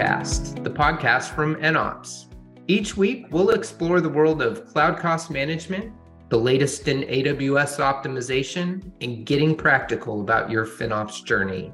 The 0.00 0.70
podcast 0.70 1.34
from 1.34 1.60
NOps. 1.60 2.28
Each 2.68 2.96
week, 2.96 3.26
we'll 3.30 3.50
explore 3.50 4.00
the 4.00 4.08
world 4.08 4.40
of 4.40 4.64
cloud 4.64 4.98
cost 4.98 5.30
management, 5.30 5.92
the 6.30 6.38
latest 6.38 6.88
in 6.88 7.02
AWS 7.02 7.80
optimization, 7.80 8.92
and 9.02 9.26
getting 9.26 9.54
practical 9.54 10.22
about 10.22 10.50
your 10.50 10.64
FinOps 10.64 11.22
journey. 11.22 11.70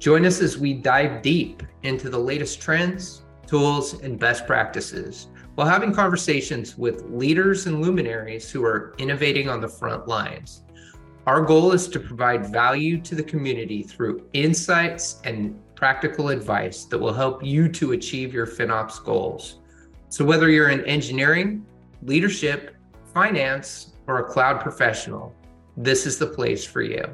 Join 0.00 0.26
us 0.26 0.40
as 0.42 0.58
we 0.58 0.74
dive 0.74 1.22
deep 1.22 1.62
into 1.84 2.10
the 2.10 2.18
latest 2.18 2.60
trends, 2.60 3.22
tools, 3.46 3.92
and 4.02 4.18
best 4.18 4.44
practices 4.44 5.28
while 5.54 5.68
having 5.68 5.94
conversations 5.94 6.76
with 6.76 7.04
leaders 7.10 7.66
and 7.66 7.80
luminaries 7.80 8.50
who 8.50 8.64
are 8.64 8.92
innovating 8.98 9.48
on 9.48 9.60
the 9.60 9.68
front 9.68 10.08
lines. 10.08 10.64
Our 11.28 11.42
goal 11.42 11.70
is 11.70 11.86
to 11.90 12.00
provide 12.00 12.50
value 12.50 13.00
to 13.02 13.14
the 13.14 13.22
community 13.22 13.84
through 13.84 14.26
insights 14.32 15.20
and 15.22 15.61
practical 15.82 16.28
advice 16.28 16.84
that 16.84 16.96
will 16.96 17.12
help 17.12 17.44
you 17.44 17.68
to 17.68 17.90
achieve 17.90 18.32
your 18.32 18.46
FinOps 18.46 19.02
goals. 19.02 19.58
So, 20.10 20.24
whether 20.24 20.48
you're 20.48 20.68
in 20.68 20.84
engineering, 20.84 21.66
leadership, 22.04 22.76
finance, 23.12 23.94
or 24.06 24.20
a 24.20 24.24
cloud 24.30 24.60
professional, 24.60 25.34
this 25.76 26.06
is 26.06 26.18
the 26.18 26.26
place 26.28 26.64
for 26.64 26.82
you. 26.82 27.04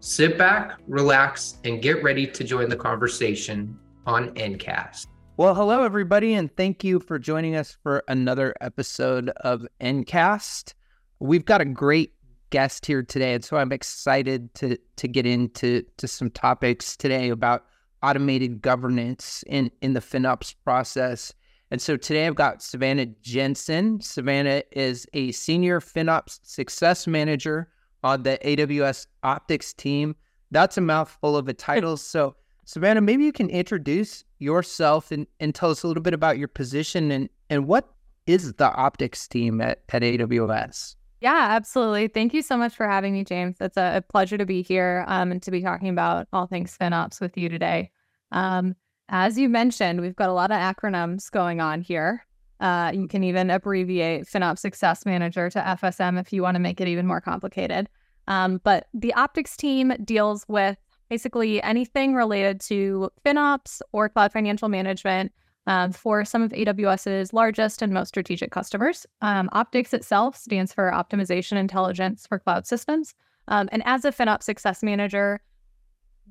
Sit 0.00 0.38
back, 0.38 0.78
relax, 0.88 1.58
and 1.64 1.82
get 1.82 2.02
ready 2.02 2.26
to 2.26 2.42
join 2.42 2.70
the 2.70 2.76
conversation 2.76 3.78
on 4.06 4.30
nCast. 4.36 5.08
Well, 5.36 5.54
hello, 5.54 5.82
everybody, 5.82 6.32
and 6.32 6.50
thank 6.56 6.82
you 6.82 6.98
for 6.98 7.18
joining 7.18 7.56
us 7.56 7.76
for 7.82 8.04
another 8.08 8.54
episode 8.62 9.28
of 9.42 9.66
nCast. 9.82 10.72
We've 11.18 11.44
got 11.44 11.60
a 11.60 11.66
great 11.66 12.14
guest 12.48 12.86
here 12.86 13.02
today, 13.02 13.34
and 13.34 13.44
so 13.44 13.58
I'm 13.58 13.70
excited 13.70 14.54
to 14.54 14.78
to 14.96 15.08
get 15.08 15.26
into 15.26 15.84
to 15.98 16.08
some 16.08 16.30
topics 16.30 16.96
today 16.96 17.28
about 17.28 17.66
automated 18.02 18.62
governance 18.62 19.44
in 19.46 19.70
in 19.80 19.94
the 19.94 20.00
FinOps 20.00 20.54
process. 20.64 21.32
And 21.70 21.80
so 21.80 21.96
today 21.96 22.26
I've 22.26 22.34
got 22.34 22.62
Savanna 22.62 23.06
Jensen. 23.22 24.00
Savanna 24.00 24.62
is 24.72 25.06
a 25.14 25.32
senior 25.32 25.80
FinOps 25.80 26.40
success 26.42 27.06
manager 27.06 27.68
on 28.02 28.24
the 28.24 28.38
AWS 28.44 29.06
Optics 29.22 29.72
team. 29.72 30.14
That's 30.50 30.76
a 30.76 30.82
mouthful 30.82 31.34
of 31.36 31.48
a 31.48 31.54
title. 31.54 31.96
So 31.96 32.36
Savanna, 32.66 33.00
maybe 33.00 33.24
you 33.24 33.32
can 33.32 33.48
introduce 33.48 34.22
yourself 34.38 35.10
and, 35.10 35.26
and 35.40 35.54
tell 35.54 35.70
us 35.70 35.82
a 35.82 35.88
little 35.88 36.02
bit 36.02 36.14
about 36.14 36.38
your 36.38 36.48
position 36.48 37.10
and, 37.10 37.28
and 37.48 37.66
what 37.66 37.88
is 38.26 38.52
the 38.54 38.72
optics 38.74 39.26
team 39.26 39.60
at, 39.60 39.82
at 39.88 40.02
AWS? 40.02 40.96
Yeah, 41.22 41.46
absolutely. 41.50 42.08
Thank 42.08 42.34
you 42.34 42.42
so 42.42 42.56
much 42.56 42.74
for 42.74 42.88
having 42.88 43.12
me, 43.12 43.22
James. 43.22 43.56
It's 43.60 43.76
a, 43.76 43.98
a 43.98 44.02
pleasure 44.02 44.36
to 44.36 44.44
be 44.44 44.60
here 44.60 45.04
um, 45.06 45.30
and 45.30 45.40
to 45.44 45.52
be 45.52 45.62
talking 45.62 45.88
about 45.88 46.26
all 46.32 46.48
things 46.48 46.76
FinOps 46.76 47.20
with 47.20 47.38
you 47.38 47.48
today. 47.48 47.92
Um, 48.32 48.74
as 49.08 49.38
you 49.38 49.48
mentioned, 49.48 50.00
we've 50.00 50.16
got 50.16 50.30
a 50.30 50.32
lot 50.32 50.50
of 50.50 50.56
acronyms 50.56 51.30
going 51.30 51.60
on 51.60 51.80
here. 51.80 52.26
Uh, 52.58 52.90
you 52.92 53.06
can 53.06 53.22
even 53.22 53.50
abbreviate 53.50 54.24
FinOps 54.24 54.58
Success 54.58 55.06
Manager 55.06 55.48
to 55.48 55.60
FSM 55.60 56.18
if 56.18 56.32
you 56.32 56.42
want 56.42 56.56
to 56.56 56.60
make 56.60 56.80
it 56.80 56.88
even 56.88 57.06
more 57.06 57.20
complicated. 57.20 57.88
Um, 58.26 58.60
but 58.64 58.88
the 58.92 59.14
optics 59.14 59.56
team 59.56 59.92
deals 60.04 60.44
with 60.48 60.76
basically 61.08 61.62
anything 61.62 62.14
related 62.14 62.60
to 62.62 63.10
FinOps 63.24 63.80
or 63.92 64.08
cloud 64.08 64.32
financial 64.32 64.68
management 64.68 65.30
um, 65.66 65.92
for 65.92 66.24
some 66.24 66.42
of 66.42 66.50
AWS's 66.50 67.32
largest 67.32 67.82
and 67.82 67.92
most 67.92 68.08
strategic 68.08 68.50
customers. 68.50 69.06
Um, 69.20 69.48
Optics 69.52 69.92
itself 69.94 70.36
stands 70.36 70.72
for 70.72 70.90
Optimization 70.90 71.56
Intelligence 71.56 72.26
for 72.26 72.38
Cloud 72.38 72.66
Systems. 72.66 73.14
Um, 73.48 73.68
and 73.72 73.82
as 73.86 74.04
a 74.04 74.12
FinOps 74.12 74.44
Success 74.44 74.82
Manager, 74.82 75.40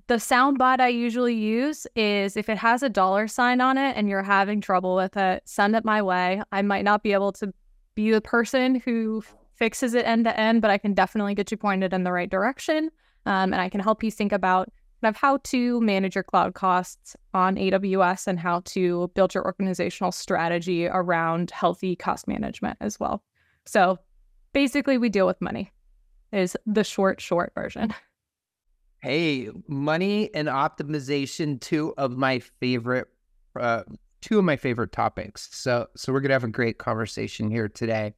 the 0.07 0.15
soundbite 0.15 0.79
I 0.79 0.89
usually 0.89 1.35
use 1.35 1.87
is 1.95 2.35
if 2.35 2.49
it 2.49 2.57
has 2.57 2.83
a 2.83 2.89
dollar 2.89 3.27
sign 3.27 3.61
on 3.61 3.77
it 3.77 3.95
and 3.95 4.09
you're 4.09 4.23
having 4.23 4.59
trouble 4.59 4.95
with 4.95 5.15
it, 5.15 5.43
send 5.45 5.75
it 5.75 5.85
my 5.85 6.01
way. 6.01 6.41
I 6.51 6.61
might 6.61 6.83
not 6.83 7.03
be 7.03 7.13
able 7.13 7.31
to 7.33 7.53
be 7.95 8.11
the 8.11 8.21
person 8.21 8.75
who 8.75 9.23
fixes 9.55 9.93
it 9.93 10.05
end 10.05 10.25
to 10.25 10.37
end, 10.37 10.61
but 10.61 10.71
I 10.71 10.77
can 10.77 10.93
definitely 10.93 11.35
get 11.35 11.51
you 11.51 11.57
pointed 11.57 11.93
in 11.93 12.03
the 12.03 12.11
right 12.11 12.29
direction. 12.29 12.89
Um, 13.25 13.53
and 13.53 13.61
I 13.61 13.69
can 13.69 13.79
help 13.79 14.03
you 14.03 14.11
think 14.11 14.31
about 14.31 14.71
of 15.03 15.15
how 15.15 15.37
to 15.43 15.81
manage 15.81 16.15
your 16.15 16.23
cloud 16.23 16.53
costs 16.53 17.15
on 17.33 17.55
AWS 17.55 18.27
and 18.27 18.39
how 18.39 18.61
to 18.65 19.11
build 19.15 19.33
your 19.33 19.45
organizational 19.45 20.11
strategy 20.11 20.87
around 20.87 21.51
healthy 21.51 21.95
cost 21.95 22.27
management 22.27 22.77
as 22.81 22.99
well. 22.99 23.23
So 23.65 23.97
basically, 24.53 24.97
we 24.97 25.09
deal 25.09 25.25
with 25.25 25.41
money, 25.41 25.71
is 26.31 26.55
the 26.65 26.83
short, 26.83 27.21
short 27.21 27.51
version. 27.55 27.93
Hey, 29.01 29.49
money 29.67 30.29
and 30.35 30.47
optimization, 30.47 31.59
two 31.59 31.95
of 31.97 32.11
my 32.11 32.37
favorite, 32.37 33.07
uh, 33.59 33.81
two 34.21 34.37
of 34.37 34.45
my 34.45 34.57
favorite 34.57 34.91
topics. 34.91 35.49
So, 35.51 35.87
so 35.95 36.13
we're 36.13 36.19
gonna 36.19 36.35
have 36.35 36.43
a 36.43 36.47
great 36.47 36.77
conversation 36.77 37.49
here 37.49 37.67
today. 37.67 38.13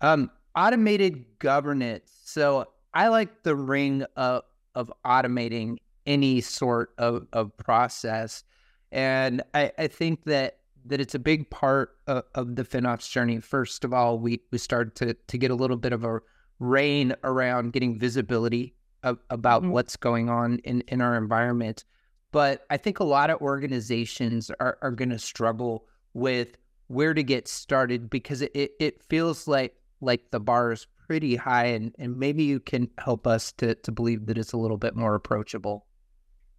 Um, 0.00 0.30
automated 0.54 1.24
governance. 1.38 2.12
So 2.24 2.66
I 2.94 3.08
like 3.08 3.42
the 3.42 3.56
ring 3.56 4.04
of, 4.16 4.42
of 4.74 4.92
automating 5.04 5.78
any 6.06 6.40
sort 6.40 6.92
of, 6.98 7.26
of 7.32 7.56
process. 7.56 8.44
And 8.90 9.42
I, 9.54 9.72
I 9.78 9.86
think 9.86 10.24
that 10.24 10.58
that 10.84 11.00
it's 11.00 11.14
a 11.14 11.18
big 11.20 11.48
part 11.48 11.96
of, 12.08 12.24
of, 12.34 12.56
the 12.56 12.64
FinOps 12.64 13.08
journey. 13.08 13.38
First 13.38 13.84
of 13.84 13.94
all, 13.94 14.18
we 14.18 14.40
we 14.50 14.58
started 14.58 14.94
to 14.96 15.14
to 15.14 15.38
get 15.38 15.50
a 15.50 15.54
little 15.54 15.76
bit 15.76 15.92
of 15.92 16.04
a 16.04 16.20
rein 16.58 17.14
around 17.24 17.72
getting 17.72 17.98
visibility 17.98 18.74
of, 19.02 19.18
about 19.30 19.62
mm-hmm. 19.62 19.72
what's 19.72 19.96
going 19.96 20.28
on 20.28 20.58
in, 20.58 20.80
in 20.88 21.00
our 21.00 21.16
environment. 21.16 21.84
But 22.30 22.64
I 22.70 22.76
think 22.76 23.00
a 23.00 23.04
lot 23.04 23.30
of 23.30 23.40
organizations 23.40 24.50
are, 24.60 24.78
are 24.80 24.90
going 24.90 25.10
to 25.10 25.18
struggle 25.18 25.86
with 26.14 26.56
where 26.86 27.14
to 27.14 27.22
get 27.22 27.48
started 27.48 28.08
because 28.08 28.42
it, 28.42 28.72
it 28.78 29.02
feels 29.02 29.46
like 29.46 29.74
like 30.00 30.30
the 30.30 30.40
bar 30.40 30.72
is 30.72 30.86
pretty 31.06 31.36
high 31.36 31.66
and, 31.66 31.94
and 31.98 32.16
maybe 32.16 32.42
you 32.42 32.58
can 32.58 32.90
help 32.98 33.26
us 33.26 33.52
to, 33.52 33.74
to 33.76 33.92
believe 33.92 34.26
that 34.26 34.36
it's 34.36 34.52
a 34.52 34.56
little 34.56 34.76
bit 34.76 34.96
more 34.96 35.14
approachable. 35.14 35.86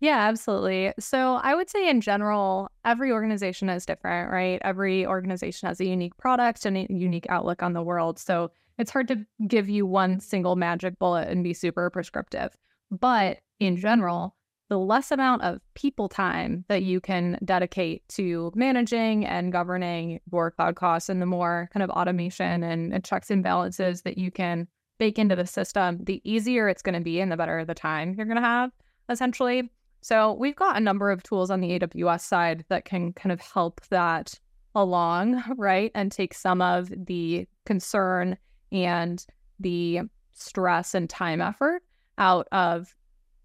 Yeah, 0.04 0.18
absolutely. 0.28 0.92
So 1.00 1.36
I 1.36 1.56
would 1.56 1.70
say 1.70 1.90
in 1.90 2.02
general, 2.02 2.70
every 2.84 3.10
organization 3.10 3.70
is 3.70 3.86
different, 3.86 4.34
right? 4.34 4.60
Every 4.62 5.06
organization 5.06 5.70
has 5.70 5.80
a 5.80 5.86
unique 5.86 6.18
product 6.18 6.66
and 6.66 6.76
a 6.76 6.88
unique 6.90 7.26
outlook 7.30 7.64
on 7.64 7.72
the 7.72 7.82
world. 7.82 8.20
So 8.20 8.52
it's 8.78 8.92
hard 8.92 9.08
to 9.08 9.26
give 9.48 9.70
you 9.70 9.86
one 9.86 10.20
single 10.20 10.58
magic 10.58 11.00
bullet 11.00 11.30
and 11.30 11.42
be 11.42 11.54
super 11.54 11.90
prescriptive. 11.90 12.50
But 12.92 13.40
in 13.62 13.78
general, 13.78 14.36
the 14.68 14.78
less 14.78 15.10
amount 15.10 15.44
of 15.44 15.62
people 15.74 16.10
time 16.10 16.66
that 16.68 16.84
you 16.84 17.00
can 17.00 17.40
dedicate 17.46 18.06
to 18.10 18.52
managing 18.56 19.26
and 19.26 19.54
governing 19.54 20.20
your 20.30 20.52
cloud 20.52 20.76
costs 20.76 21.08
and 21.08 21.22
the 21.22 21.26
more 21.26 21.70
kind 21.72 21.82
of 21.82 21.90
automation 21.92 22.62
and, 22.62 22.94
and 22.94 23.06
checks 23.06 23.32
and 23.32 23.42
balances 23.42 24.02
that 24.02 24.18
you 24.18 24.32
can 24.32 24.68
bake 25.00 25.18
into 25.18 25.38
the 25.38 25.48
system, 25.48 26.00
the 26.04 26.20
easier 26.26 26.68
it's 26.68 26.82
going 26.82 26.94
to 26.94 27.00
be 27.00 27.22
and 27.22 27.32
the 27.32 27.38
better 27.38 27.64
the 27.64 27.74
time 27.74 28.16
you're 28.18 28.26
going 28.26 28.36
to 28.36 28.42
have, 28.42 28.70
essentially. 29.08 29.70
So 30.04 30.34
we've 30.34 30.56
got 30.56 30.76
a 30.76 30.82
number 30.82 31.12
of 31.12 31.24
tools 31.24 31.50
on 31.50 31.62
the 31.62 31.80
AWS 31.80 32.22
side 32.22 32.66
that 32.68 32.84
can 32.84 33.14
kind 33.14 33.32
of 33.32 33.40
help 33.40 33.80
that 33.90 34.38
along, 34.76 35.42
right? 35.58 35.92
And 35.96 36.12
take 36.12 36.34
some 36.34 36.62
of 36.62 36.92
the 37.06 37.48
concern 37.66 38.38
and 38.72 39.26
the 39.62 40.02
stress 40.34 40.94
and 40.94 41.10
time 41.10 41.42
effort 41.42 41.84
out 42.18 42.50
of 42.52 42.94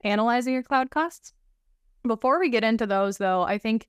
analyzing 0.02 0.52
your 0.52 0.64
cloud 0.64 0.90
costs. 0.90 1.32
Before 2.04 2.40
we 2.40 2.50
get 2.50 2.64
into 2.64 2.86
those, 2.86 3.18
though, 3.18 3.42
I 3.42 3.58
think 3.58 3.86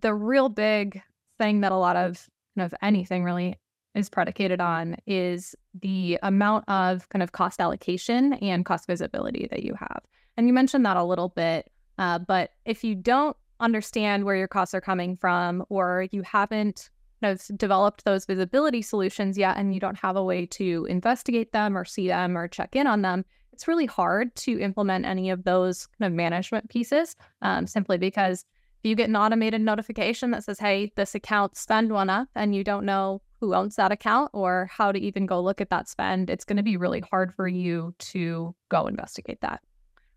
the 0.00 0.14
real 0.14 0.48
big 0.48 1.02
thing 1.38 1.60
that 1.60 1.72
a 1.72 1.76
lot 1.76 1.96
of 1.96 2.26
kind 2.56 2.64
of 2.64 2.74
anything 2.80 3.24
really 3.24 3.58
is 3.94 4.08
predicated 4.08 4.60
on 4.60 4.96
is 5.06 5.54
the 5.82 6.18
amount 6.22 6.64
of 6.68 7.06
kind 7.10 7.22
of 7.22 7.32
cost 7.32 7.60
allocation 7.60 8.34
and 8.34 8.64
cost 8.64 8.86
visibility 8.86 9.48
that 9.50 9.64
you 9.64 9.74
have. 9.74 10.00
And 10.38 10.46
you 10.46 10.54
mentioned 10.54 10.86
that 10.86 10.96
a 10.96 11.04
little 11.04 11.28
bit, 11.28 11.70
uh, 12.00 12.18
but 12.18 12.52
if 12.64 12.82
you 12.82 12.94
don't 12.94 13.36
understand 13.60 14.24
where 14.24 14.36
your 14.36 14.48
costs 14.48 14.74
are 14.74 14.80
coming 14.80 15.16
from, 15.16 15.64
or 15.68 16.06
you 16.10 16.22
haven't 16.22 16.90
kind 17.22 17.38
of 17.38 17.58
developed 17.58 18.04
those 18.04 18.24
visibility 18.24 18.80
solutions 18.80 19.36
yet 19.36 19.58
and 19.58 19.74
you 19.74 19.80
don't 19.80 19.98
have 19.98 20.16
a 20.16 20.24
way 20.24 20.46
to 20.46 20.86
investigate 20.88 21.52
them 21.52 21.76
or 21.76 21.84
see 21.84 22.08
them 22.08 22.36
or 22.36 22.48
check 22.48 22.74
in 22.74 22.86
on 22.86 23.02
them, 23.02 23.24
it's 23.52 23.68
really 23.68 23.84
hard 23.84 24.34
to 24.34 24.58
implement 24.58 25.04
any 25.04 25.28
of 25.28 25.44
those 25.44 25.86
kind 25.98 26.10
of 26.10 26.16
management 26.16 26.70
pieces 26.70 27.16
um, 27.42 27.66
simply 27.66 27.98
because 27.98 28.46
if 28.82 28.88
you 28.88 28.96
get 28.96 29.10
an 29.10 29.16
automated 29.16 29.60
notification 29.60 30.30
that 30.30 30.44
says, 30.44 30.58
hey, 30.58 30.90
this 30.96 31.14
account 31.14 31.54
spend 31.54 31.92
went 31.92 32.08
up 32.08 32.28
and 32.34 32.54
you 32.54 32.64
don't 32.64 32.86
know 32.86 33.20
who 33.40 33.54
owns 33.54 33.76
that 33.76 33.92
account 33.92 34.30
or 34.32 34.70
how 34.72 34.90
to 34.90 34.98
even 34.98 35.26
go 35.26 35.38
look 35.42 35.60
at 35.60 35.68
that 35.68 35.86
spend, 35.86 36.30
it's 36.30 36.46
going 36.46 36.56
to 36.56 36.62
be 36.62 36.78
really 36.78 37.00
hard 37.00 37.34
for 37.34 37.46
you 37.46 37.94
to 37.98 38.54
go 38.70 38.86
investigate 38.86 39.42
that. 39.42 39.60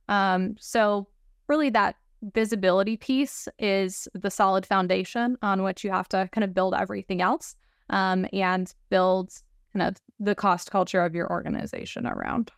Um, 0.08 0.56
so, 0.60 1.08
really, 1.48 1.70
that 1.72 1.96
visibility 2.34 2.98
piece 2.98 3.48
is 3.60 4.08
the 4.14 4.32
solid 4.32 4.66
foundation 4.66 5.38
on 5.42 5.64
which 5.64 5.84
you 5.84 5.92
have 5.92 6.08
to 6.10 6.30
kind 6.32 6.44
of 6.44 6.54
build 6.54 6.74
everything 6.74 7.22
else 7.22 7.56
um, 7.90 8.26
and 8.32 8.74
build 8.90 9.32
kind 9.74 9.88
of 9.88 10.02
the 10.20 10.36
cost 10.36 10.72
culture 10.72 11.04
of 11.04 11.16
your 11.16 11.30
organization 11.30 12.08
around. 12.08 12.52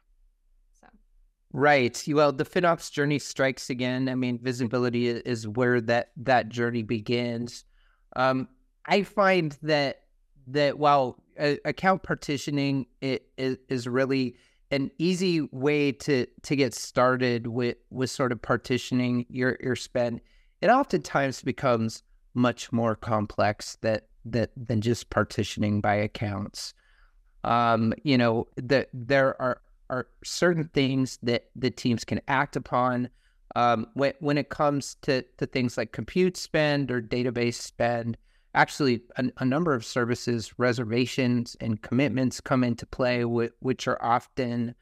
Right. 1.56 2.04
Well, 2.06 2.34
the 2.34 2.44
FinOps 2.44 2.92
journey 2.92 3.18
strikes 3.18 3.70
again. 3.70 4.10
I 4.10 4.16
mean, 4.16 4.40
visibility 4.44 5.08
is 5.08 5.48
where 5.48 5.80
that 5.82 6.12
that 6.18 6.50
journey 6.50 6.84
begins. 6.84 7.64
Um, 8.18 8.50
I 8.86 9.04
find 9.04 9.58
that 9.62 10.02
that 10.48 10.78
while 10.78 11.18
uh, 11.40 11.56
account 11.64 12.04
partitioning 12.04 12.88
it 13.00 13.30
is, 13.38 13.58
is 13.70 13.88
really 13.88 14.36
an 14.72 14.92
easy 14.98 15.42
way 15.52 15.92
to 15.92 16.26
to 16.44 16.56
get 16.56 16.74
started 16.74 17.48
with 17.48 17.78
with 17.90 18.10
sort 18.10 18.32
of 18.32 18.42
partitioning 18.42 19.26
your 19.30 19.58
your 19.62 19.76
spend, 19.76 20.22
it 20.62 20.70
oftentimes 20.70 21.42
becomes 21.42 22.04
much 22.34 22.72
more 22.72 22.96
complex 22.96 23.78
that 23.82 24.08
that 24.26 24.52
than 24.58 24.82
just 24.82 25.10
partitioning 25.10 25.82
by 25.82 25.96
accounts. 25.96 26.74
Um, 27.44 27.94
you 28.04 28.18
know, 28.18 28.48
that 28.58 28.90
there 28.94 29.40
are 29.42 29.62
are 29.90 30.08
certain 30.24 30.70
things 30.74 31.20
that 31.22 31.46
the 31.56 31.70
teams 31.70 32.04
can 32.04 32.20
act 32.28 32.56
upon 32.56 33.10
um, 33.56 33.88
when 33.94 34.14
when 34.20 34.38
it 34.38 34.50
comes 34.50 34.96
to 35.04 35.24
to 35.38 35.46
things 35.46 35.78
like 35.78 35.92
compute 35.92 36.38
spend 36.38 36.92
or 36.92 37.02
database 37.02 37.56
spend. 37.56 38.18
Actually, 38.56 39.02
a, 39.18 39.26
a 39.40 39.46
number 39.46 39.74
of 39.74 39.86
services, 39.86 40.54
reservations, 40.58 41.56
and 41.60 41.82
commitments 41.82 42.42
come 42.42 42.64
into 42.64 42.86
play, 42.86 43.24
which 43.26 43.88
are 43.88 44.02
often 44.02 44.74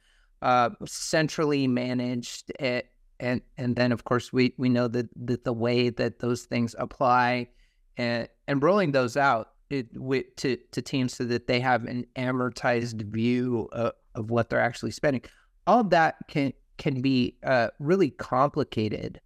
uh, 0.43 0.69
centrally 0.85 1.67
managed. 1.67 2.51
At, 2.59 2.85
and 3.19 3.41
and 3.57 3.75
then, 3.75 3.91
of 3.91 4.03
course, 4.03 4.31
we 4.31 4.53
we 4.57 4.69
know 4.69 4.87
that, 4.87 5.09
that 5.25 5.43
the 5.43 5.53
way 5.53 5.89
that 5.89 6.19
those 6.19 6.43
things 6.43 6.75
apply, 6.77 7.49
and 7.97 8.29
and 8.47 8.61
rolling 8.61 8.91
those 8.91 9.17
out 9.17 9.49
it, 9.69 9.87
with, 9.95 10.35
to 10.37 10.57
to 10.71 10.81
teams 10.81 11.15
so 11.15 11.23
that 11.25 11.47
they 11.47 11.59
have 11.59 11.85
an 11.85 12.05
amortized 12.15 13.01
view 13.11 13.67
of, 13.71 13.93
of 14.13 14.29
what 14.29 14.49
they're 14.49 14.59
actually 14.59 14.91
spending. 14.91 15.23
All 15.65 15.83
that 15.85 16.15
can 16.27 16.53
can 16.77 17.01
be 17.01 17.37
uh, 17.43 17.69
really 17.79 18.11
complicated. 18.11 19.19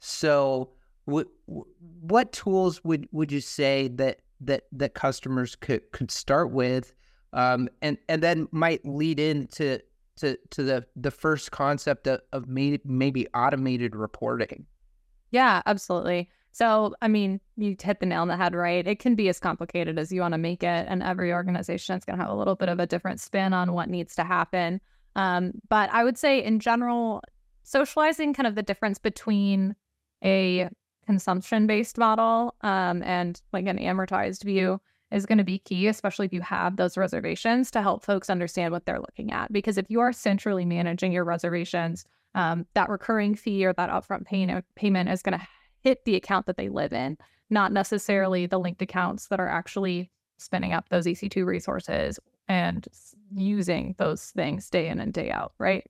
So, 0.00 0.72
what 1.06 2.32
tools 2.32 2.82
would 2.84 3.08
would 3.12 3.30
you 3.30 3.40
say 3.40 3.88
that 3.88 4.20
that 4.40 4.64
that 4.72 4.94
customers 4.94 5.56
could 5.56 5.82
could 5.92 6.10
start 6.10 6.50
with, 6.50 6.94
um, 7.32 7.68
and 7.82 7.98
and 8.08 8.22
then 8.22 8.48
might 8.52 8.84
lead 8.86 9.20
into 9.20 9.80
to 10.16 10.38
to 10.50 10.62
the 10.62 10.86
the 10.96 11.10
first 11.10 11.50
concept 11.50 12.06
of, 12.06 12.20
of 12.32 12.48
maybe, 12.48 12.80
maybe 12.84 13.26
automated 13.34 13.94
reporting? 13.94 14.66
Yeah, 15.30 15.62
absolutely. 15.66 16.30
So, 16.52 16.94
I 17.02 17.08
mean, 17.08 17.40
you 17.56 17.74
hit 17.82 17.98
the 17.98 18.06
nail 18.06 18.22
on 18.22 18.28
the 18.28 18.36
head, 18.36 18.54
right? 18.54 18.86
It 18.86 19.00
can 19.00 19.16
be 19.16 19.28
as 19.28 19.40
complicated 19.40 19.98
as 19.98 20.12
you 20.12 20.20
want 20.20 20.34
to 20.34 20.38
make 20.38 20.62
it, 20.62 20.86
and 20.88 21.02
every 21.02 21.32
organization 21.32 21.98
is 21.98 22.04
going 22.04 22.16
to 22.16 22.24
have 22.24 22.32
a 22.32 22.36
little 22.36 22.54
bit 22.54 22.68
of 22.68 22.78
a 22.78 22.86
different 22.86 23.18
spin 23.20 23.52
on 23.52 23.72
what 23.72 23.88
needs 23.88 24.14
to 24.14 24.22
happen. 24.22 24.80
Um, 25.16 25.52
but 25.68 25.90
I 25.92 26.04
would 26.04 26.16
say, 26.16 26.42
in 26.42 26.60
general, 26.60 27.22
socializing 27.64 28.34
kind 28.34 28.46
of 28.46 28.54
the 28.54 28.62
difference 28.62 28.98
between 28.98 29.74
a 30.22 30.68
consumption 31.04 31.66
based 31.66 31.98
model 31.98 32.54
um, 32.62 33.02
and 33.02 33.40
like 33.52 33.66
an 33.66 33.78
amortized 33.78 34.44
view 34.44 34.80
is 35.10 35.26
going 35.26 35.38
to 35.38 35.44
be 35.44 35.58
key, 35.60 35.86
especially 35.86 36.26
if 36.26 36.32
you 36.32 36.40
have 36.40 36.76
those 36.76 36.96
reservations 36.96 37.70
to 37.70 37.82
help 37.82 38.04
folks 38.04 38.28
understand 38.28 38.72
what 38.72 38.84
they're 38.84 39.00
looking 39.00 39.32
at. 39.32 39.52
Because 39.52 39.78
if 39.78 39.86
you 39.88 40.00
are 40.00 40.12
centrally 40.12 40.64
managing 40.64 41.12
your 41.12 41.24
reservations, 41.24 42.04
um, 42.34 42.66
that 42.74 42.88
recurring 42.88 43.34
fee 43.36 43.64
or 43.64 43.72
that 43.74 43.90
upfront 43.90 44.24
pay- 44.24 44.62
payment 44.74 45.08
is 45.08 45.22
going 45.22 45.38
to 45.38 45.46
hit 45.82 46.04
the 46.04 46.16
account 46.16 46.46
that 46.46 46.56
they 46.56 46.68
live 46.68 46.92
in, 46.92 47.16
not 47.48 47.70
necessarily 47.70 48.46
the 48.46 48.58
linked 48.58 48.82
accounts 48.82 49.28
that 49.28 49.38
are 49.38 49.48
actually 49.48 50.10
spinning 50.38 50.72
up 50.72 50.88
those 50.88 51.06
EC2 51.06 51.46
resources 51.46 52.18
and 52.48 52.88
using 53.32 53.94
those 53.98 54.30
things 54.30 54.68
day 54.68 54.88
in 54.88 54.98
and 54.98 55.12
day 55.12 55.30
out, 55.30 55.52
right? 55.58 55.88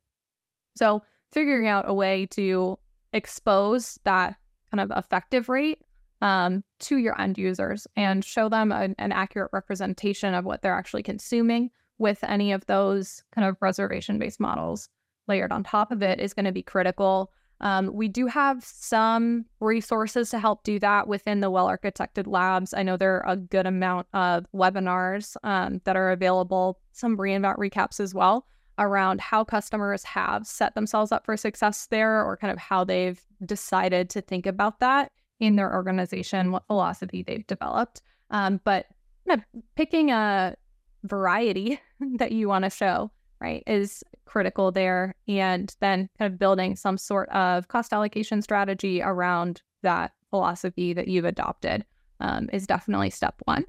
So, 0.77 1.03
figuring 1.33 1.67
out 1.67 1.89
a 1.89 1.95
way 1.95 2.27
to 2.27 2.79
expose 3.13 3.99
that 4.05 4.37
kind 4.75 4.91
of 4.91 4.97
effective 4.97 5.49
rate 5.49 5.83
um, 6.21 6.65
to 6.81 6.97
your 6.97 7.21
end 7.21 7.39
users 7.39 7.87
and 7.97 8.25
show 8.25 8.49
them 8.49 8.73
an, 8.73 8.95
an 8.99 9.13
accurate 9.13 9.51
representation 9.53 10.35
of 10.35 10.45
what 10.45 10.63
they're 10.63 10.75
actually 10.75 11.03
consuming 11.03 11.71
with 11.99 12.19
any 12.25 12.53
of 12.53 12.67
those 12.67 13.23
kind 13.33 13.47
of 13.47 13.57
reservation 13.61 14.19
based 14.19 14.41
models 14.41 14.89
layered 15.29 15.53
on 15.53 15.63
top 15.63 15.93
of 15.93 16.03
it 16.03 16.19
is 16.19 16.35
going 16.35 16.45
to 16.45 16.53
be 16.53 16.63
critical 16.63 17.31
um, 17.61 17.91
we 17.95 18.09
do 18.09 18.27
have 18.27 18.65
some 18.65 19.47
resources 19.61 20.29
to 20.31 20.41
help 20.41 20.65
do 20.65 20.79
that 20.81 21.07
within 21.07 21.39
the 21.39 21.51
well 21.51 21.69
architected 21.69 22.27
labs. 22.27 22.75
I 22.75 22.83
know 22.83 22.97
there 22.97 23.25
are 23.25 23.33
a 23.33 23.37
good 23.37 23.65
amount 23.65 24.09
of 24.13 24.45
webinars 24.53 25.37
um, 25.45 25.81
that 25.85 25.97
are 25.97 26.11
available, 26.11 26.81
some 26.93 27.17
reinvent 27.17 27.57
recaps 27.57 28.01
as 28.01 28.13
well 28.13 28.45
around 28.79 29.21
how 29.21 29.45
customers 29.45 30.03
have 30.05 30.47
set 30.47 30.75
themselves 30.75 31.13
up 31.13 31.25
for 31.25 31.37
success 31.37 31.87
there 31.87 32.25
or 32.25 32.37
kind 32.37 32.53
of 32.53 32.59
how 32.59 32.85
they've 32.85 33.21
decided 33.45 34.11
to 34.11 34.21
think 34.21 34.47
about 34.47 34.81
that 34.81 35.09
in 35.41 35.57
their 35.57 35.73
organization, 35.73 36.53
what 36.53 36.67
philosophy 36.67 37.23
they've 37.23 37.47
developed. 37.47 38.03
Um, 38.31 38.61
but 38.65 38.87
kind 39.29 39.41
of 39.41 39.63
picking 39.77 40.11
a 40.11 40.57
variety 41.05 41.81
that 42.17 42.33
you 42.33 42.49
want 42.49 42.65
to 42.65 42.71
show 42.71 43.11
right, 43.45 43.63
is 43.67 44.03
critical 44.25 44.73
there. 44.73 45.15
And 45.29 45.75
then 45.81 46.09
kind 46.19 46.33
of 46.33 46.39
building 46.39 46.77
some 46.77 46.99
sort 46.99 47.29
of 47.31 47.69
cost 47.69 47.93
allocation 47.93 48.43
strategy 48.43 49.03
around 49.03 49.63
that 49.83 50.13
philosophy 50.31 50.93
that 50.95 51.09
you've 51.09 51.25
adopted 51.27 51.85
um, 52.21 52.49
is 52.53 52.67
definitely 52.67 53.11
step 53.11 53.35
one. 53.45 53.65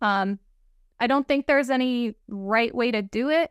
Um, 0.00 0.38
I 1.00 1.06
don't 1.06 1.26
think 1.26 1.46
there's 1.46 1.70
any 1.70 2.14
right 2.28 2.74
way 2.74 2.90
to 2.90 3.02
do 3.02 3.28
it 3.28 3.50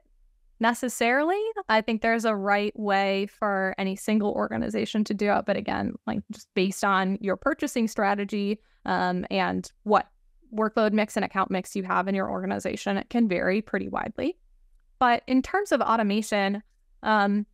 necessarily. 0.59 1.41
I 1.69 1.81
think 1.81 2.01
there's 2.01 2.25
a 2.25 2.35
right 2.35 2.77
way 2.79 3.27
for 3.27 3.75
any 3.77 3.95
single 3.95 4.31
organization 4.31 5.03
to 5.05 5.13
do 5.13 5.31
it. 5.31 5.45
But 5.45 5.57
again, 5.57 5.93
like 6.07 6.19
just 6.31 6.47
based 6.53 6.83
on 6.83 7.17
your 7.21 7.35
purchasing 7.35 7.87
strategy 7.87 8.59
um, 8.85 9.25
and 9.29 9.69
what 9.83 10.07
workload 10.53 10.93
mix 10.93 11.15
and 11.15 11.25
account 11.25 11.51
mix 11.51 11.75
you 11.75 11.83
have 11.83 12.07
in 12.07 12.15
your 12.15 12.29
organization, 12.29 12.97
it 12.97 13.09
can 13.09 13.27
vary 13.27 13.61
pretty 13.61 13.89
widely. 13.89 14.37
But 14.99 15.23
in 15.27 15.41
terms 15.41 15.71
of 15.71 15.81
automation, 15.81 16.63
um, 17.03 17.45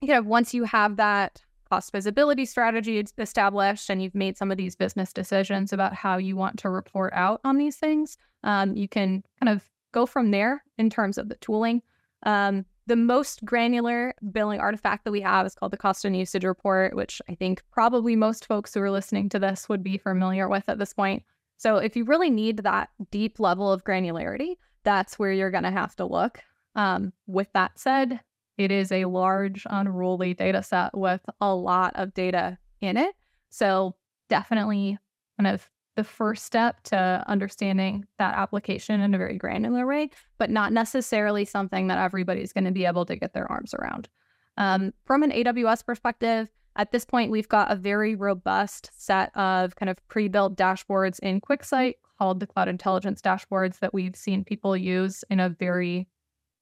you 0.00 0.08
know, 0.08 0.22
once 0.22 0.52
you 0.52 0.64
have 0.64 0.96
that 0.96 1.40
cost 1.70 1.92
visibility 1.92 2.44
strategy 2.44 3.02
established 3.18 3.88
and 3.88 4.02
you've 4.02 4.14
made 4.14 4.36
some 4.36 4.50
of 4.50 4.56
these 4.56 4.76
business 4.76 5.12
decisions 5.12 5.72
about 5.72 5.94
how 5.94 6.18
you 6.18 6.36
want 6.36 6.58
to 6.58 6.68
report 6.68 7.12
out 7.14 7.40
on 7.44 7.56
these 7.56 7.76
things, 7.76 8.18
um, 8.42 8.76
you 8.76 8.88
can 8.88 9.22
kind 9.40 9.54
of 9.54 9.64
go 9.92 10.04
from 10.04 10.30
there 10.30 10.62
in 10.76 10.90
terms 10.90 11.16
of 11.16 11.28
the 11.28 11.36
tooling. 11.36 11.80
Um, 12.24 12.64
the 12.86 12.96
most 12.96 13.44
granular 13.44 14.14
billing 14.32 14.60
artifact 14.60 15.04
that 15.04 15.10
we 15.10 15.22
have 15.22 15.46
is 15.46 15.54
called 15.54 15.72
the 15.72 15.78
cost 15.78 16.04
and 16.04 16.16
usage 16.16 16.44
report, 16.44 16.94
which 16.94 17.22
I 17.28 17.34
think 17.34 17.62
probably 17.70 18.14
most 18.14 18.46
folks 18.46 18.74
who 18.74 18.80
are 18.80 18.90
listening 18.90 19.28
to 19.30 19.38
this 19.38 19.68
would 19.68 19.82
be 19.82 19.96
familiar 19.96 20.48
with 20.48 20.68
at 20.68 20.78
this 20.78 20.92
point. 20.92 21.22
So, 21.56 21.76
if 21.76 21.96
you 21.96 22.04
really 22.04 22.30
need 22.30 22.58
that 22.58 22.90
deep 23.10 23.40
level 23.40 23.72
of 23.72 23.84
granularity, 23.84 24.56
that's 24.82 25.18
where 25.18 25.32
you're 25.32 25.50
going 25.50 25.64
to 25.64 25.70
have 25.70 25.96
to 25.96 26.04
look. 26.04 26.40
Um, 26.74 27.12
with 27.26 27.48
that 27.54 27.78
said, 27.78 28.20
it 28.58 28.70
is 28.70 28.92
a 28.92 29.06
large, 29.06 29.66
unruly 29.70 30.34
data 30.34 30.62
set 30.62 30.96
with 30.96 31.22
a 31.40 31.54
lot 31.54 31.92
of 31.94 32.12
data 32.12 32.58
in 32.80 32.96
it. 32.96 33.14
So, 33.50 33.94
definitely 34.28 34.98
kind 35.38 35.54
of 35.54 35.68
the 35.96 36.04
first 36.04 36.44
step 36.44 36.82
to 36.84 37.24
understanding 37.26 38.04
that 38.18 38.34
application 38.34 39.00
in 39.00 39.14
a 39.14 39.18
very 39.18 39.38
granular 39.38 39.86
way, 39.86 40.10
but 40.38 40.50
not 40.50 40.72
necessarily 40.72 41.44
something 41.44 41.86
that 41.86 41.98
everybody's 41.98 42.52
going 42.52 42.64
to 42.64 42.70
be 42.70 42.84
able 42.84 43.06
to 43.06 43.16
get 43.16 43.32
their 43.32 43.50
arms 43.50 43.74
around. 43.74 44.08
Um, 44.56 44.92
from 45.04 45.22
an 45.22 45.30
AWS 45.30 45.84
perspective, 45.84 46.48
at 46.76 46.90
this 46.90 47.04
point, 47.04 47.30
we've 47.30 47.48
got 47.48 47.70
a 47.70 47.76
very 47.76 48.14
robust 48.14 48.90
set 48.96 49.36
of 49.36 49.76
kind 49.76 49.88
of 49.88 50.06
pre 50.08 50.28
built 50.28 50.56
dashboards 50.56 51.20
in 51.20 51.40
QuickSight 51.40 51.94
called 52.18 52.40
the 52.40 52.46
Cloud 52.46 52.68
Intelligence 52.68 53.20
Dashboards 53.20 53.78
that 53.78 53.94
we've 53.94 54.16
seen 54.16 54.44
people 54.44 54.76
use 54.76 55.24
in 55.30 55.40
a 55.40 55.48
very 55.48 56.08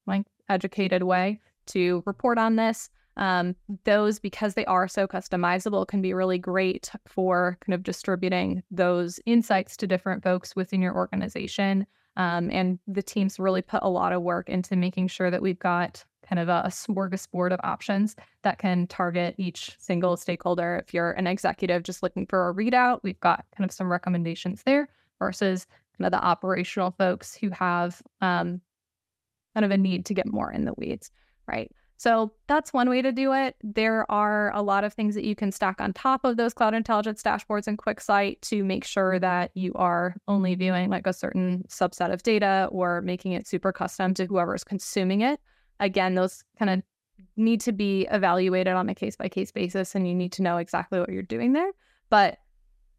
like 0.05 0.25
educated 0.49 1.03
way 1.03 1.39
to 1.67 2.03
report 2.05 2.37
on 2.37 2.55
this. 2.55 2.89
Um, 3.17 3.55
those, 3.83 4.19
because 4.19 4.55
they 4.55 4.65
are 4.65 4.87
so 4.87 5.07
customizable, 5.07 5.87
can 5.87 6.01
be 6.01 6.13
really 6.13 6.39
great 6.39 6.89
for 7.07 7.57
kind 7.65 7.73
of 7.73 7.83
distributing 7.83 8.63
those 8.71 9.19
insights 9.25 9.77
to 9.77 9.87
different 9.87 10.23
folks 10.23 10.55
within 10.55 10.81
your 10.81 10.95
organization. 10.95 11.85
Um, 12.17 12.49
and 12.51 12.79
the 12.87 13.03
teams 13.03 13.39
really 13.39 13.61
put 13.61 13.83
a 13.83 13.89
lot 13.89 14.13
of 14.13 14.21
work 14.21 14.49
into 14.49 14.75
making 14.75 15.07
sure 15.07 15.31
that 15.31 15.41
we've 15.41 15.59
got 15.59 16.03
kind 16.27 16.39
of 16.39 16.49
a, 16.49 16.69
smorgasbord 16.69 17.51
of 17.51 17.59
options 17.63 18.15
that 18.43 18.57
can 18.57 18.87
target 18.87 19.35
each 19.37 19.75
single 19.79 20.15
stakeholder. 20.17 20.81
If 20.83 20.93
you're 20.93 21.11
an 21.11 21.27
executive 21.27 21.83
just 21.83 22.01
looking 22.01 22.25
for 22.25 22.49
a 22.49 22.53
readout, 22.53 23.01
we've 23.03 23.19
got 23.19 23.45
kind 23.55 23.69
of 23.69 23.73
some 23.73 23.91
recommendations 23.91 24.63
there 24.63 24.87
versus 25.19 25.67
kind 25.97 26.05
of 26.05 26.11
the 26.11 26.25
operational 26.25 26.91
folks 26.97 27.35
who 27.35 27.49
have 27.49 28.01
um, 28.21 28.61
kind 29.53 29.65
of 29.65 29.71
a 29.71 29.77
need 29.77 30.05
to 30.05 30.13
get 30.13 30.31
more 30.31 30.51
in 30.51 30.65
the 30.65 30.73
weeds, 30.77 31.11
right? 31.47 31.71
So 32.03 32.33
that's 32.47 32.73
one 32.73 32.89
way 32.89 33.01
to 33.01 33.13
do 33.13 33.31
it. 33.31 33.55
There 33.63 34.05
are 34.11 34.53
a 34.53 34.61
lot 34.61 34.83
of 34.83 34.93
things 34.93 35.15
that 35.15 35.23
you 35.23 35.35
can 35.35 35.53
stack 35.53 35.79
on 35.79 35.93
top 35.93 36.25
of 36.25 36.35
those 36.35 36.53
cloud 36.53 36.73
intelligence 36.73 37.23
dashboards 37.23 37.65
in 37.65 37.77
QuickSight 37.77 38.41
to 38.41 38.61
make 38.65 38.83
sure 38.83 39.19
that 39.19 39.51
you 39.53 39.71
are 39.75 40.13
only 40.27 40.53
viewing 40.55 40.89
like 40.89 41.07
a 41.07 41.13
certain 41.13 41.63
subset 41.69 42.11
of 42.11 42.21
data 42.21 42.67
or 42.73 43.01
making 43.03 43.31
it 43.31 43.47
super 43.47 43.71
custom 43.71 44.13
to 44.15 44.25
whoever's 44.25 44.65
consuming 44.65 45.21
it. 45.21 45.39
Again, 45.79 46.13
those 46.15 46.43
kind 46.59 46.69
of 46.71 46.83
need 47.37 47.61
to 47.61 47.71
be 47.71 48.05
evaluated 48.11 48.73
on 48.73 48.89
a 48.89 48.95
case 48.95 49.15
by 49.15 49.29
case 49.29 49.53
basis 49.53 49.95
and 49.95 50.05
you 50.05 50.13
need 50.13 50.33
to 50.33 50.41
know 50.41 50.57
exactly 50.57 50.99
what 50.99 51.07
you're 51.07 51.23
doing 51.23 51.53
there. 51.53 51.71
But 52.09 52.37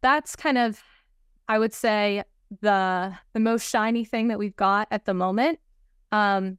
that's 0.01 0.35
kind 0.35 0.57
of, 0.57 0.81
I 1.47 1.59
would 1.59 1.75
say, 1.75 2.23
the 2.59 3.15
the 3.33 3.39
most 3.39 3.69
shiny 3.69 4.03
thing 4.03 4.29
that 4.29 4.39
we've 4.39 4.55
got 4.55 4.87
at 4.89 5.05
the 5.05 5.13
moment. 5.13 5.59
Um, 6.11 6.57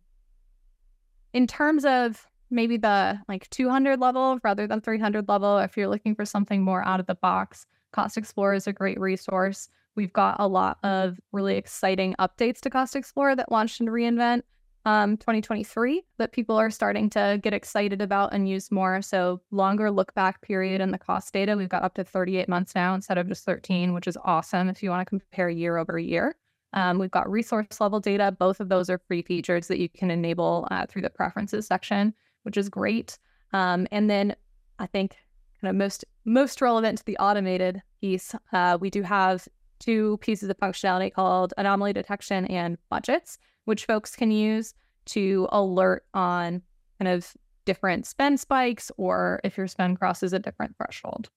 in 1.32 1.48
terms 1.48 1.84
of 1.84 2.24
maybe 2.56 2.76
the 2.76 3.20
like 3.28 3.48
200 3.50 4.00
level 4.00 4.40
rather 4.42 4.66
than 4.66 4.80
300 4.80 5.28
level, 5.28 5.58
if 5.58 5.76
you're 5.76 5.88
looking 5.88 6.16
for 6.16 6.24
something 6.24 6.62
more 6.62 6.84
out 6.84 6.98
of 6.98 7.06
the 7.06 7.14
box, 7.14 7.66
Cost 7.92 8.16
Explorer 8.16 8.54
is 8.54 8.66
a 8.66 8.72
great 8.72 8.98
resource. 8.98 9.68
We've 9.94 10.12
got 10.12 10.36
a 10.40 10.48
lot 10.48 10.78
of 10.82 11.20
really 11.32 11.56
exciting 11.56 12.16
updates 12.18 12.60
to 12.62 12.70
Cost 12.70 12.96
Explorer 12.96 13.36
that 13.36 13.52
launched 13.52 13.80
in 13.80 13.86
reInvent 13.86 14.42
um, 14.86 15.16
2023 15.16 16.04
that 16.18 16.32
people 16.32 16.56
are 16.56 16.70
starting 16.70 17.10
to 17.10 17.40
get 17.42 17.52
excited 17.52 18.00
about 18.00 18.32
and 18.32 18.48
use 18.48 18.70
more. 18.70 19.02
So 19.02 19.40
longer 19.50 19.90
look 19.90 20.14
back 20.14 20.40
period 20.42 20.80
in 20.80 20.92
the 20.92 20.98
cost 20.98 21.32
data. 21.32 21.56
We've 21.56 21.68
got 21.68 21.82
up 21.82 21.94
to 21.94 22.04
38 22.04 22.48
months 22.48 22.74
now 22.74 22.94
instead 22.94 23.18
of 23.18 23.28
just 23.28 23.44
13, 23.44 23.92
which 23.94 24.06
is 24.06 24.16
awesome 24.24 24.68
if 24.68 24.82
you 24.82 24.90
want 24.90 25.00
to 25.00 25.08
compare 25.08 25.48
year 25.48 25.76
over 25.76 25.98
year. 25.98 26.36
Um, 26.72 26.98
we've 26.98 27.10
got 27.10 27.30
resource 27.30 27.80
level 27.80 28.00
data. 28.00 28.34
Both 28.38 28.60
of 28.60 28.68
those 28.68 28.88
are 28.90 29.00
free 29.08 29.22
features 29.22 29.66
that 29.68 29.78
you 29.78 29.88
can 29.88 30.10
enable 30.10 30.68
uh, 30.70 30.86
through 30.86 31.02
the 31.02 31.10
preferences 31.10 31.66
section, 31.66 32.14
which 32.46 32.56
is 32.56 32.70
great. 32.70 33.18
Um, 33.52 33.86
and 33.92 34.08
then 34.08 34.34
I 34.78 34.86
think 34.86 35.16
kind 35.60 35.70
of 35.70 35.76
most 35.76 36.04
most 36.24 36.60
relevant 36.60 36.98
to 36.98 37.04
the 37.04 37.18
automated 37.18 37.82
piece, 38.00 38.34
uh, 38.52 38.78
we 38.80 38.88
do 38.88 39.02
have 39.02 39.46
two 39.78 40.16
pieces 40.22 40.48
of 40.48 40.56
functionality 40.56 41.12
called 41.12 41.52
anomaly 41.58 41.92
detection 41.92 42.46
and 42.46 42.78
budgets 42.88 43.38
which 43.66 43.84
folks 43.84 44.16
can 44.16 44.30
use 44.30 44.74
to 45.04 45.46
alert 45.52 46.04
on 46.14 46.62
kind 46.98 47.12
of 47.12 47.34
different 47.64 48.06
spend 48.06 48.40
spikes 48.40 48.90
or 48.96 49.40
if 49.44 49.56
your 49.58 49.66
spend 49.66 49.98
crosses 49.98 50.32
a 50.32 50.38
different 50.38 50.74
threshold. 50.76 51.28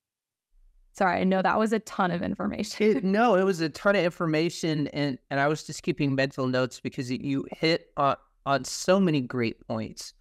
Sorry, 0.93 1.21
I 1.21 1.23
know 1.23 1.41
that 1.41 1.59
was 1.59 1.73
a 1.73 1.79
ton 1.79 2.11
of 2.11 2.21
information. 2.21 2.97
it, 2.97 3.03
no, 3.03 3.35
it 3.35 3.43
was 3.43 3.61
a 3.61 3.69
ton 3.69 3.95
of 3.95 4.03
information, 4.03 4.87
and 4.87 5.17
and 5.29 5.39
I 5.39 5.47
was 5.47 5.63
just 5.63 5.83
keeping 5.83 6.15
mental 6.15 6.47
notes 6.47 6.79
because 6.79 7.11
you 7.11 7.45
hit 7.51 7.91
on 7.97 8.15
on 8.45 8.63
so 8.63 8.99
many 8.99 9.21
great 9.21 9.65
points. 9.67 10.13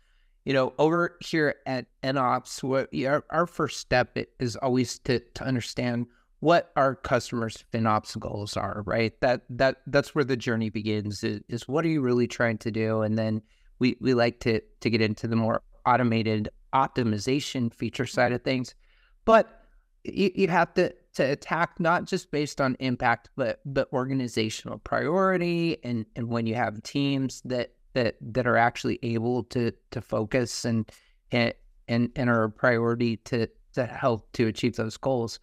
You 0.49 0.55
know, 0.55 0.73
over 0.79 1.19
here 1.21 1.57
at 1.67 1.85
NOPS, 2.03 2.63
what 2.63 2.89
our, 3.07 3.23
our 3.29 3.47
first 3.47 3.81
step 3.81 4.17
is 4.41 4.57
always 4.57 4.99
to 5.01 5.21
to 5.35 5.45
understand 5.45 6.07
what 6.41 6.73
our 6.75 6.95
customers' 6.95 7.63
FinOps 7.71 8.19
goals 8.19 8.57
are, 8.57 8.83
right? 8.87 9.13
That 9.21 9.43
that 9.51 9.83
that's 9.89 10.15
where 10.15 10.25
the 10.25 10.39
journey 10.39 10.71
begins. 10.71 11.23
Is, 11.23 11.43
is, 11.51 11.69
what 11.69 11.85
are 11.85 11.89
you 11.89 12.01
really 12.01 12.27
trying 12.27 12.57
to 12.59 12.71
do? 12.71 13.03
And 13.03 13.19
then 13.19 13.43
we 13.79 13.99
we 14.01 14.15
like 14.15 14.41
to 14.41 14.63
to 14.81 14.89
get 14.89 15.03
into 15.03 15.29
the 15.29 15.37
more 15.37 15.61
automated 15.85 16.49
optimization 16.73 17.71
feature 17.71 18.07
side 18.07 18.33
of 18.33 18.41
things, 18.41 18.75
but 19.27 19.67
you, 20.05 20.31
you 20.35 20.49
have 20.49 20.73
to 20.75 20.95
to 21.17 21.25
attack 21.25 21.79
not 21.79 22.07
just 22.07 22.31
based 22.31 22.59
on 22.59 22.75
impact, 22.81 23.29
but 23.37 23.61
but 23.67 23.93
organizational 23.93 24.79
priority 24.79 25.77
and 25.85 26.07
and 26.17 26.31
when 26.31 26.47
you 26.47 26.55
have 26.55 26.83
teams 26.83 27.43
that 27.45 27.73
that 27.99 28.17
that 28.21 28.47
are 28.47 28.57
actually 28.57 28.99
able 29.03 29.45
to 29.45 29.73
to 29.91 30.01
focus 30.01 30.65
and 30.65 30.91
and 31.33 31.53
and, 31.89 32.11
and 32.17 32.31
are 32.31 32.45
a 32.45 32.51
priority 32.51 33.17
to 33.17 33.49
to 33.75 33.87
help 33.87 34.31
to 34.33 34.47
achieve 34.47 34.77
those 34.77 34.97
goals 34.97 35.41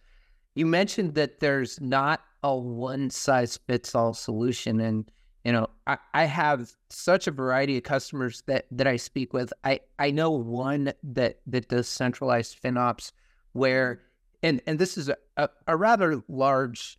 you 0.56 0.64
mentioned 0.64 1.14
that 1.14 1.38
there's 1.38 1.78
not 1.80 2.22
a 2.42 2.56
one 2.56 3.10
size 3.10 3.58
fits 3.68 3.94
all 3.94 4.14
solution. 4.14 4.80
And, 4.80 5.10
you 5.44 5.52
know, 5.52 5.68
I, 5.86 5.98
I 6.14 6.24
have 6.24 6.72
such 6.88 7.26
a 7.26 7.30
variety 7.30 7.76
of 7.76 7.84
customers 7.84 8.42
that, 8.46 8.66
that 8.70 8.86
I 8.86 8.96
speak 8.96 9.34
with. 9.34 9.52
I, 9.64 9.80
I 9.98 10.10
know 10.10 10.30
one 10.30 10.92
that, 11.02 11.40
that 11.46 11.68
does 11.68 11.88
centralized 11.88 12.60
FinOps 12.62 13.12
where, 13.52 14.00
and, 14.42 14.62
and 14.66 14.78
this 14.78 14.96
is 14.96 15.10
a, 15.10 15.16
a, 15.36 15.50
a 15.66 15.76
rather 15.76 16.22
large 16.26 16.98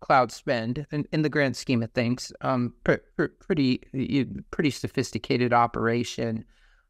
cloud 0.00 0.32
spend 0.32 0.86
in, 0.90 1.06
in 1.12 1.22
the 1.22 1.28
grand 1.28 1.56
scheme 1.56 1.82
of 1.82 1.90
things, 1.92 2.32
um, 2.40 2.74
pr- 2.84 2.94
pr- 3.16 3.26
pretty, 3.38 3.80
pretty 4.50 4.70
sophisticated 4.70 5.52
operation. 5.52 6.44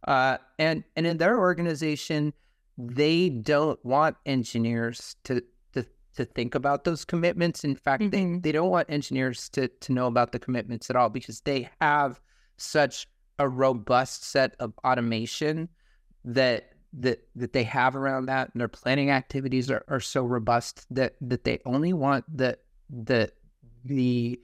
Uh, 0.06 0.38
and, 0.58 0.84
and 0.96 1.06
in 1.06 1.18
their 1.18 1.38
organization, 1.38 2.32
they 2.78 3.28
don't 3.28 3.84
want 3.84 4.16
engineers 4.26 5.16
to 5.24 5.42
to 5.72 5.84
to 6.16 6.24
think 6.24 6.54
about 6.54 6.84
those 6.84 7.04
commitments. 7.04 7.64
In 7.64 7.76
fact, 7.76 8.02
mm-hmm. 8.02 8.34
they, 8.34 8.40
they 8.40 8.52
don't 8.52 8.70
want 8.70 8.88
engineers 8.90 9.48
to 9.50 9.68
to 9.68 9.92
know 9.92 10.06
about 10.06 10.32
the 10.32 10.38
commitments 10.38 10.88
at 10.88 10.96
all 10.96 11.10
because 11.10 11.40
they 11.42 11.68
have 11.80 12.20
such 12.56 13.06
a 13.38 13.48
robust 13.48 14.24
set 14.24 14.54
of 14.60 14.72
automation 14.84 15.68
that 16.24 16.72
that 16.92 17.20
that 17.36 17.52
they 17.52 17.64
have 17.64 17.94
around 17.94 18.26
that 18.26 18.50
and 18.52 18.60
their 18.60 18.68
planning 18.68 19.10
activities 19.10 19.70
are, 19.70 19.84
are 19.88 20.00
so 20.00 20.24
robust 20.24 20.86
that 20.90 21.14
that 21.20 21.44
they 21.44 21.60
only 21.64 21.92
want 21.92 22.24
the 22.34 22.58
the 22.90 23.32
the 23.84 24.40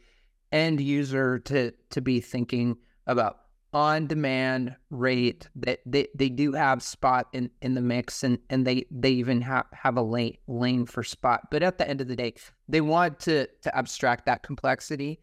end 0.53 0.81
user 0.81 1.39
to 1.41 1.73
to 1.91 2.01
be 2.01 2.21
thinking 2.21 2.77
about 3.07 3.41
on 3.77 4.07
demand 4.07 4.75
rate 4.89 5.49
that 5.55 5.81
they, 5.85 6.09
they 6.15 6.31
do 6.31 6.53
have 6.53 6.83
spot 6.83 7.29
in, 7.35 7.51
in 7.61 7.75
the 7.75 7.81
mix 7.83 8.25
and, 8.25 8.39
and 8.49 8.67
they, 8.67 8.87
they 8.91 9.11
even 9.11 9.43
have, 9.43 9.67
have 9.73 9.99
a 9.99 10.03
lane 10.03 10.35
lane 10.47 10.87
for 10.87 11.03
spot. 11.03 11.43
But 11.51 11.63
at 11.63 11.77
the 11.77 11.87
end 11.87 12.01
of 12.01 12.09
the 12.09 12.17
day, 12.17 12.35
they 12.69 12.81
want 12.81 13.21
to 13.21 13.47
to 13.47 13.77
abstract 13.77 14.25
that 14.27 14.43
complexity. 14.43 15.21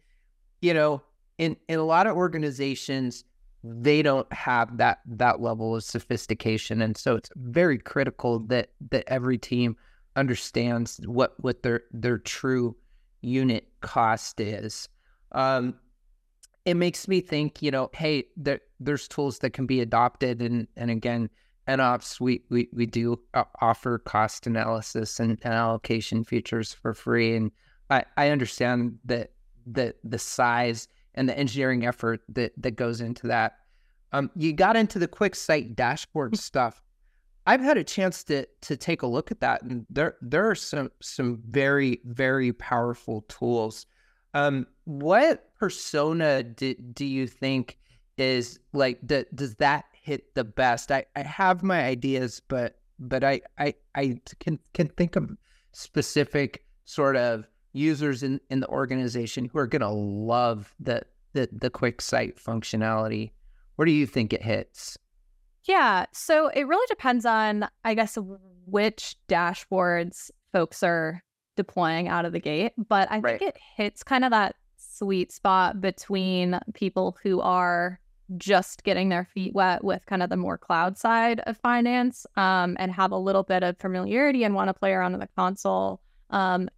You 0.62 0.72
know, 0.72 1.02
in, 1.36 1.56
in 1.68 1.80
a 1.80 1.84
lot 1.84 2.06
of 2.06 2.16
organizations, 2.16 3.24
they 3.64 4.02
don't 4.02 4.32
have 4.32 4.76
that 4.76 5.00
that 5.04 5.40
level 5.40 5.74
of 5.74 5.82
sophistication. 5.82 6.80
And 6.80 6.96
so 6.96 7.16
it's 7.16 7.30
very 7.34 7.78
critical 7.78 8.38
that 8.46 8.68
that 8.90 9.04
every 9.08 9.36
team 9.36 9.76
understands 10.14 11.00
what 11.06 11.34
what 11.42 11.64
their 11.64 11.82
their 11.90 12.18
true 12.18 12.76
unit 13.24 13.66
cost 13.80 14.40
is. 14.40 14.88
Um, 15.32 15.74
it 16.64 16.74
makes 16.74 17.08
me 17.08 17.20
think, 17.20 17.60
you 17.60 17.70
know, 17.70 17.90
hey, 17.94 18.24
there, 18.36 18.60
there's 18.80 19.08
tools 19.08 19.40
that 19.40 19.50
can 19.50 19.66
be 19.66 19.80
adopted, 19.80 20.40
and 20.40 20.66
and 20.76 20.90
again, 20.90 21.28
NOPS 21.68 22.20
we 22.20 22.42
we 22.50 22.68
we 22.72 22.86
do 22.86 23.20
offer 23.60 23.98
cost 23.98 24.46
analysis 24.46 25.20
and, 25.20 25.38
and 25.42 25.54
allocation 25.54 26.24
features 26.24 26.72
for 26.72 26.94
free, 26.94 27.36
and 27.36 27.50
I 27.90 28.04
I 28.16 28.28
understand 28.28 28.98
that 29.04 29.32
the 29.66 29.94
the 30.04 30.18
size 30.18 30.88
and 31.14 31.28
the 31.28 31.38
engineering 31.38 31.86
effort 31.86 32.22
that 32.30 32.52
that 32.56 32.76
goes 32.76 33.00
into 33.00 33.26
that. 33.28 33.56
Um, 34.12 34.30
you 34.36 34.52
got 34.52 34.76
into 34.76 34.98
the 34.98 35.08
QuickSight 35.08 35.74
dashboard 35.74 36.38
stuff. 36.50 36.82
I've 37.46 37.60
had 37.60 37.76
a 37.76 37.84
chance 37.84 38.24
to 38.24 38.46
to 38.62 38.76
take 38.76 39.02
a 39.02 39.06
look 39.06 39.30
at 39.30 39.40
that, 39.40 39.62
and 39.62 39.86
there 39.90 40.16
there 40.22 40.48
are 40.48 40.54
some 40.54 40.90
some 41.00 41.42
very 41.48 42.00
very 42.04 42.52
powerful 42.52 43.22
tools. 43.28 43.86
Um, 44.32 44.66
what 44.84 45.54
persona 45.58 46.42
do, 46.42 46.74
do 46.74 47.04
you 47.04 47.28
think 47.28 47.78
is 48.18 48.58
like 48.72 48.98
the, 49.02 49.26
does 49.34 49.54
that 49.56 49.84
hit 49.92 50.34
the 50.34 50.44
best? 50.44 50.90
I, 50.90 51.04
I 51.14 51.22
have 51.22 51.62
my 51.62 51.84
ideas, 51.84 52.40
but 52.48 52.78
but 52.98 53.22
I, 53.22 53.42
I 53.58 53.74
I 53.94 54.20
can 54.40 54.58
can 54.72 54.88
think 54.88 55.16
of 55.16 55.30
specific 55.72 56.64
sort 56.84 57.16
of 57.16 57.46
users 57.72 58.22
in, 58.22 58.40
in 58.50 58.60
the 58.60 58.68
organization 58.68 59.50
who 59.52 59.58
are 59.58 59.66
gonna 59.66 59.92
love 59.92 60.74
the 60.80 61.02
the 61.32 61.48
the 61.52 61.70
QuickSight 61.70 62.42
functionality. 62.42 63.32
Where 63.76 63.86
do 63.86 63.92
you 63.92 64.06
think 64.06 64.32
it 64.32 64.42
hits? 64.42 64.96
Yeah, 65.64 66.06
so 66.12 66.48
it 66.48 66.66
really 66.66 66.86
depends 66.88 67.24
on, 67.24 67.68
I 67.84 67.94
guess, 67.94 68.18
which 68.66 69.16
dashboards 69.28 70.30
folks 70.52 70.82
are 70.82 71.22
deploying 71.56 72.08
out 72.08 72.24
of 72.24 72.32
the 72.32 72.40
gate. 72.40 72.72
But 72.76 73.10
I 73.10 73.18
right. 73.18 73.38
think 73.38 73.54
it 73.54 73.60
hits 73.76 74.02
kind 74.02 74.24
of 74.24 74.30
that 74.30 74.56
sweet 74.76 75.32
spot 75.32 75.80
between 75.80 76.58
people 76.74 77.16
who 77.22 77.40
are 77.40 78.00
just 78.36 78.84
getting 78.84 79.08
their 79.08 79.24
feet 79.34 79.54
wet 79.54 79.84
with 79.84 80.04
kind 80.06 80.22
of 80.22 80.30
the 80.30 80.36
more 80.36 80.56
cloud 80.56 80.96
side 80.96 81.40
of 81.40 81.56
finance 81.58 82.26
um, 82.36 82.76
and 82.78 82.90
have 82.92 83.12
a 83.12 83.18
little 83.18 83.42
bit 83.42 83.62
of 83.62 83.76
familiarity 83.78 84.44
and 84.44 84.54
want 84.54 84.68
to 84.68 84.74
play 84.74 84.92
around 84.92 85.14
in 85.14 85.20
the 85.20 85.28
console. 85.36 86.00
Um, 86.30 86.68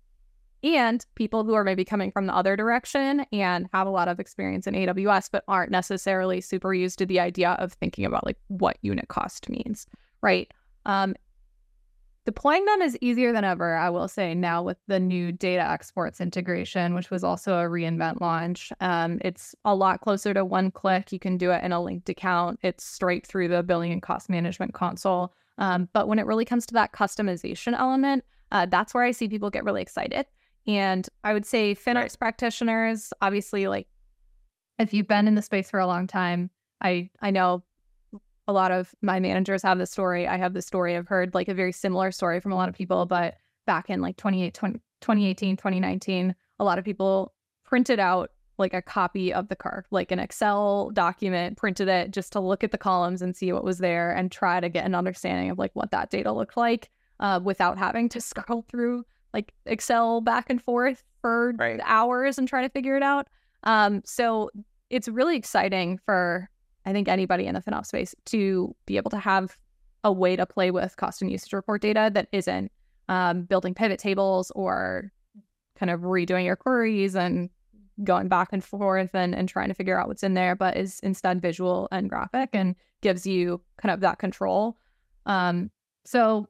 and 0.75 1.05
people 1.15 1.45
who 1.45 1.55
are 1.55 1.65
maybe 1.65 1.85
coming 1.85 2.11
from 2.11 2.27
the 2.27 2.35
other 2.35 2.57
direction 2.57 3.25
and 3.33 3.69
have 3.73 3.87
a 3.87 3.91
lot 3.91 4.09
of 4.09 4.19
experience 4.19 4.67
in 4.67 4.75
AWS, 4.75 5.29
but 5.31 5.45
aren't 5.47 5.71
necessarily 5.71 6.41
super 6.41 6.75
used 6.75 6.99
to 6.99 7.07
the 7.07 7.21
idea 7.21 7.51
of 7.59 7.75
thinking 7.75 8.05
about 8.05 8.27
like 8.27 8.39
what 8.49 8.79
unit 8.83 9.09
cost 9.09 9.49
means, 9.49 9.87
right? 10.23 10.51
Um, 10.87 11.15
Deploying 12.27 12.65
them 12.65 12.83
is 12.83 12.99
easier 13.01 13.33
than 13.33 13.45
ever, 13.45 13.77
I 13.77 13.89
will 13.89 14.09
say, 14.09 14.35
now 14.35 14.61
with 14.61 14.79
the 14.89 14.99
new 14.99 15.31
data 15.31 15.63
exports 15.63 16.21
integration, 16.21 16.97
which 16.97 17.09
was 17.09 17.23
also 17.23 17.55
a 17.55 17.69
reInvent 17.69 18.21
launch. 18.21 18.73
Um, 18.81 19.21
it's 19.25 19.55
a 19.65 19.77
lot 19.77 20.01
closer 20.01 20.35
to 20.35 20.45
one 20.45 20.73
click. 20.73 21.13
You 21.13 21.21
can 21.21 21.39
do 21.39 21.53
it 21.53 21.63
in 21.63 21.71
a 21.71 21.81
linked 21.81 22.09
account, 22.09 22.59
it's 22.65 22.85
straight 22.85 23.25
through 23.25 23.47
the 23.47 23.63
billing 23.63 23.93
and 23.93 24.03
cost 24.03 24.29
management 24.29 24.75
console. 24.75 25.33
Um, 25.59 25.89
but 25.93 26.09
when 26.09 26.19
it 26.19 26.27
really 26.27 26.45
comes 26.45 26.67
to 26.67 26.75
that 26.75 26.93
customization 26.93 27.79
element, 27.79 28.25
uh, 28.51 28.67
that's 28.67 28.93
where 28.93 29.05
I 29.05 29.13
see 29.13 29.29
people 29.29 29.49
get 29.49 29.65
really 29.65 29.83
excited. 29.83 30.27
And 30.67 31.09
I 31.23 31.33
would 31.33 31.47
say 31.47 31.75
FinOps 31.75 31.95
right. 31.95 32.19
practitioners, 32.19 33.13
obviously, 33.21 33.69
like 33.69 33.87
if 34.79 34.93
you've 34.93 35.09
been 35.09 35.29
in 35.29 35.35
the 35.35 35.43
space 35.43 35.71
for 35.71 35.81
a 35.81 35.87
long 35.87 36.07
time, 36.07 36.51
I 36.81 37.11
I 37.21 37.31
know 37.31 37.63
a 38.49 38.53
lot 38.53 38.71
of 38.71 38.95
my 39.03 39.19
managers 39.21 39.63
have 39.63 39.79
this 39.79 39.91
story. 39.91 40.27
I 40.27 40.37
have 40.37 40.55
this 40.55 40.67
story. 40.67 40.97
I've 40.97 41.09
heard 41.09 41.35
like 41.35 41.49
a 41.49 41.55
very 41.55 41.73
similar 41.73 42.13
story 42.13 42.41
from 42.41 42.53
a 42.53 42.57
lot 42.57 42.69
of 42.69 42.75
people, 42.75 43.07
but 43.07 43.37
back 43.67 43.91
in 43.91 44.01
like 44.01 44.17
2018, 44.17 44.81
2019, 45.57 46.35
a 46.61 46.65
lot 46.65 46.79
of 46.79 46.85
people 46.85 47.35
printed 47.65 47.99
out 47.99 48.31
like 48.59 48.73
a 48.73 48.81
copy 48.81 49.33
of 49.35 49.49
the 49.49 49.57
CUR, 49.57 49.85
like 49.91 50.11
an 50.13 50.19
Excel 50.19 50.91
document, 50.91 51.57
printed 51.59 51.89
it 51.89 52.11
just 52.11 52.33
to 52.33 52.41
look 52.41 52.65
at 52.65 52.71
the 52.71 52.79
columns 52.79 53.21
and 53.21 53.37
see 53.37 53.53
what 53.53 53.65
was 53.65 53.79
there 53.79 54.13
and 54.13 54.33
try 54.33 54.61
to 54.61 54.69
get 54.69 54.87
an 54.87 54.95
understanding 54.95 55.51
of 55.51 55.59
like 55.59 55.73
what 55.75 55.91
that 55.91 56.11
data 56.11 56.33
looked 56.33 56.57
like 56.57 56.91
uh, 57.21 57.41
without 57.43 57.77
having 57.77 58.09
to 58.09 58.21
scroll 58.21 58.65
through 58.69 59.05
like 59.37 59.53
Excel 59.67 60.23
back 60.23 60.49
and 60.49 60.63
forth 60.63 61.05
for 61.21 61.53
right. 61.59 61.79
hours 61.85 62.39
and 62.39 62.49
try 62.49 62.63
to 62.63 62.71
figure 62.71 62.97
it 62.97 63.03
out. 63.03 63.29
Um, 63.65 64.01
so 64.05 64.51
it's 64.89 65.09
really 65.09 65.37
exciting 65.37 65.99
for 66.07 66.49
I 66.87 66.93
think 66.93 67.09
anybody 67.09 67.47
in 67.47 67.55
the 67.55 67.61
FinOps 67.61 67.87
space 67.87 68.15
to 68.27 68.75
be 68.87 68.97
able 68.97 69.11
to 69.11 69.19
have 69.19 69.59
a 70.05 70.13
way 70.13 70.37
to 70.37 70.47
play 70.47 70.71
with 70.71 70.97
cost 70.97 71.21
and 71.21 71.31
usage 71.31 71.53
report 71.53 71.83
data 71.83 72.11
that 72.15 72.29
isn't 72.33 72.71
um, 73.09 73.43
building 73.43 73.75
pivot 73.75 73.99
tables 73.99 74.53
or 74.55 75.13
kind 75.79 75.91
of 75.91 76.01
redoing 76.01 76.45
your 76.45 76.57
queries 76.57 77.15
and 77.15 77.51
going 78.05 78.29
back 78.29 78.49
and 78.53 78.65
forth 78.65 79.15
and, 79.15 79.35
and 79.35 79.49
trying 79.49 79.69
to 79.69 79.75
figure 79.75 79.99
out 79.99 80.09
what's 80.09 80.23
in 80.23 80.35
there, 80.35 80.55
but 80.55 80.77
is 80.77 81.01
instead 81.01 81.43
visual 81.43 81.89
and 81.91 82.09
graphic 82.09 82.51
and 82.53 82.77
gives 83.03 83.27
you 83.27 83.61
kind 83.83 83.93
of 83.93 84.01
that 84.01 84.19
control. 84.19 84.77
Um, 85.27 85.71
so 86.05 86.49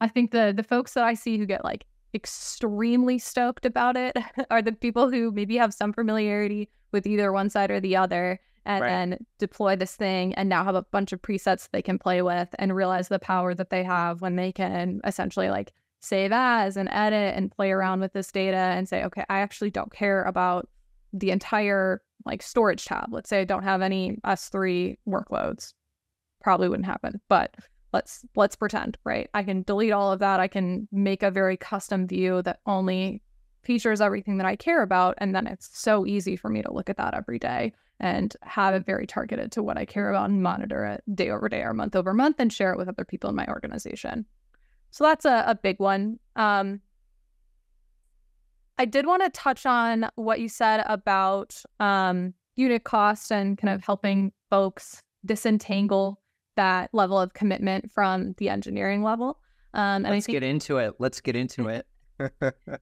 I 0.00 0.08
think 0.08 0.30
the 0.30 0.52
the 0.56 0.62
folks 0.62 0.94
that 0.94 1.04
I 1.04 1.14
see 1.14 1.38
who 1.38 1.46
get 1.46 1.64
like 1.64 1.86
extremely 2.16 3.18
stoked 3.18 3.64
about 3.64 3.96
it 3.96 4.16
are 4.50 4.62
the 4.62 4.72
people 4.72 5.10
who 5.10 5.30
maybe 5.30 5.56
have 5.56 5.72
some 5.72 5.92
familiarity 5.92 6.68
with 6.92 7.06
either 7.06 7.32
one 7.32 7.50
side 7.50 7.70
or 7.70 7.78
the 7.78 7.94
other 7.94 8.40
and 8.64 8.82
right. 8.82 8.88
then 8.88 9.26
deploy 9.38 9.76
this 9.76 9.94
thing 9.94 10.34
and 10.34 10.48
now 10.48 10.64
have 10.64 10.74
a 10.74 10.82
bunch 10.82 11.12
of 11.12 11.22
presets 11.22 11.68
they 11.70 11.82
can 11.82 11.98
play 11.98 12.20
with 12.22 12.48
and 12.58 12.74
realize 12.74 13.08
the 13.08 13.18
power 13.18 13.54
that 13.54 13.70
they 13.70 13.84
have 13.84 14.20
when 14.20 14.34
they 14.34 14.50
can 14.50 15.00
essentially 15.04 15.48
like 15.48 15.72
save 16.00 16.32
as 16.32 16.76
and 16.76 16.88
edit 16.90 17.34
and 17.36 17.52
play 17.52 17.70
around 17.70 18.00
with 18.00 18.12
this 18.12 18.32
data 18.32 18.56
and 18.56 18.88
say, 18.88 19.04
okay, 19.04 19.24
I 19.28 19.40
actually 19.40 19.70
don't 19.70 19.92
care 19.92 20.24
about 20.24 20.68
the 21.12 21.30
entire 21.30 22.02
like 22.24 22.42
storage 22.42 22.84
tab. 22.84 23.12
Let's 23.12 23.28
say 23.28 23.40
I 23.40 23.44
don't 23.44 23.62
have 23.62 23.82
any 23.82 24.18
S3 24.24 24.96
workloads. 25.08 25.74
Probably 26.42 26.68
wouldn't 26.68 26.86
happen, 26.86 27.20
but 27.28 27.54
let's 27.96 28.24
let's 28.36 28.56
pretend, 28.56 28.98
right? 29.04 29.28
I 29.32 29.42
can 29.42 29.62
delete 29.62 29.92
all 29.92 30.12
of 30.12 30.20
that. 30.20 30.38
I 30.38 30.48
can 30.48 30.86
make 30.92 31.22
a 31.22 31.30
very 31.30 31.56
custom 31.56 32.06
view 32.06 32.42
that 32.42 32.60
only 32.66 33.22
features 33.62 34.00
everything 34.00 34.36
that 34.36 34.46
I 34.46 34.54
care 34.54 34.82
about 34.82 35.14
and 35.18 35.34
then 35.34 35.46
it's 35.48 35.68
so 35.72 36.06
easy 36.06 36.36
for 36.36 36.48
me 36.48 36.62
to 36.62 36.72
look 36.72 36.88
at 36.88 36.98
that 36.98 37.14
every 37.14 37.40
day 37.40 37.72
and 37.98 38.36
have 38.42 38.74
it 38.74 38.86
very 38.86 39.06
targeted 39.08 39.50
to 39.52 39.62
what 39.62 39.76
I 39.76 39.84
care 39.84 40.10
about 40.10 40.30
and 40.30 40.40
monitor 40.40 40.84
it 40.84 41.02
day 41.16 41.30
over 41.30 41.48
day 41.48 41.62
or 41.62 41.74
month 41.74 41.96
over 41.96 42.14
month 42.14 42.36
and 42.38 42.52
share 42.52 42.72
it 42.72 42.78
with 42.78 42.88
other 42.88 43.04
people 43.04 43.28
in 43.28 43.34
my 43.34 43.46
organization. 43.48 44.24
So 44.92 45.02
that's 45.02 45.24
a, 45.24 45.44
a 45.48 45.54
big 45.56 45.80
one. 45.80 46.20
Um, 46.36 46.80
I 48.78 48.84
did 48.84 49.04
want 49.04 49.24
to 49.24 49.30
touch 49.30 49.66
on 49.66 50.08
what 50.14 50.38
you 50.38 50.48
said 50.48 50.84
about 50.86 51.60
um, 51.80 52.34
unit 52.54 52.84
cost 52.84 53.32
and 53.32 53.58
kind 53.58 53.74
of 53.74 53.82
helping 53.82 54.32
folks 54.48 55.02
disentangle 55.24 56.20
that 56.56 56.90
level 56.92 57.18
of 57.18 57.34
commitment 57.34 57.92
from 57.92 58.34
the 58.38 58.48
engineering 58.48 59.02
level. 59.02 59.38
Um, 59.74 60.04
and 60.04 60.10
Let's 60.10 60.26
think... 60.26 60.36
get 60.36 60.42
into 60.42 60.78
it. 60.78 60.94
Let's 60.98 61.20
get 61.20 61.36
into 61.36 61.68
it. 61.68 61.86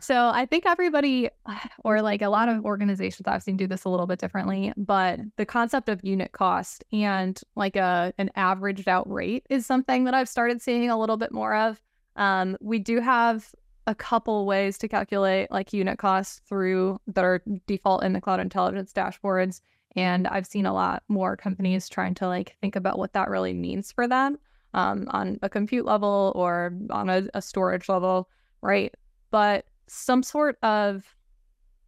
so 0.00 0.30
I 0.32 0.46
think 0.46 0.66
everybody, 0.66 1.30
or 1.84 2.02
like 2.02 2.22
a 2.22 2.28
lot 2.28 2.48
of 2.48 2.64
organizations 2.64 3.26
I've 3.26 3.42
seen 3.42 3.56
do 3.56 3.66
this 3.66 3.84
a 3.84 3.88
little 3.88 4.06
bit 4.06 4.18
differently, 4.18 4.72
but 4.76 5.20
the 5.36 5.46
concept 5.46 5.88
of 5.88 6.04
unit 6.04 6.32
cost 6.32 6.84
and 6.92 7.40
like 7.56 7.76
a 7.76 8.12
an 8.18 8.30
averaged 8.36 8.88
out 8.88 9.10
rate 9.10 9.46
is 9.50 9.66
something 9.66 10.04
that 10.04 10.14
I've 10.14 10.28
started 10.28 10.62
seeing 10.62 10.90
a 10.90 10.98
little 10.98 11.16
bit 11.16 11.32
more 11.32 11.54
of. 11.54 11.80
Um, 12.16 12.56
we 12.60 12.78
do 12.78 13.00
have 13.00 13.52
a 13.86 13.94
couple 13.94 14.46
ways 14.46 14.78
to 14.78 14.88
calculate 14.88 15.50
like 15.50 15.72
unit 15.72 15.98
costs 15.98 16.40
through 16.48 17.00
that 17.06 17.24
are 17.24 17.42
default 17.66 18.02
in 18.02 18.12
the 18.12 18.20
cloud 18.20 18.40
intelligence 18.40 18.92
dashboards. 18.92 19.60
And 19.96 20.26
I've 20.26 20.46
seen 20.46 20.66
a 20.66 20.74
lot 20.74 21.02
more 21.08 21.36
companies 21.36 21.88
trying 21.88 22.14
to 22.14 22.26
like 22.28 22.56
think 22.60 22.76
about 22.76 22.98
what 22.98 23.12
that 23.12 23.28
really 23.28 23.54
means 23.54 23.92
for 23.92 24.08
them 24.08 24.38
um, 24.74 25.06
on 25.10 25.38
a 25.42 25.48
compute 25.48 25.84
level 25.84 26.32
or 26.34 26.72
on 26.90 27.08
a, 27.08 27.28
a 27.34 27.40
storage 27.40 27.88
level, 27.88 28.28
right? 28.60 28.92
but 29.34 29.66
some 29.88 30.22
sort 30.22 30.56
of 30.62 31.16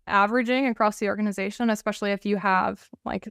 averaging 0.08 0.66
across 0.66 0.98
the 0.98 1.06
organization, 1.06 1.70
especially 1.70 2.10
if 2.10 2.26
you 2.26 2.36
have 2.36 2.88
like 3.04 3.28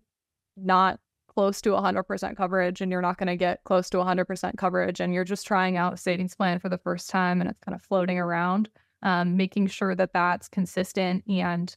not 0.56 1.02
close 1.28 1.60
to 1.60 1.72
100% 1.72 2.38
coverage 2.38 2.80
and 2.80 2.94
you're 2.94 3.02
not 3.02 3.18
going 3.18 3.28
to 3.28 3.36
get 3.36 3.62
close 3.66 3.90
to 3.90 3.98
100% 3.98 4.56
coverage 4.56 5.02
and 5.02 5.14
you're 5.14 5.26
just 5.26 5.46
trying 5.46 5.76
out 5.76 6.00
savings 6.00 6.34
plan 6.34 6.60
for 6.60 6.70
the 6.70 6.78
first 6.78 7.10
time 7.10 7.42
and 7.42 7.50
it's 7.50 7.60
kind 7.60 7.76
of 7.76 7.82
floating 7.82 8.18
around 8.18 8.70
um, 9.04 9.36
making 9.36 9.68
sure 9.68 9.94
that 9.96 10.14
that's 10.14 10.48
consistent 10.48 11.22
and 11.28 11.76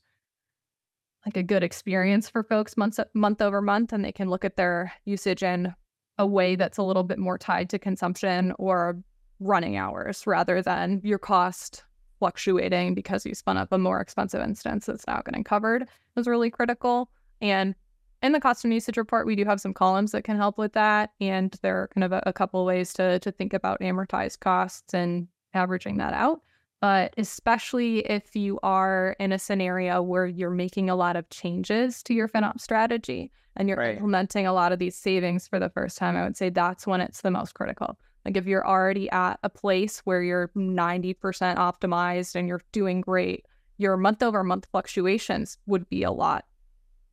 like 1.27 1.37
a 1.37 1.43
good 1.43 1.63
experience 1.63 2.29
for 2.29 2.43
folks 2.43 2.77
month 2.77 2.99
month 3.15 3.43
over 3.43 3.61
month 3.61 3.93
and 3.93 4.05
they 4.05 4.13
can 4.13 4.31
look 4.31 4.45
at 4.45 4.57
their 4.57 4.93
usage 5.05 5.43
in 5.43 5.75
a 6.19 6.27
way 6.27 6.57
that's 6.57 6.79
a 6.79 6.83
little 6.83 7.05
bit 7.05 7.19
more 7.19 7.39
tied 7.39 7.71
to 7.71 7.79
consumption 7.79 8.53
or 8.59 8.99
running 9.41 9.77
hours 9.77 10.27
rather 10.27 10.63
than 10.63 11.01
your 11.05 11.19
cost 11.19 11.85
fluctuating 12.19 12.95
because 12.95 13.25
you 13.25 13.35
spun 13.35 13.57
up 13.57 13.73
a 13.73 13.79
more 13.79 14.01
expensive 14.01 14.43
instance 14.43 14.87
that's 14.87 15.07
now 15.07 15.23
getting 15.25 15.45
covered 15.45 15.89
is 16.17 16.27
really 16.27 16.51
critical. 16.51 17.09
And 17.41 17.75
in 18.23 18.33
the 18.33 18.41
cost 18.41 18.65
and 18.65 18.75
usage 18.75 18.97
report, 18.97 19.27
we 19.27 19.37
do 19.37 19.45
have 19.45 19.61
some 19.61 19.73
columns 19.73 20.11
that 20.13 20.25
can 20.25 20.37
help 20.37 20.59
with 20.59 20.73
that. 20.73 21.11
And 21.21 21.57
there 21.63 21.83
are 21.83 21.89
kind 21.89 22.03
of 22.05 22.13
a, 22.13 22.23
a 22.27 22.33
couple 22.33 22.65
ways 22.65 22.93
to, 22.95 23.21
to 23.21 23.31
think 23.31 23.53
about 23.53 23.81
amortized 23.81 24.41
costs 24.41 24.93
and 24.93 25.29
averaging 25.55 25.99
that 25.99 26.15
out. 26.15 26.41
But 26.81 27.15
especially 27.19 28.01
if 28.01 28.37
you 28.37 28.61
are 28.63 29.17
in 29.19 29.33
a 29.33 29.39
scenario 29.39 30.01
where 30.01 30.27
you're 30.27 30.51
making 30.51 30.89
a 30.91 30.97
lot 30.97 31.17
of 31.17 31.29
changes 31.31 32.03
to 32.05 32.15
your 32.15 32.29
FinOps 32.29 32.61
strategy 32.61 33.33
and 33.57 33.69
you're 33.69 33.79
right. 33.79 33.95
implementing 33.95 34.47
a 34.47 34.53
lot 34.53 34.71
of 34.71 34.79
these 34.79 34.95
savings 34.95 35.49
for 35.49 35.59
the 35.59 35.71
first 35.71 35.99
time, 35.99 36.17
I 36.17 36.23
would 36.23 36.37
say 36.37 36.51
that's 36.51 36.87
when 36.87 37.01
it's 37.01 37.23
the 37.23 37.33
most 37.33 37.55
critical. 37.55 37.99
Like 38.25 38.37
if 38.37 38.47
you're 38.47 38.67
already 38.67 39.11
at 39.11 39.41
a 39.43 39.49
place 39.49 40.01
where 40.01 40.23
you're 40.23 40.51
90% 40.55 41.17
optimized 41.57 42.37
and 42.37 42.47
you're 42.47 42.63
doing 42.73 43.01
great, 43.01 43.47
your 43.79 43.97
month 43.97 44.23
over 44.23 44.45
month 44.45 44.67
fluctuations 44.71 45.59
would 45.67 45.89
be 45.89 46.05
a 46.05 46.13
lot 46.13 46.45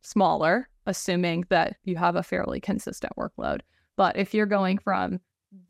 smaller, 0.02 0.68
assuming 0.86 1.44
that 1.48 1.76
you 1.84 1.96
have 1.96 2.14
a 2.14 2.22
fairly 2.22 2.60
consistent 2.60 3.12
workload. 3.16 3.60
But 3.96 4.16
if 4.16 4.34
you're 4.34 4.46
going 4.46 4.78
from 4.78 5.20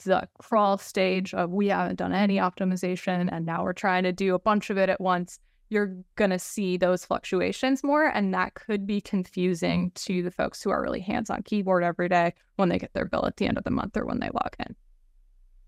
the 0.04 0.28
crawl 0.38 0.78
stage 0.78 1.34
of 1.34 1.50
we 1.50 1.68
haven't 1.68 1.96
done 1.96 2.12
any 2.12 2.36
optimization 2.36 3.28
and 3.30 3.46
now 3.46 3.62
we're 3.62 3.72
trying 3.72 4.04
to 4.04 4.12
do 4.12 4.34
a 4.34 4.38
bunch 4.38 4.70
of 4.70 4.78
it 4.78 4.88
at 4.88 5.00
once, 5.00 5.38
you're 5.68 5.96
going 6.14 6.30
to 6.30 6.38
see 6.38 6.76
those 6.76 7.04
fluctuations 7.04 7.82
more. 7.82 8.06
And 8.06 8.32
that 8.34 8.54
could 8.54 8.86
be 8.86 9.00
confusing 9.00 9.90
to 9.96 10.22
the 10.22 10.30
folks 10.30 10.62
who 10.62 10.70
are 10.70 10.82
really 10.82 11.00
hands 11.00 11.30
on 11.30 11.42
keyboard 11.42 11.82
every 11.82 12.08
day 12.08 12.34
when 12.56 12.68
they 12.68 12.78
get 12.78 12.92
their 12.94 13.06
bill 13.06 13.26
at 13.26 13.36
the 13.36 13.46
end 13.46 13.58
of 13.58 13.64
the 13.64 13.70
month 13.70 13.96
or 13.96 14.06
when 14.06 14.20
they 14.20 14.30
log 14.32 14.54
in. 14.60 14.76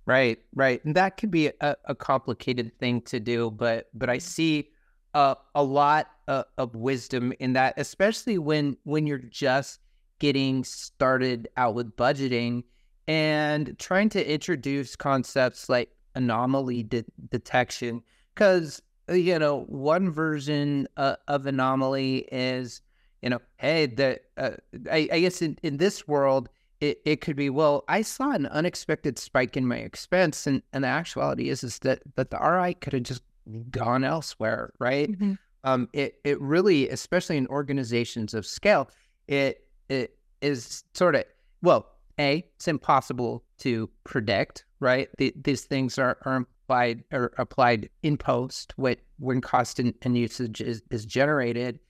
Right, 0.07 0.39
right, 0.55 0.83
and 0.87 0.95
that 0.95 1.19
could 1.19 1.31
be 1.31 1.49
a, 1.61 1.77
a 1.85 1.95
complicated 1.95 2.73
thing 2.79 3.03
to 3.03 3.21
do, 3.21 3.51
but 3.51 3.89
but 3.93 4.09
I 4.09 4.17
mm-hmm. 4.17 4.27
see 4.27 4.71
uh, 5.13 5.35
a 5.55 5.63
lot 5.63 6.09
uh, 6.29 6.45
of 6.57 6.75
wisdom 6.75 7.35
in 7.41 7.53
that, 7.53 7.75
especially 7.77 8.39
when 8.39 8.79
when 8.85 9.07
you're 9.07 9.19
just 9.19 9.81
getting 10.19 10.65
started 10.65 11.49
out 11.59 11.75
with 11.75 11.95
budgeting 11.97 12.65
and 13.09 13.77
trying 13.79 14.09
to 14.11 14.33
introduce 14.33 14.95
concepts 14.95 15.69
like 15.69 15.91
anomaly 16.15 16.85
de- 16.85 17.05
detection, 17.31 18.03
because 18.35 18.81
uh, 19.09 19.15
you 19.15 19.39
know 19.39 19.65
one 19.69 20.11
version 20.11 20.87
uh, 20.97 21.17
of 21.27 21.47
anomaly 21.47 22.29
is 22.31 22.81
you 23.23 23.31
know 23.31 23.41
hey 23.57 23.87
the 23.87 24.21
uh, 24.37 24.51
I, 24.91 25.09
I 25.11 25.21
guess 25.21 25.43
in, 25.43 25.59
in 25.65 25.79
this 25.79 26.07
world 26.07 26.49
it, 26.81 27.01
it 27.05 27.21
could 27.21 27.37
be, 27.37 27.51
well, 27.51 27.85
I 27.89 28.03
saw 28.03 28.31
an 28.31 28.47
unexpected 28.47 29.19
spike 29.19 29.57
in 29.57 29.67
my 29.67 29.79
expense. 29.79 30.47
And, 30.47 30.63
and 30.73 30.85
the 30.85 30.89
actuality 30.89 31.49
is, 31.49 31.65
is 31.65 31.79
that, 31.81 32.03
that 32.17 32.31
the 32.31 32.39
RI 32.39 32.75
could 32.75 32.93
have 32.93 33.03
just 33.03 33.23
gone 33.71 34.05
elsewhere, 34.05 34.73
right? 34.79 35.11
Mm-hmm. 35.11 35.35
Um, 35.65 35.89
it, 35.93 36.21
it 36.25 36.41
really, 36.41 36.89
especially 36.89 37.37
in 37.37 37.47
organizations 37.49 38.33
of 38.33 38.47
scale, 38.47 38.89
it, 39.27 39.67
it 39.89 40.17
is 40.41 40.85
sort 40.95 41.17
of, 41.17 41.25
well, 41.63 41.89
A, 42.19 42.45
it's 42.57 42.69
impossible 42.69 43.45
to 43.59 43.89
predict, 44.05 44.65
right? 44.81 45.09
The, 45.19 45.33
these 45.43 45.63
things 45.63 45.99
are, 45.99 46.19
are 46.25 46.47
applied 46.65 47.05
or 47.13 47.33
applied 47.39 47.89
in 48.03 48.17
post 48.17 48.75
when, 48.77 48.97
when 49.19 49.41
cost 49.41 49.79
and, 49.79 49.95
and 50.03 50.17
usage 50.17 50.61
is, 50.61 50.83
is 50.91 51.07
generated. 51.07 51.81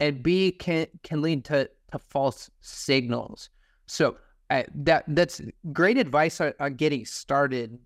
And 0.00 0.22
B, 0.22 0.52
can, 0.52 0.86
can 1.02 1.22
lead 1.22 1.44
to, 1.46 1.68
to 1.92 1.98
false 1.98 2.50
signals. 2.60 3.50
So 3.86 4.16
I, 4.50 4.64
that 4.74 5.04
that's 5.08 5.40
great 5.72 5.98
advice 5.98 6.40
on, 6.40 6.52
on 6.60 6.74
getting 6.74 7.04
started. 7.04 7.78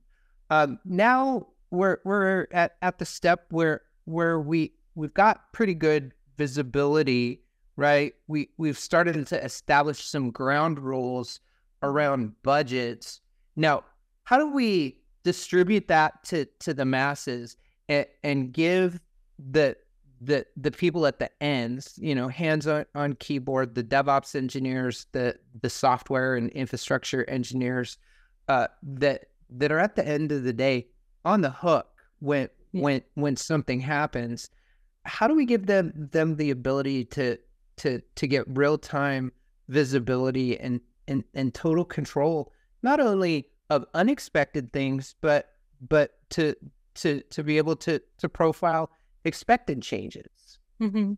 Um, 0.50 0.78
now 0.85 1.48
we're 1.70 1.98
we're 2.05 2.46
at, 2.52 2.76
at 2.83 2.98
the 2.98 3.05
step 3.05 3.46
where 3.50 3.83
where 4.05 4.40
we 4.40 4.72
we've 4.94 5.14
got 5.14 5.52
pretty 5.52 5.74
good 5.74 6.12
visibility, 6.37 7.42
right? 7.76 8.14
We 8.28 8.50
we've 8.59 8.78
started 8.78 9.26
to 9.28 9.44
establish 9.44 10.05
some 10.05 10.31
ground 10.31 10.78
rules 10.78 11.40
around 11.83 12.33
budgets. 12.42 13.21
Now, 13.57 13.85
how 14.25 14.38
do 14.38 14.53
we 14.53 14.99
distribute 15.25 15.88
that 15.88 16.25
to 16.25 16.47
to 16.61 16.75
the 16.75 16.85
masses 16.85 17.57
and, 17.88 18.07
and 18.23 18.53
give 18.53 19.01
the 19.38 19.77
the 20.21 20.47
the 20.57 20.71
people 20.71 21.07
at 21.07 21.18
the 21.18 21.31
ends, 21.42 21.95
you 21.97 22.14
know, 22.14 22.29
hands 22.29 22.66
on, 22.66 22.87
on 22.95 23.14
keyboard, 23.14 23.75
the 23.75 23.83
DevOps 23.83 24.35
engineers, 24.35 25.07
the 25.12 25.37
the 25.61 25.71
software 25.71 26.37
and 26.37 26.51
infrastructure 26.51 27.29
engineers, 27.29 27.99
uh, 28.49 28.68
that 28.83 29.27
that 29.51 29.73
are 29.73 29.81
at 29.81 29.97
the 29.97 30.07
end 30.07 30.33
of 30.33 30.45
the 30.45 30.53
day 30.53 30.87
on 31.25 31.40
the 31.40 31.51
hook 31.51 31.88
when 32.21 32.49
yeah. 32.73 32.83
when 32.83 33.03
when 33.14 33.37
something 33.37 33.81
happens. 33.81 34.51
How 35.05 35.27
do 35.27 35.35
we 35.35 35.45
give 35.45 35.66
them 35.66 35.92
them 36.12 36.37
the 36.37 36.51
ability 36.51 37.05
to 37.07 37.37
to 37.79 38.01
to 38.14 38.27
get 38.27 38.45
real 38.47 38.79
time 38.79 39.33
visibility 39.68 40.59
and, 40.59 40.81
and 41.12 41.25
and 41.35 41.55
total 41.55 41.85
control, 41.85 42.53
not 42.83 42.98
only 42.98 43.48
of 43.70 43.85
unexpected 43.94 44.72
things, 44.72 45.14
but 45.20 45.51
but 45.87 46.12
to 46.31 46.55
to 46.96 47.20
to 47.31 47.42
be 47.42 47.59
able 47.59 47.77
to 47.77 48.01
to 48.18 48.29
profile 48.29 48.90
expected 49.25 49.83
changes. 49.83 50.59
Mm-hmm. 50.81 51.12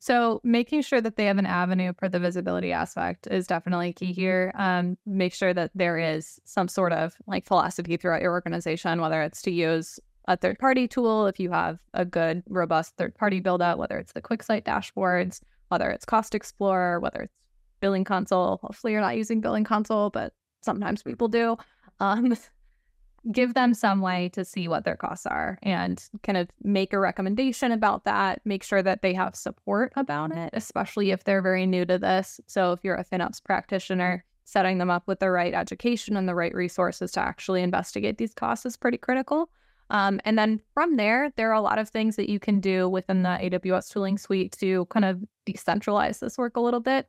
So 0.00 0.40
making 0.42 0.82
sure 0.82 1.00
that 1.00 1.14
they 1.14 1.26
have 1.26 1.38
an 1.38 1.46
avenue 1.46 1.92
for 1.96 2.08
the 2.08 2.18
visibility 2.18 2.72
aspect 2.72 3.28
is 3.30 3.46
definitely 3.46 3.92
key 3.92 4.12
here. 4.12 4.52
Um, 4.56 4.98
make 5.06 5.32
sure 5.32 5.54
that 5.54 5.70
there 5.76 5.96
is 5.96 6.40
some 6.44 6.66
sort 6.66 6.92
of 6.92 7.14
like 7.28 7.46
philosophy 7.46 7.96
throughout 7.96 8.20
your 8.20 8.32
organization, 8.32 9.00
whether 9.00 9.22
it's 9.22 9.42
to 9.42 9.52
use 9.52 10.00
a 10.26 10.36
third 10.36 10.58
party 10.58 10.88
tool 10.88 11.28
if 11.28 11.38
you 11.38 11.52
have 11.52 11.78
a 11.94 12.04
good, 12.04 12.42
robust 12.48 12.96
third 12.96 13.14
party 13.14 13.38
build 13.38 13.62
out, 13.62 13.78
whether 13.78 13.96
it's 13.96 14.12
the 14.12 14.22
QuickSight 14.22 14.64
dashboards, 14.64 15.40
whether 15.68 15.88
it's 15.90 16.04
Cost 16.04 16.34
Explorer, 16.34 16.98
whether 16.98 17.22
it's 17.22 17.34
Billing 17.82 18.04
Console. 18.04 18.60
Hopefully, 18.62 18.94
you're 18.94 19.02
not 19.02 19.18
using 19.18 19.42
Billing 19.42 19.64
Console, 19.64 20.08
but 20.08 20.32
sometimes 20.62 21.02
people 21.02 21.28
do. 21.28 21.58
Um, 22.00 22.34
give 23.32 23.54
them 23.54 23.74
some 23.74 24.00
way 24.00 24.30
to 24.30 24.44
see 24.44 24.66
what 24.66 24.84
their 24.84 24.96
costs 24.96 25.26
are 25.26 25.56
and 25.62 26.02
kind 26.24 26.36
of 26.36 26.48
make 26.64 26.92
a 26.92 26.98
recommendation 26.98 27.70
about 27.70 28.04
that. 28.04 28.40
Make 28.44 28.64
sure 28.64 28.82
that 28.82 29.02
they 29.02 29.14
have 29.14 29.36
support 29.36 29.92
about 29.94 30.32
it, 30.32 30.50
especially 30.54 31.10
if 31.10 31.22
they're 31.22 31.42
very 31.42 31.66
new 31.66 31.84
to 31.84 31.98
this. 31.98 32.40
So, 32.46 32.72
if 32.72 32.80
you're 32.82 32.96
a 32.96 33.04
FinOps 33.04 33.44
practitioner, 33.44 34.24
setting 34.44 34.78
them 34.78 34.90
up 34.90 35.02
with 35.06 35.18
the 35.18 35.30
right 35.30 35.54
education 35.54 36.16
and 36.16 36.28
the 36.28 36.34
right 36.34 36.54
resources 36.54 37.12
to 37.12 37.20
actually 37.20 37.62
investigate 37.62 38.18
these 38.18 38.34
costs 38.34 38.64
is 38.64 38.76
pretty 38.76 38.98
critical. 38.98 39.50
Um, 39.90 40.20
and 40.24 40.38
then 40.38 40.60
from 40.72 40.96
there, 40.96 41.30
there 41.36 41.50
are 41.50 41.54
a 41.54 41.60
lot 41.60 41.78
of 41.78 41.88
things 41.88 42.16
that 42.16 42.30
you 42.30 42.38
can 42.38 42.60
do 42.60 42.88
within 42.88 43.22
the 43.22 43.28
AWS 43.28 43.90
tooling 43.90 44.18
suite 44.18 44.56
to 44.60 44.86
kind 44.86 45.04
of 45.04 45.22
decentralize 45.46 46.18
this 46.18 46.38
work 46.38 46.56
a 46.56 46.60
little 46.60 46.80
bit. 46.80 47.08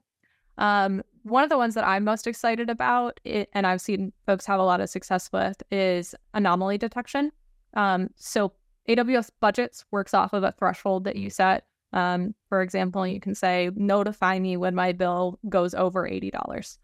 Um, 0.57 1.03
one 1.23 1.43
of 1.43 1.49
the 1.49 1.57
ones 1.57 1.73
that 1.75 1.87
I'm 1.87 2.03
most 2.03 2.27
excited 2.27 2.69
about, 2.69 3.19
it, 3.23 3.49
and 3.53 3.65
I've 3.65 3.81
seen 3.81 4.11
folks 4.25 4.45
have 4.45 4.59
a 4.59 4.63
lot 4.63 4.81
of 4.81 4.89
success 4.89 5.31
with, 5.31 5.61
is 5.71 6.13
anomaly 6.33 6.77
detection. 6.77 7.31
Um, 7.75 8.09
so 8.15 8.53
AWS 8.89 9.31
budgets 9.39 9.85
works 9.91 10.13
off 10.13 10.33
of 10.33 10.43
a 10.43 10.51
threshold 10.51 11.05
that 11.05 11.15
you 11.15 11.29
set. 11.29 11.65
Um, 11.93 12.33
for 12.49 12.61
example, 12.61 13.05
you 13.07 13.19
can 13.19 13.35
say, 13.35 13.69
notify 13.75 14.39
me 14.39 14.57
when 14.57 14.75
my 14.75 14.91
bill 14.91 15.39
goes 15.47 15.73
over 15.73 16.07
$80. 16.07 16.77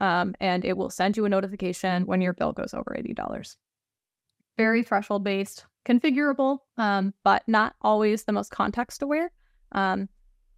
Um, 0.00 0.34
and 0.40 0.64
it 0.64 0.76
will 0.76 0.90
send 0.90 1.16
you 1.16 1.24
a 1.24 1.28
notification 1.28 2.06
when 2.06 2.20
your 2.20 2.32
bill 2.32 2.52
goes 2.52 2.74
over 2.74 2.96
$80. 2.98 3.56
Very 4.56 4.82
threshold 4.82 5.22
based, 5.22 5.66
configurable, 5.84 6.58
um, 6.78 7.14
but 7.22 7.42
not 7.46 7.74
always 7.82 8.24
the 8.24 8.32
most 8.32 8.50
context 8.50 9.02
aware. 9.02 9.30
Um, 9.72 10.08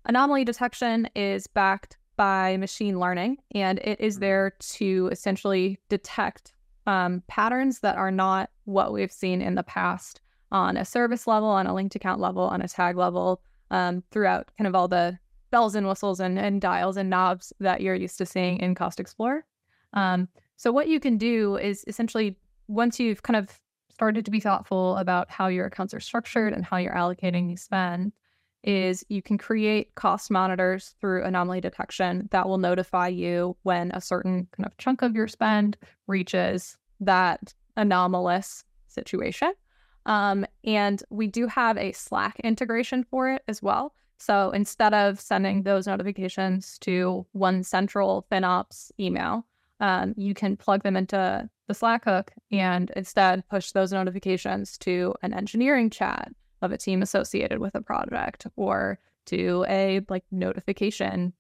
anomaly 0.07 0.45
detection 0.45 1.09
is 1.15 1.47
backed 1.47 1.99
by 2.17 2.57
machine 2.57 2.99
learning, 2.99 3.39
and 3.55 3.79
it 3.81 4.01
is 4.01 4.15
mm-hmm. 4.15 4.21
there 4.21 4.53
to 4.59 5.09
essentially 5.13 5.79
detect 5.89 6.53
um, 6.87 7.23
patterns 7.27 7.81
that 7.81 7.97
are 7.97 8.11
not 8.11 8.51
what 8.65 8.93
we've 8.93 9.13
seen 9.13 9.43
in 9.43 9.55
the 9.55 9.63
past 9.63 10.21
on 10.53 10.77
a 10.77 10.85
service 10.85 11.27
level, 11.27 11.49
on 11.49 11.67
a 11.67 11.75
linked 11.75 11.95
account 11.95 12.21
level, 12.21 12.45
on 12.45 12.63
a 12.63 12.69
tag 12.69 12.97
level, 12.97 13.41
um, 13.71 14.03
throughout 14.11 14.51
kind 14.57 14.69
of 14.69 14.75
all 14.75 14.89
the 14.89 15.19
bells 15.51 15.75
and 15.75 15.87
whistles 15.87 16.21
and, 16.21 16.39
and, 16.39 16.61
dials 16.61 16.97
and 16.97 17.11
knobs 17.11 17.53
that 17.61 17.81
you're 17.81 17.95
used 17.95 18.19
to 18.19 18.27
seeing 18.27 18.59
in 18.59 18.75
Cost 18.75 19.01
Explorer. 19.01 19.45
Um, 19.93 20.29
so, 20.57 20.73
what 20.73 20.89
you 20.89 21.01
can 21.01 21.19
do 21.19 21.57
is 21.57 21.85
essentially 21.87 22.37
once 22.69 22.99
you've 22.99 23.23
kind 23.23 23.37
of 23.37 23.61
started 23.91 24.25
to 24.25 24.31
be 24.31 24.41
thoughtful 24.41 24.97
about 24.99 25.31
how 25.31 25.49
your 25.49 25.67
accounts 25.67 25.95
are 25.95 26.01
structured 26.01 26.53
and 26.53 26.65
how 26.65 26.77
you're 26.77 26.93
allocating 26.93 27.59
spend, 27.59 28.13
is 28.67 29.05
you 29.09 29.23
can 29.23 29.39
create 29.39 29.95
cost 29.95 30.31
monitors 30.31 30.95
through 31.01 31.25
anomaly 31.25 31.61
detection 31.61 32.29
that 32.33 32.49
will 32.49 32.59
notify 32.59 33.09
you 33.09 33.57
when 33.63 33.93
a 33.93 34.01
certain 34.01 34.49
kind 34.51 34.67
of 34.67 34.77
chunk 34.77 35.03
of 35.03 35.15
your 35.15 35.29
spend 35.29 35.79
reaches 36.09 36.77
that 37.01 37.55
anomalous 37.77 38.65
situation. 38.89 39.53
Um, 40.05 40.47
and 40.65 41.03
we 41.11 41.27
do 41.27 41.47
have 41.47 41.79
a 41.79 41.93
Slack 41.93 42.39
integration 42.41 43.05
for 43.05 43.31
it 43.31 43.43
as 43.49 43.63
well. 43.63 43.95
So 44.19 44.51
instead 44.51 44.95
of 44.95 45.21
sending 45.21 45.63
those 45.63 45.87
notifications 45.87 46.79
to 46.81 47.27
one 47.33 47.63
central 47.63 48.27
FinOps 48.31 48.91
email, 48.99 49.47
um, 49.81 50.15
you 50.17 50.33
can 50.33 50.57
plug 50.57 50.83
them 50.83 50.97
into 50.97 51.49
the 51.67 51.75
Slack 51.75 52.05
hook 52.05 52.33
and 52.51 52.91
instead 52.97 53.47
push 53.49 53.73
those 53.73 53.93
notifications 53.93 54.79
to 54.79 55.15
an 55.23 55.35
engineering 55.35 55.91
chat 55.91 56.33
of 56.67 56.73
a 56.73 56.79
team 56.79 57.01
associated 57.01 57.59
with 57.59 57.75
a 57.75 57.81
project 57.81 58.47
or 58.57 58.99
to 59.27 59.65
a 59.69 60.01
like 60.09 60.25
notification 60.31 61.33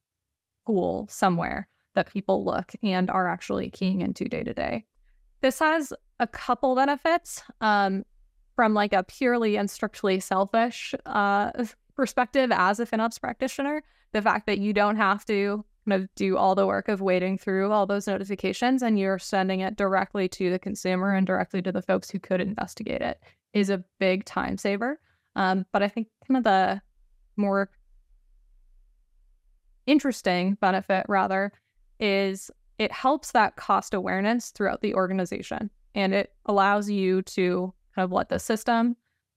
pool 0.67 1.07
somewhere 1.11 1.69
that 1.95 2.12
people 2.12 2.45
look 2.45 2.73
and 2.83 3.11
are 3.11 3.29
actually 3.29 3.71
keying 3.71 4.01
into 4.01 4.29
day 4.29 4.43
to 4.43 4.55
day. 4.55 4.85
This 5.41 5.59
has 5.59 5.93
a 6.19 6.27
couple 6.27 6.75
benefits 6.75 7.43
um, 7.61 8.05
from 8.55 8.75
like 8.75 8.93
a 8.93 9.03
purely 9.03 9.57
and 9.57 9.71
strictly 9.71 10.21
selfish 10.21 10.95
uh, 11.05 11.51
perspective 11.95 12.51
as 12.53 12.81
a 12.81 12.87
FinOps 12.87 13.21
practitioner. 13.21 13.83
The 14.12 14.23
fact 14.23 14.47
that 14.47 14.59
you 14.59 14.73
don't 14.73 14.97
have 14.97 15.25
to 15.27 15.65
kind 15.87 16.03
of 16.03 16.09
do 16.15 16.37
all 16.37 16.55
the 16.55 16.67
work 16.67 16.89
of 16.89 17.01
wading 17.01 17.39
through 17.39 17.71
all 17.71 17.87
those 17.87 18.07
notifications 18.07 18.83
and 18.83 18.99
you're 18.99 19.19
sending 19.19 19.61
it 19.61 19.77
directly 19.77 20.29
to 20.29 20.51
the 20.51 20.59
consumer 20.59 21.15
and 21.15 21.27
directly 21.27 21.62
to 21.62 21.73
the 21.73 21.83
folks 21.83 22.11
who 22.11 22.19
could 22.19 22.41
investigate 22.41 23.03
it 23.03 23.21
is 23.53 23.71
a 23.71 23.85
big 23.99 24.25
time 24.25 24.59
saver. 24.59 24.99
Um, 25.37 25.66
but 25.72 25.83
I 25.83 25.88
think 25.88 26.09
kind 26.27 26.38
of 26.38 26.44
the 26.44 26.81
more 27.37 27.70
interesting 29.87 30.55
benefit, 30.61 31.07
rather, 31.09 31.53
is 32.01 32.51
it 32.79 32.90
helps 32.90 33.33
that 33.33 33.57
cost 33.57 33.94
awareness 33.94 34.51
throughout 34.51 34.83
the 34.83 34.94
organization 34.94 35.70
and 35.94 36.12
it 36.12 36.33
allows 36.46 36.90
you 36.90 37.22
to 37.22 37.72
kind 37.94 38.05
of 38.05 38.12
let 38.12 38.29
the 38.29 38.38
system 38.38 38.96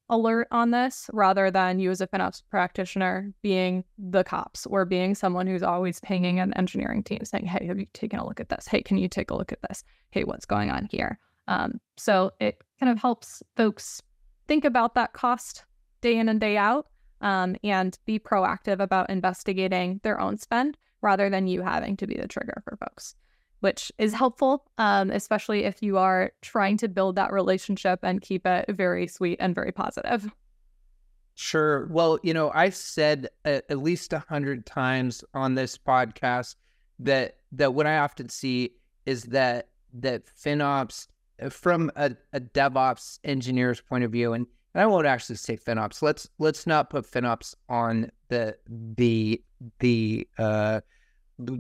alert 0.10 0.48
on 0.52 0.72
this 0.72 1.10
rather 1.14 1.52
than 1.52 1.80
you 1.80 1.92
as 1.92 2.02
a 2.02 2.08
FinOps 2.08 2.42
practitioner 2.50 3.32
being 3.42 3.84
the 3.98 4.24
cops 4.24 4.66
or 4.66 4.84
being 4.84 5.14
someone 5.14 5.46
who's 5.46 5.64
always 5.64 6.00
pinging 6.02 6.40
an 6.40 6.54
engineering 6.56 7.04
team 7.04 7.20
saying, 7.24 7.46
Hey, 7.46 7.68
have 7.68 7.80
you 7.80 7.86
taken 7.94 8.20
a 8.20 8.26
look 8.26 8.40
at 8.40 8.50
this? 8.50 8.68
Hey, 8.68 8.82
can 8.82 8.98
you 8.98 9.08
take 9.08 9.30
a 9.30 9.36
look 9.36 9.52
at 9.52 9.62
this? 9.68 9.84
Hey, 10.12 10.24
what's 10.24 10.46
going 10.46 10.72
on 10.72 10.88
here? 10.92 11.20
Um, 11.48 11.80
so 11.96 12.32
it 12.40 12.62
kind 12.80 12.92
of 12.92 13.00
helps 13.00 13.44
folks 13.56 14.02
think 14.48 14.66
about 14.66 14.96
that 14.96 15.14
cost 15.14 15.64
day 16.02 16.18
in 16.18 16.30
and 16.30 16.40
day 16.40 16.58
out 16.58 16.88
um, 17.22 17.56
and 17.64 17.98
be 18.06 18.20
proactive 18.20 18.80
about 18.80 19.10
investigating 19.10 20.00
their 20.04 20.20
own 20.20 20.38
spend 20.38 20.78
rather 21.02 21.30
than 21.30 21.48
you 21.48 21.62
having 21.62 21.98
to 21.98 22.08
be 22.08 22.16
the 22.16 22.28
trigger 22.28 22.62
for 22.64 22.78
folks, 22.78 23.16
which 23.62 23.92
is 23.98 24.14
helpful, 24.14 24.66
um, 24.78 25.12
especially 25.12 25.64
if 25.64 25.82
you 25.82 25.98
are 25.98 26.32
trying 26.42 26.78
to 26.78 26.88
build 26.88 27.16
that 27.16 27.32
relationship 27.32 28.00
and 28.04 28.22
keep 28.22 28.46
it 28.46 28.66
very 28.70 29.08
sweet 29.08 29.38
and 29.40 29.56
very 29.56 29.72
positive. 29.72 30.30
Sure. 31.36 31.88
Well, 31.88 32.20
you 32.22 32.34
know, 32.34 32.52
I've 32.54 32.76
said 32.76 33.30
at, 33.46 33.64
at 33.70 33.78
least 33.78 34.12
a 34.12 34.20
hundred 34.20 34.66
times 34.66 35.24
on 35.34 35.56
this 35.56 35.78
podcast 35.78 36.56
that 37.00 37.38
that 37.54 37.74
what 37.74 37.88
I 37.88 38.00
often 38.00 38.28
see 38.28 38.72
is 39.06 39.24
that 39.24 39.70
that 39.94 40.24
FinOps 40.26 41.08
from 41.50 41.92
a, 41.96 42.16
a 42.34 42.42
DevOps 42.42 43.20
engineer's 43.24 43.80
point 43.80 44.04
of 44.04 44.12
view, 44.12 44.34
and 44.34 44.48
and 44.74 44.82
I 44.82 44.86
won't 44.86 45.08
actually 45.08 45.38
say 45.38 45.58
FinOps. 45.58 46.02
Let's 46.02 46.30
let's 46.38 46.68
not 46.68 46.90
put 46.90 47.10
FinOps 47.10 47.56
on 47.68 48.12
the 48.30 48.56
the 48.68 49.42
the 49.80 50.28
uh 50.38 50.82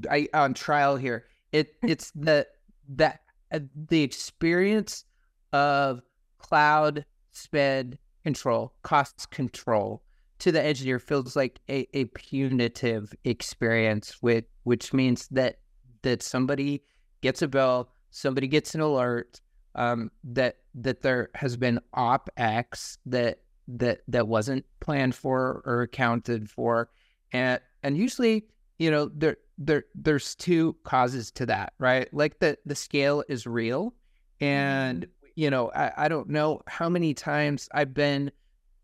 I, 0.10 0.28
on 0.34 0.54
trial 0.54 0.95
here. 0.95 1.26
It 1.52 1.76
it's 1.84 2.12
the 2.12 2.48
that 2.89 3.22
uh, 3.52 3.60
the 3.89 4.04
experience 4.04 5.06
of 5.54 6.02
cloud 6.38 7.06
spend 7.32 7.98
control, 8.24 8.74
cost 8.84 9.32
control 9.32 10.04
to 10.39 10.52
the 10.52 10.62
engineer 10.62 11.00
feels 11.00 11.36
like 11.36 11.60
a, 11.69 11.88
a 11.93 12.06
punitive 12.06 13.13
experience 13.26 14.22
with 14.22 14.45
which 14.63 14.93
means 14.93 15.28
that 15.30 15.60
that 16.02 16.24
somebody 16.24 16.84
gets 17.22 17.41
a 17.41 17.48
bill, 17.48 17.89
somebody 18.12 18.48
gets 18.48 18.76
an 18.76 18.82
alert, 18.82 19.41
um, 19.75 20.12
that 20.23 20.58
that 20.75 21.01
there 21.01 21.29
has 21.36 21.58
been 21.58 21.79
OpEx 21.95 22.97
that 23.05 23.39
that 23.67 24.01
that 24.08 24.27
wasn't 24.27 24.65
planned 24.79 25.15
for 25.15 25.62
or 25.65 25.82
accounted 25.82 26.49
for, 26.49 26.89
and 27.32 27.60
and 27.84 27.97
usually 27.97 28.45
you 28.79 28.89
know, 28.89 29.12
there 29.13 29.38
there 29.58 29.84
there's 29.93 30.34
two 30.34 30.75
causes 30.84 31.32
to 31.32 31.45
that, 31.45 31.73
right? 31.77 32.12
Like 32.13 32.39
the 32.39 32.58
the 32.65 32.75
scale 32.75 33.23
is 33.27 33.45
real, 33.45 33.93
and 34.39 35.05
you 35.36 35.49
know, 35.49 35.69
I, 35.75 35.91
I 35.97 36.08
don't 36.08 36.29
know 36.29 36.62
how 36.65 36.89
many 36.89 37.13
times 37.13 37.69
I've 37.73 37.93
been 37.93 38.32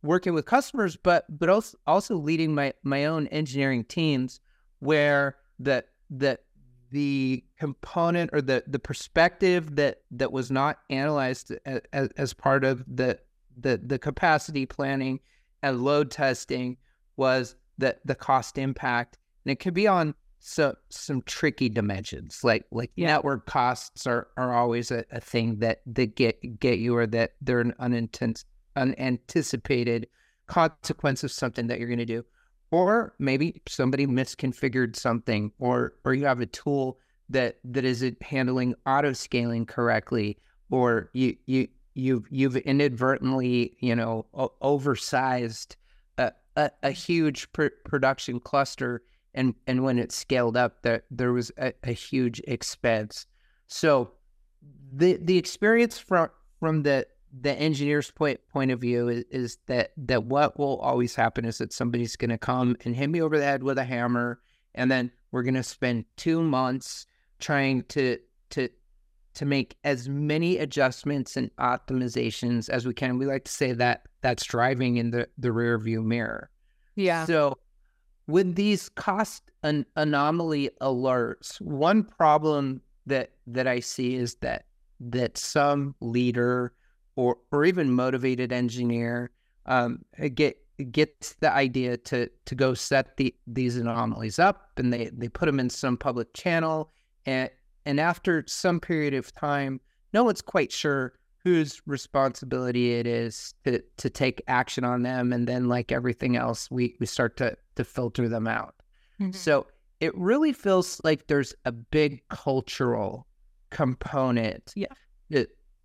working 0.04 0.34
with 0.34 0.46
customers, 0.46 0.98
but 0.98 1.26
but 1.30 1.50
also 1.50 1.78
also 1.88 2.18
leading 2.18 2.54
my 2.54 2.74
my 2.84 3.06
own 3.06 3.28
engineering 3.28 3.86
teams 3.86 4.42
where 4.80 5.38
that 5.60 5.88
that 6.12 6.44
the 6.96 7.44
component 7.60 8.30
or 8.32 8.42
the 8.42 8.64
the 8.68 8.80
perspective 8.80 9.76
that 9.76 9.98
that 10.12 10.32
was 10.32 10.50
not 10.50 10.80
analyzed 10.90 11.52
as, 11.66 12.08
as 12.16 12.34
part 12.34 12.64
of 12.64 12.86
the 12.88 13.20
the 13.60 13.78
the 13.86 14.00
capacity 14.00 14.66
planning 14.66 15.20
and 15.62 15.84
load 15.84 16.10
testing 16.10 16.78
was 17.18 17.58
the 17.78 17.98
the 18.06 18.16
cost 18.16 18.58
impact 18.58 19.18
and 19.44 19.52
it 19.52 19.60
could 19.60 19.74
be 19.74 19.88
on 19.88 20.16
so 20.40 20.74
some 20.88 21.22
tricky 21.24 21.68
dimensions 21.68 22.46
like 22.46 22.64
like 22.72 22.92
yeah. 22.96 23.08
network 23.08 23.46
costs 23.46 24.08
are 24.08 24.30
are 24.38 24.56
always 24.56 24.90
a, 24.90 25.04
a 25.12 25.20
thing 25.20 25.60
that 25.60 25.82
that 25.86 26.16
get 26.16 26.62
get 26.62 26.80
you 26.80 26.96
or 26.96 27.06
that 27.06 27.32
they're 27.42 27.60
an 27.60 27.74
unintense 27.78 28.46
unanticipated 28.78 30.08
consequence 30.48 31.26
of 31.26 31.32
something 31.32 31.68
that 31.68 31.78
you're 31.78 31.90
going 31.90 32.00
to 32.00 32.06
do 32.06 32.24
or 32.72 33.14
maybe 33.20 33.62
somebody 33.68 34.06
misconfigured 34.08 34.96
something 34.96 35.52
or 35.60 35.94
or 36.04 36.14
you 36.14 36.26
have 36.26 36.42
a 36.42 36.46
tool 36.46 37.00
that 37.30 37.58
that 37.64 37.86
isn't 37.86 38.22
handling 38.22 38.76
auto 38.86 39.14
scaling 39.14 39.66
correctly 39.66 40.38
or 40.70 41.10
you 41.14 41.36
you 41.46 41.68
you've 41.94 42.26
you've 42.30 42.58
inadvertently 42.58 43.76
you 43.80 43.96
know 43.96 44.26
oversized 44.62 45.76
a, 46.18 46.32
a, 46.56 46.70
a 46.84 46.92
huge 46.92 47.52
pr- 47.54 47.68
production 47.86 48.40
cluster 48.40 49.02
and 49.36 49.54
and 49.68 49.84
when 49.84 50.00
it 50.00 50.12
scaled 50.12 50.58
up 50.58 50.82
that 50.82 51.04
there 51.12 51.34
was 51.34 51.52
a, 51.58 51.74
a 51.84 51.92
huge 51.92 52.42
expense. 52.48 53.28
So 53.68 54.12
the 54.92 55.20
the 55.22 55.38
experience 55.38 56.00
from 56.00 56.30
from 56.60 56.84
the 56.84 57.06
the 57.42 57.54
engineer's 57.54 58.12
point 58.12 58.40
point 58.52 58.72
of 58.72 58.80
view 58.80 59.10
is, 59.10 59.24
is 59.30 59.58
that 59.68 59.92
that 59.98 60.26
what 60.26 60.58
will 60.58 60.78
always 60.80 61.16
happen 61.16 61.46
is 61.46 61.58
that 61.58 61.74
somebody's 61.74 62.16
going 62.16 62.30
to 62.30 62.38
come 62.38 62.78
and 62.86 62.96
hit 62.96 63.10
me 63.10 63.22
over 63.22 63.38
the 63.38 63.44
head 63.44 63.64
with 63.64 63.78
a 63.78 63.84
hammer, 63.84 64.40
and 64.74 64.90
then 64.90 65.12
we're 65.32 65.44
going 65.44 65.56
to 65.56 65.64
spend 65.64 66.06
two 66.18 66.42
months 66.42 67.06
trying 67.40 67.84
to 67.84 68.18
to 68.52 68.70
to 69.34 69.46
make 69.46 69.76
as 69.84 70.08
many 70.08 70.58
adjustments 70.58 71.36
and 71.36 71.54
optimizations 71.58 72.70
as 72.70 72.86
we 72.86 72.94
can. 72.94 73.18
We 73.18 73.26
like 73.26 73.44
to 73.46 73.52
say 73.52 73.74
that 73.74 74.08
that's 74.22 74.46
driving 74.46 74.98
in 74.98 75.12
the 75.12 75.28
the 75.38 75.52
rear 75.52 75.78
view 75.78 76.02
mirror. 76.02 76.50
Yeah. 76.96 77.26
So 77.26 77.58
with 78.28 78.56
these 78.56 78.90
cost 78.90 79.52
an- 79.64 79.86
anomaly 79.96 80.70
alerts, 80.82 81.60
one 81.60 82.04
problem 82.04 82.82
that 83.06 83.32
that 83.48 83.68
I 83.68 83.82
see 83.82 84.16
is 84.16 84.36
that 84.36 84.66
that 85.02 85.38
some 85.38 85.96
leader 86.00 86.72
or 87.16 87.38
or 87.52 87.66
even 87.66 87.92
motivated 87.92 88.52
engineer 88.52 89.32
um, 89.66 90.00
get 90.34 90.58
gets 90.92 91.34
the 91.36 91.52
idea 91.52 91.98
to 91.98 92.30
to 92.46 92.56
go 92.56 92.74
set 92.74 93.16
the 93.18 93.34
these 93.48 93.78
anomalies 93.78 94.40
up 94.40 94.72
and 94.78 94.92
they 94.92 95.10
they 95.14 95.30
put 95.30 95.46
them 95.46 95.60
in 95.60 95.70
some 95.70 95.96
public 95.96 96.34
channel 96.34 96.92
and 97.26 97.50
and 97.86 98.00
after 98.00 98.44
some 98.48 98.80
period 98.80 99.14
of 99.14 99.34
time 99.34 99.80
no 100.14 100.24
one's 100.24 100.42
quite 100.42 100.72
sure 100.72 101.14
whose 101.44 101.82
responsibility 101.86 102.94
it 102.94 103.08
is 103.08 103.54
to 103.64 103.82
to 103.98 104.10
take 104.10 104.44
action 104.48 104.84
on 104.84 105.04
them 105.04 105.32
and 105.32 105.48
then 105.48 105.70
like 105.70 105.92
everything 105.92 106.36
else 106.36 106.70
we 106.70 106.96
we 107.00 107.06
start 107.06 107.38
to 107.38 107.56
to 107.76 107.86
filter 107.86 108.28
them 108.28 108.48
out 108.48 108.76
mm-hmm. 109.22 109.32
so 109.32 109.66
it 110.02 110.16
really 110.18 110.52
feels 110.52 111.00
like 111.06 111.28
there's 111.28 111.54
a 111.64 111.72
big 111.72 112.22
cultural 112.30 113.26
component 113.70 114.74
yeah 114.76 114.88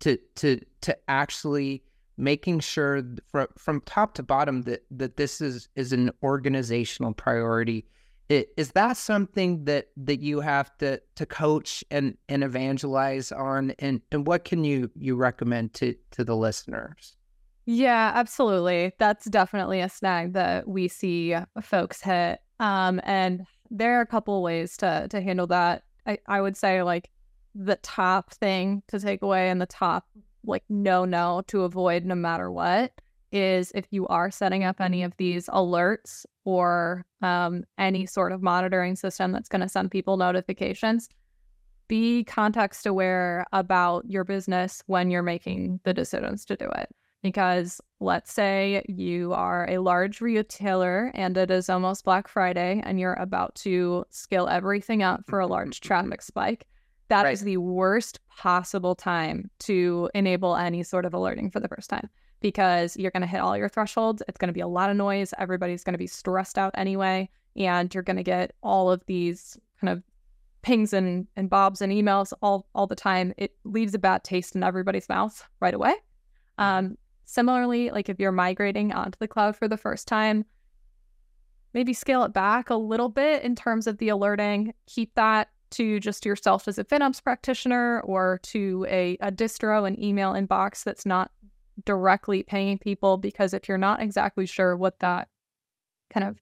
to 0.01 0.17
to 0.35 0.59
to 0.81 0.97
actually 1.07 1.83
making 2.17 2.59
sure 2.59 3.03
from 3.27 3.47
from 3.57 3.81
top 3.81 4.13
to 4.13 4.23
bottom 4.23 4.61
that 4.63 4.83
that 4.91 5.17
this 5.17 5.41
is 5.41 5.69
is 5.75 5.93
an 5.93 6.11
organizational 6.23 7.13
priority. 7.13 7.85
It, 8.29 8.53
is 8.55 8.71
that 8.71 8.95
something 8.95 9.65
that 9.65 9.87
that 9.97 10.21
you 10.21 10.39
have 10.39 10.77
to 10.77 11.01
to 11.15 11.25
coach 11.25 11.83
and 11.91 12.17
and 12.29 12.43
evangelize 12.43 13.31
on? 13.31 13.71
And 13.79 14.01
and 14.11 14.27
what 14.27 14.45
can 14.45 14.63
you 14.63 14.91
you 14.95 15.15
recommend 15.15 15.73
to 15.75 15.95
to 16.11 16.23
the 16.23 16.35
listeners? 16.35 17.15
Yeah 17.65 18.11
absolutely. 18.15 18.91
That's 18.99 19.25
definitely 19.25 19.81
a 19.81 19.89
snag 19.89 20.33
that 20.33 20.67
we 20.67 20.87
see 20.87 21.35
folks 21.61 22.01
hit. 22.01 22.39
Um 22.59 23.01
and 23.03 23.45
there 23.69 23.97
are 23.97 24.01
a 24.01 24.07
couple 24.07 24.41
ways 24.43 24.77
to 24.77 25.07
to 25.09 25.21
handle 25.21 25.47
that. 25.47 25.83
I 26.05 26.17
i 26.27 26.39
would 26.41 26.57
say 26.57 26.83
like 26.83 27.09
the 27.55 27.75
top 27.77 28.31
thing 28.33 28.83
to 28.87 28.99
take 28.99 29.21
away 29.21 29.49
and 29.49 29.61
the 29.61 29.65
top 29.65 30.05
like 30.43 30.63
no 30.69 31.05
no 31.05 31.41
to 31.47 31.63
avoid 31.63 32.05
no 32.05 32.15
matter 32.15 32.51
what 32.51 32.91
is 33.31 33.71
if 33.75 33.85
you 33.91 34.07
are 34.07 34.31
setting 34.31 34.63
up 34.63 34.81
any 34.81 35.03
of 35.03 35.13
these 35.17 35.47
alerts 35.47 36.25
or 36.43 37.05
um, 37.21 37.63
any 37.77 38.05
sort 38.05 38.31
of 38.31 38.41
monitoring 38.41 38.95
system 38.95 39.31
that's 39.31 39.47
going 39.47 39.61
to 39.61 39.69
send 39.69 39.91
people 39.91 40.17
notifications 40.17 41.07
be 41.91 42.23
context 42.23 42.85
aware 42.85 43.45
about 43.51 44.09
your 44.09 44.23
business 44.23 44.81
when 44.87 45.11
you're 45.11 45.21
making 45.21 45.77
the 45.83 45.93
decisions 45.93 46.45
to 46.45 46.55
do 46.55 46.69
it. 46.69 46.87
Because 47.21 47.81
let's 47.99 48.31
say 48.31 48.81
you 48.87 49.33
are 49.33 49.69
a 49.69 49.77
large 49.79 50.21
retailer 50.21 51.11
and 51.13 51.35
it 51.35 51.51
is 51.51 51.69
almost 51.69 52.05
black 52.05 52.29
friday 52.29 52.81
and 52.85 52.97
you're 52.97 53.15
about 53.15 53.53
to 53.55 54.05
scale 54.09 54.47
everything 54.47 55.03
up 55.03 55.25
for 55.27 55.41
a 55.41 55.47
large 55.47 55.81
traffic 55.81 56.21
spike 56.21 56.65
that 57.11 57.25
right. 57.25 57.33
is 57.33 57.41
the 57.41 57.57
worst 57.57 58.21
possible 58.29 58.95
time 58.95 59.51
to 59.59 60.09
enable 60.15 60.55
any 60.55 60.81
sort 60.81 61.05
of 61.05 61.13
alerting 61.13 61.51
for 61.51 61.59
the 61.59 61.67
first 61.67 61.89
time 61.89 62.09
because 62.39 62.95
you're 62.95 63.11
going 63.11 63.21
to 63.21 63.27
hit 63.27 63.41
all 63.41 63.57
your 63.57 63.67
thresholds. 63.67 64.23
It's 64.29 64.37
going 64.37 64.47
to 64.47 64.53
be 64.53 64.61
a 64.61 64.67
lot 64.67 64.89
of 64.89 64.95
noise. 64.95 65.33
Everybody's 65.37 65.83
going 65.83 65.93
to 65.93 65.99
be 65.99 66.07
stressed 66.07 66.57
out 66.57 66.71
anyway. 66.73 67.29
And 67.57 67.93
you're 67.93 68.01
going 68.01 68.15
to 68.15 68.23
get 68.23 68.53
all 68.63 68.89
of 68.89 69.05
these 69.07 69.59
kind 69.81 69.91
of 69.91 70.01
pings 70.61 70.93
and, 70.93 71.27
and 71.35 71.49
bobs 71.49 71.81
and 71.81 71.91
emails 71.91 72.31
all, 72.41 72.65
all 72.73 72.87
the 72.87 72.95
time. 72.95 73.33
It 73.37 73.55
leaves 73.65 73.93
a 73.93 73.99
bad 73.99 74.23
taste 74.23 74.55
in 74.55 74.63
everybody's 74.63 75.09
mouth 75.09 75.45
right 75.59 75.73
away. 75.73 75.93
Mm-hmm. 76.57 76.63
Um, 76.63 76.97
similarly, 77.25 77.89
like 77.89 78.07
if 78.07 78.21
you're 78.21 78.31
migrating 78.31 78.93
onto 78.93 79.17
the 79.19 79.27
cloud 79.27 79.57
for 79.57 79.67
the 79.67 79.77
first 79.77 80.07
time, 80.07 80.45
maybe 81.73 81.93
scale 81.93 82.23
it 82.23 82.31
back 82.31 82.69
a 82.69 82.75
little 82.75 83.09
bit 83.09 83.43
in 83.43 83.55
terms 83.55 83.85
of 83.85 83.97
the 83.97 84.09
alerting. 84.09 84.73
Keep 84.87 85.15
that 85.15 85.49
to 85.71 85.99
just 85.99 86.25
yourself 86.25 86.67
as 86.67 86.77
a 86.77 86.83
FinOps 86.83 87.23
practitioner 87.23 88.01
or 88.01 88.39
to 88.43 88.85
a, 88.89 89.17
a 89.21 89.31
distro, 89.31 89.87
an 89.87 90.01
email 90.01 90.33
inbox 90.33 90.83
that's 90.83 91.05
not 91.05 91.31
directly 91.85 92.43
paying 92.43 92.77
people. 92.77 93.17
Because 93.17 93.53
if 93.53 93.67
you're 93.67 93.77
not 93.77 94.01
exactly 94.01 94.45
sure 94.45 94.77
what 94.77 94.99
that 94.99 95.27
kind 96.13 96.27
of 96.27 96.37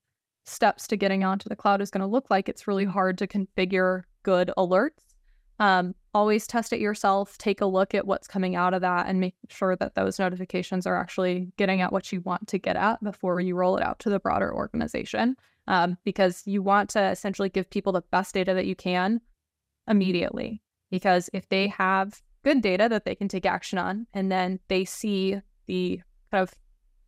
steps 0.45 0.87
to 0.87 0.97
getting 0.97 1.23
onto 1.23 1.47
the 1.47 1.55
cloud 1.55 1.81
is 1.81 1.91
going 1.91 2.01
to 2.01 2.07
look 2.07 2.29
like, 2.29 2.49
it's 2.49 2.67
really 2.67 2.85
hard 2.85 3.17
to 3.19 3.27
configure 3.27 4.03
good 4.23 4.51
alerts. 4.57 5.15
Um, 5.59 5.93
always 6.13 6.47
test 6.47 6.73
it 6.73 6.79
yourself, 6.79 7.37
take 7.37 7.61
a 7.61 7.65
look 7.65 7.93
at 7.93 8.07
what's 8.07 8.27
coming 8.27 8.55
out 8.55 8.73
of 8.73 8.81
that, 8.81 9.07
and 9.07 9.19
make 9.19 9.35
sure 9.49 9.75
that 9.75 9.95
those 9.95 10.19
notifications 10.19 10.87
are 10.87 10.95
actually 10.95 11.51
getting 11.57 11.81
at 11.81 11.91
what 11.91 12.11
you 12.11 12.21
want 12.21 12.47
to 12.47 12.57
get 12.57 12.75
at 12.75 13.03
before 13.03 13.39
you 13.39 13.55
roll 13.55 13.77
it 13.77 13.83
out 13.83 13.99
to 13.99 14.09
the 14.09 14.19
broader 14.19 14.53
organization 14.53 15.35
um, 15.67 15.97
because 16.03 16.43
you 16.45 16.61
want 16.61 16.89
to 16.89 17.09
essentially 17.09 17.49
give 17.49 17.69
people 17.69 17.93
the 17.93 18.03
best 18.11 18.33
data 18.33 18.53
that 18.53 18.65
you 18.65 18.75
can 18.75 19.21
immediately. 19.87 20.61
Because 20.89 21.29
if 21.33 21.47
they 21.49 21.67
have 21.67 22.21
good 22.43 22.61
data 22.61 22.87
that 22.89 23.05
they 23.05 23.15
can 23.15 23.27
take 23.27 23.45
action 23.45 23.77
on, 23.77 24.07
and 24.13 24.31
then 24.31 24.59
they 24.67 24.85
see 24.85 25.39
the 25.67 26.01
kind 26.31 26.41
of 26.41 26.53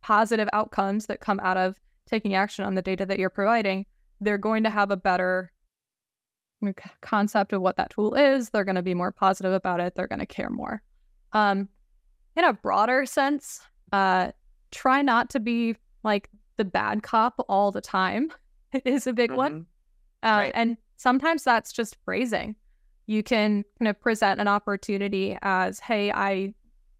positive 0.02 0.48
outcomes 0.52 1.06
that 1.06 1.20
come 1.20 1.40
out 1.40 1.56
of 1.56 1.76
taking 2.06 2.34
action 2.34 2.64
on 2.64 2.74
the 2.74 2.82
data 2.82 3.06
that 3.06 3.18
you're 3.18 3.30
providing, 3.30 3.86
they're 4.20 4.38
going 4.38 4.62
to 4.62 4.70
have 4.70 4.90
a 4.90 4.96
better 4.96 5.50
concept 7.00 7.52
of 7.52 7.62
what 7.62 7.76
that 7.76 7.90
tool 7.90 8.14
is. 8.14 8.50
They're 8.50 8.64
going 8.64 8.76
to 8.76 8.82
be 8.82 8.94
more 8.94 9.12
positive 9.12 9.52
about 9.52 9.80
it. 9.80 9.94
They're 9.94 10.06
going 10.06 10.20
to 10.20 10.26
care 10.26 10.50
more. 10.50 10.82
Um, 11.32 11.68
in 12.36 12.44
a 12.44 12.52
broader 12.52 13.06
sense, 13.06 13.60
uh, 13.92 14.32
try 14.70 15.02
not 15.02 15.30
to 15.30 15.40
be 15.40 15.76
like 16.02 16.28
the 16.56 16.64
bad 16.64 17.02
cop 17.02 17.44
all 17.48 17.70
the 17.70 17.80
time. 17.80 18.32
is 18.84 19.06
a 19.06 19.12
big 19.12 19.30
mm-hmm. 19.30 19.36
one. 19.36 19.66
Uh, 20.22 20.28
right. 20.28 20.52
And 20.54 20.76
sometimes 20.96 21.44
that's 21.44 21.72
just 21.72 21.96
phrasing. 22.04 22.54
You 23.06 23.22
can 23.22 23.64
kind 23.78 23.88
of 23.88 24.00
present 24.00 24.40
an 24.40 24.48
opportunity 24.48 25.36
as, 25.42 25.80
hey, 25.80 26.12
I 26.12 26.54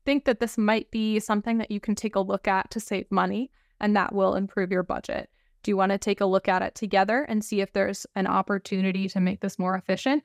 think 0.05 0.25
that 0.25 0.40
this 0.40 0.59
might 0.59 0.90
be 0.90 1.20
something 1.20 1.59
that 1.59 1.70
you 1.70 1.81
can 1.81 1.94
take 1.94 2.16
a 2.16 2.20
look 2.20 2.48
at 2.48 2.70
to 2.72 2.81
save 2.81 3.11
money, 3.11 3.51
and 3.81 3.94
that 3.96 4.14
will 4.14 4.35
improve 4.35 4.72
your 4.72 4.83
budget. 4.83 5.31
Do 5.62 5.70
you 5.70 5.77
want 5.77 5.92
to 5.92 5.98
take 5.98 6.20
a 6.20 6.27
look 6.27 6.48
at 6.48 6.62
it 6.62 6.75
together 6.75 7.22
and 7.22 7.44
see 7.44 7.61
if 7.61 7.72
there's 7.72 8.07
an 8.14 8.27
opportunity 8.27 9.09
to 9.09 9.20
make 9.20 9.40
this 9.40 9.59
more 9.59 9.77
efficient? 9.77 10.25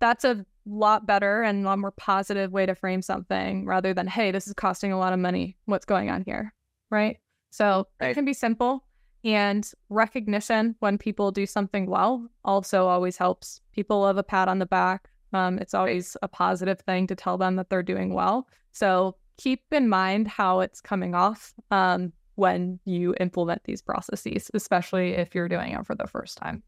That's 0.00 0.24
a 0.24 0.44
lot 0.66 1.06
better 1.06 1.42
and 1.42 1.64
a 1.64 1.68
lot 1.68 1.78
more 1.78 1.90
positive 1.92 2.52
way 2.52 2.66
to 2.66 2.74
frame 2.74 3.02
something 3.02 3.66
rather 3.66 3.94
than, 3.94 4.06
hey, 4.06 4.30
this 4.30 4.46
is 4.46 4.54
costing 4.54 4.92
a 4.92 4.98
lot 4.98 5.12
of 5.12 5.18
money. 5.18 5.56
What's 5.66 5.84
going 5.84 6.10
on 6.10 6.22
here? 6.22 6.54
Right. 6.90 7.18
So 7.50 7.86
right. 8.00 8.10
it 8.10 8.14
can 8.14 8.24
be 8.24 8.32
simple 8.32 8.84
and 9.24 9.70
recognition 9.88 10.76
when 10.80 10.96
people 10.96 11.30
do 11.30 11.46
something 11.46 11.86
well 11.86 12.26
also 12.44 12.86
always 12.86 13.16
helps. 13.16 13.60
People 13.72 14.00
love 14.00 14.16
a 14.16 14.22
pat 14.22 14.48
on 14.48 14.58
the 14.58 14.66
back. 14.66 15.10
Um, 15.32 15.58
it's 15.58 15.74
always 15.74 16.16
a 16.22 16.28
positive 16.28 16.80
thing 16.80 17.06
to 17.08 17.14
tell 17.14 17.38
them 17.38 17.56
that 17.56 17.70
they're 17.70 17.82
doing 17.82 18.14
well. 18.14 18.46
So 18.72 19.16
keep 19.36 19.62
in 19.70 19.88
mind 19.88 20.28
how 20.28 20.60
it's 20.60 20.80
coming 20.80 21.14
off 21.14 21.54
um, 21.70 22.12
when 22.40 22.80
you 22.86 23.14
implement 23.20 23.62
these 23.64 23.82
processes, 23.82 24.50
especially 24.54 25.10
if 25.10 25.34
you're 25.34 25.48
doing 25.48 25.72
it 25.72 25.86
for 25.86 25.94
the 25.94 26.06
first 26.06 26.38
time. 26.38 26.62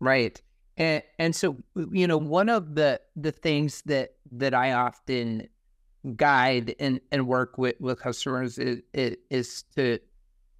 Right. 0.00 0.40
And 0.78 1.02
and 1.18 1.36
so 1.36 1.58
you 1.92 2.06
know 2.06 2.16
one 2.16 2.48
of 2.48 2.74
the 2.74 2.98
the 3.14 3.32
things 3.32 3.82
that 3.82 4.14
that 4.32 4.54
I 4.54 4.72
often 4.72 5.48
guide 6.16 6.74
and 6.80 7.00
and 7.12 7.28
work 7.28 7.58
with 7.58 7.76
with 7.80 8.00
customers 8.00 8.58
is 8.58 8.80
is 8.94 9.64
to 9.76 9.98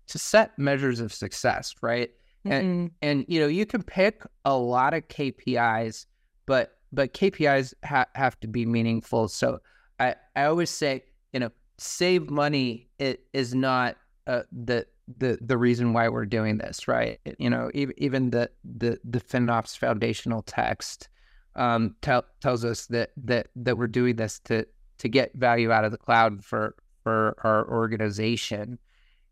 to 0.08 0.18
set 0.18 0.58
measures 0.58 1.00
of 1.00 1.10
success, 1.12 1.74
right? 1.80 2.10
Mm-hmm. 2.44 2.52
And 2.52 2.90
and 3.00 3.24
you 3.28 3.40
know 3.40 3.46
you 3.46 3.64
can 3.64 3.82
pick 3.82 4.22
a 4.44 4.54
lot 4.54 4.92
of 4.92 5.08
KPIs, 5.08 6.04
but 6.44 6.76
but 6.92 7.14
KPIs 7.14 7.72
ha- 7.82 8.12
have 8.14 8.38
to 8.40 8.46
be 8.46 8.66
meaningful. 8.66 9.28
So 9.28 9.60
I 9.98 10.16
I 10.36 10.44
always 10.44 10.68
say 10.68 11.04
you 11.32 11.40
know 11.40 11.50
save 11.78 12.28
money 12.30 12.90
it 12.98 13.24
is 13.32 13.54
not 13.54 13.96
uh, 14.26 14.42
the 14.52 14.86
the 15.18 15.38
the 15.40 15.56
reason 15.56 15.92
why 15.92 16.08
we're 16.08 16.26
doing 16.26 16.58
this, 16.58 16.86
right? 16.86 17.18
You 17.38 17.50
know, 17.50 17.70
even 17.74 17.94
even 17.98 18.30
the 18.30 18.50
the 18.64 18.98
the 19.04 19.20
FinOps 19.20 19.76
foundational 19.76 20.42
text 20.42 21.08
um, 21.56 21.96
tell, 22.02 22.24
tells 22.40 22.64
us 22.64 22.86
that 22.86 23.10
that 23.16 23.48
that 23.56 23.76
we're 23.76 23.86
doing 23.86 24.16
this 24.16 24.38
to 24.40 24.66
to 24.98 25.08
get 25.08 25.34
value 25.34 25.72
out 25.72 25.84
of 25.84 25.90
the 25.90 25.98
cloud 25.98 26.44
for 26.44 26.74
for 27.02 27.34
our 27.42 27.68
organization, 27.68 28.78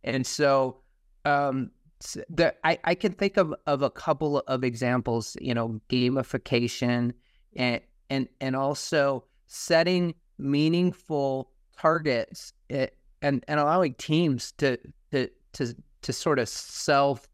and 0.03 0.27
so 0.27 0.79
um, 1.25 1.71
I 2.65 2.79
I 2.85 2.95
can 2.95 3.13
think 3.13 3.37
of 3.37 3.55
of 3.67 3.83
a 3.83 3.91
couple 3.91 4.39
of 4.39 4.65
examples. 4.65 5.37
You 5.41 5.55
know, 5.55 5.81
gamification 5.89 7.13
and 7.57 7.81
and 8.09 8.29
and 8.41 8.57
also 8.57 9.25
setting 9.47 10.15
meaningful 10.39 11.51
targets 11.79 12.53
eh, 12.71 12.87
and 13.23 13.45
and 13.49 13.61
allowing 13.61 13.95
teams 13.95 14.53
to 14.53 14.79
to 15.13 15.29
to 15.53 15.75
to 16.03 16.13
sort 16.13 16.39
of 16.39 16.49
self 16.49 17.27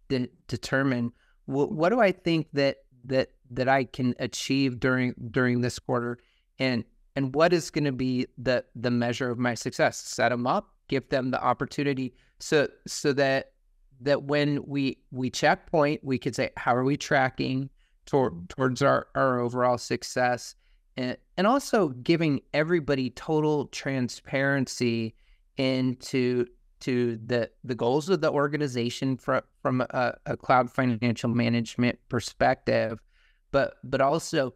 determine 0.49 1.12
what, 1.46 1.72
what 1.72 1.88
do 1.90 2.01
I 2.01 2.12
think 2.12 2.49
that 2.53 2.79
that 3.05 3.31
that 3.51 3.68
I 3.68 3.85
can 3.85 4.14
achieve 4.18 4.81
during 4.81 5.14
during 5.31 5.61
this 5.61 5.79
quarter, 5.79 6.18
and 6.59 6.85
and 7.14 7.35
what 7.35 7.53
is 7.53 7.70
going 7.70 7.85
to 7.85 7.92
be 7.92 8.27
the 8.38 8.64
the 8.75 8.90
measure 8.90 9.31
of 9.31 9.38
my 9.38 9.55
success. 9.55 9.99
Set 9.99 10.31
them 10.31 10.46
up, 10.46 10.75
give 10.88 11.09
them 11.09 11.31
the 11.31 11.42
opportunity, 11.42 12.14
so 12.38 12.68
so 12.87 13.12
that 13.14 13.53
that 14.01 14.25
when 14.25 14.62
we 14.66 14.99
we 15.11 15.31
checkpoint, 15.31 16.03
we 16.05 16.18
could 16.18 16.35
say 16.35 16.51
how 16.57 16.75
are 16.75 16.85
we 16.85 16.96
tracking 16.96 17.70
toward, 18.07 18.49
towards 18.49 18.83
our 18.83 19.07
our 19.14 19.40
overall 19.40 19.79
success, 19.79 20.55
and 20.96 21.16
and 21.37 21.46
also 21.46 21.88
giving 21.88 22.40
everybody 22.53 23.11
total 23.11 23.66
transparency 23.66 25.14
into 25.56 26.46
to 26.80 27.18
the 27.24 27.50
the 27.64 27.74
goals 27.74 28.08
of 28.08 28.20
the 28.20 28.30
organization 28.30 29.16
from 29.16 29.42
from 29.62 29.80
a, 29.80 30.14
a 30.26 30.36
cloud 30.36 30.70
financial 30.70 31.30
management 31.30 31.98
perspective, 32.08 33.00
but 33.50 33.74
but 33.82 34.00
also 34.00 34.54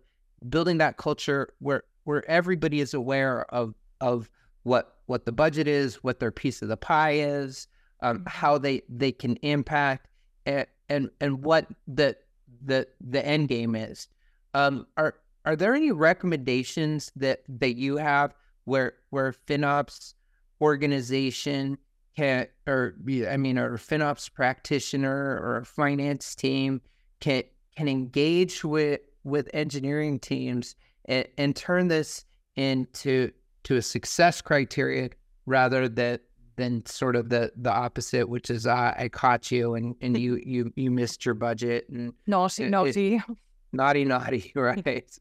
building 0.48 0.78
that 0.78 0.96
culture 0.96 1.52
where 1.58 1.84
where 2.04 2.28
everybody 2.30 2.80
is 2.80 2.94
aware 2.94 3.44
of 3.54 3.74
of 4.00 4.30
what 4.62 4.98
what 5.06 5.24
the 5.26 5.32
budget 5.32 5.66
is, 5.66 5.96
what 5.96 6.20
their 6.20 6.30
piece 6.30 6.62
of 6.62 6.68
the 6.68 6.76
pie 6.76 7.14
is, 7.14 7.66
um, 8.02 8.18
mm-hmm. 8.18 8.28
how 8.28 8.58
they 8.58 8.82
they 8.88 9.12
can 9.12 9.36
impact, 9.36 10.08
and 10.46 10.66
and 10.88 11.10
and 11.20 11.42
what 11.42 11.66
the 11.86 12.16
the 12.64 12.86
the 13.00 13.24
end 13.24 13.48
game 13.48 13.74
is. 13.74 14.08
Um, 14.54 14.86
are 14.96 15.14
are 15.44 15.56
there 15.56 15.74
any 15.74 15.92
recommendations 15.92 17.10
that 17.16 17.42
that 17.48 17.76
you 17.76 17.96
have 17.96 18.34
where 18.64 18.94
where 19.10 19.32
FinOps 19.32 20.14
organization 20.60 21.78
can, 22.16 22.46
or 22.66 22.94
I 23.28 23.36
mean, 23.36 23.58
or 23.58 23.76
FinOps 23.78 24.32
practitioner 24.32 25.40
or 25.42 25.58
a 25.58 25.64
finance 25.64 26.34
team 26.34 26.80
can 27.20 27.44
can 27.76 27.88
engage 27.88 28.64
with 28.64 29.00
with 29.24 29.48
engineering 29.54 30.18
teams 30.18 30.74
and, 31.06 31.26
and 31.38 31.56
turn 31.56 31.88
this 31.88 32.24
into 32.56 33.30
to 33.64 33.76
a 33.76 33.82
success 33.82 34.40
criteria 34.40 35.10
rather 35.46 35.88
than 35.88 36.18
than 36.56 36.84
sort 36.84 37.16
of 37.16 37.28
the 37.28 37.52
the 37.56 37.72
opposite, 37.72 38.28
which 38.28 38.50
is 38.50 38.66
uh, 38.66 38.94
I 38.96 39.08
caught 39.08 39.50
you 39.50 39.74
and 39.74 39.94
and 40.00 40.18
you 40.24 40.40
you 40.44 40.72
you 40.76 40.90
missed 40.90 41.24
your 41.24 41.34
budget 41.34 41.88
and 41.88 42.12
naughty 42.26 42.68
naughty 42.68 43.16
it, 43.16 43.22
naughty 43.72 44.04
naughty 44.04 44.52
right. 44.56 45.18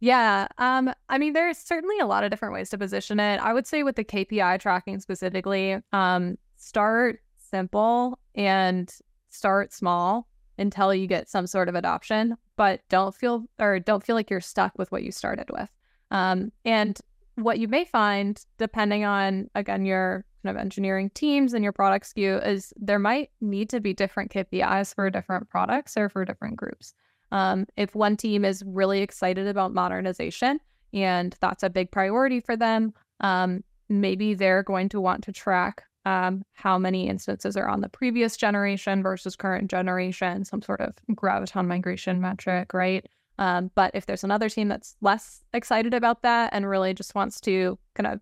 Yeah. 0.00 0.46
Um, 0.58 0.92
I 1.08 1.18
mean, 1.18 1.32
there's 1.32 1.58
certainly 1.58 1.98
a 1.98 2.06
lot 2.06 2.24
of 2.24 2.30
different 2.30 2.54
ways 2.54 2.70
to 2.70 2.78
position 2.78 3.18
it. 3.18 3.40
I 3.40 3.52
would 3.52 3.66
say 3.66 3.82
with 3.82 3.96
the 3.96 4.04
KPI 4.04 4.60
tracking 4.60 5.00
specifically, 5.00 5.78
um, 5.92 6.38
start 6.56 7.20
simple 7.36 8.18
and 8.34 8.92
start 9.30 9.72
small 9.72 10.28
until 10.58 10.94
you 10.94 11.06
get 11.06 11.28
some 11.28 11.46
sort 11.46 11.68
of 11.68 11.74
adoption, 11.74 12.36
but 12.56 12.80
don't 12.88 13.14
feel 13.14 13.44
or 13.58 13.78
don't 13.80 14.04
feel 14.04 14.16
like 14.16 14.30
you're 14.30 14.40
stuck 14.40 14.76
with 14.78 14.90
what 14.92 15.02
you 15.02 15.12
started 15.12 15.46
with. 15.50 15.68
Um, 16.10 16.52
and 16.64 16.98
what 17.36 17.58
you 17.58 17.68
may 17.68 17.84
find, 17.84 18.44
depending 18.58 19.04
on 19.04 19.48
again 19.54 19.84
your 19.84 20.24
kind 20.42 20.56
of 20.56 20.60
engineering 20.60 21.10
teams 21.10 21.54
and 21.54 21.62
your 21.62 21.72
product 21.72 22.14
SKU, 22.14 22.44
is 22.46 22.72
there 22.76 22.98
might 22.98 23.30
need 23.40 23.68
to 23.70 23.80
be 23.80 23.92
different 23.94 24.32
KPIs 24.32 24.94
for 24.94 25.10
different 25.10 25.48
products 25.48 25.96
or 25.96 26.08
for 26.08 26.24
different 26.24 26.56
groups. 26.56 26.94
Um, 27.30 27.66
if 27.76 27.94
one 27.94 28.16
team 28.16 28.44
is 28.44 28.62
really 28.66 29.00
excited 29.00 29.46
about 29.46 29.74
modernization 29.74 30.60
and 30.92 31.36
that's 31.40 31.62
a 31.62 31.70
big 31.70 31.90
priority 31.90 32.40
for 32.40 32.56
them, 32.56 32.94
um, 33.20 33.62
maybe 33.88 34.34
they're 34.34 34.62
going 34.62 34.88
to 34.90 35.00
want 35.00 35.24
to 35.24 35.32
track 35.32 35.84
um, 36.04 36.42
how 36.54 36.78
many 36.78 37.08
instances 37.08 37.56
are 37.56 37.68
on 37.68 37.80
the 37.80 37.88
previous 37.88 38.36
generation 38.36 39.02
versus 39.02 39.36
current 39.36 39.70
generation, 39.70 40.44
some 40.44 40.62
sort 40.62 40.80
of 40.80 40.94
Graviton 41.12 41.66
migration 41.66 42.20
metric, 42.20 42.72
right? 42.72 43.06
Um, 43.38 43.70
but 43.74 43.90
if 43.94 44.06
there's 44.06 44.24
another 44.24 44.48
team 44.48 44.68
that's 44.68 44.96
less 45.00 45.42
excited 45.52 45.94
about 45.94 46.22
that 46.22 46.50
and 46.52 46.68
really 46.68 46.94
just 46.94 47.14
wants 47.14 47.40
to 47.42 47.78
kind 47.94 48.06
of 48.06 48.20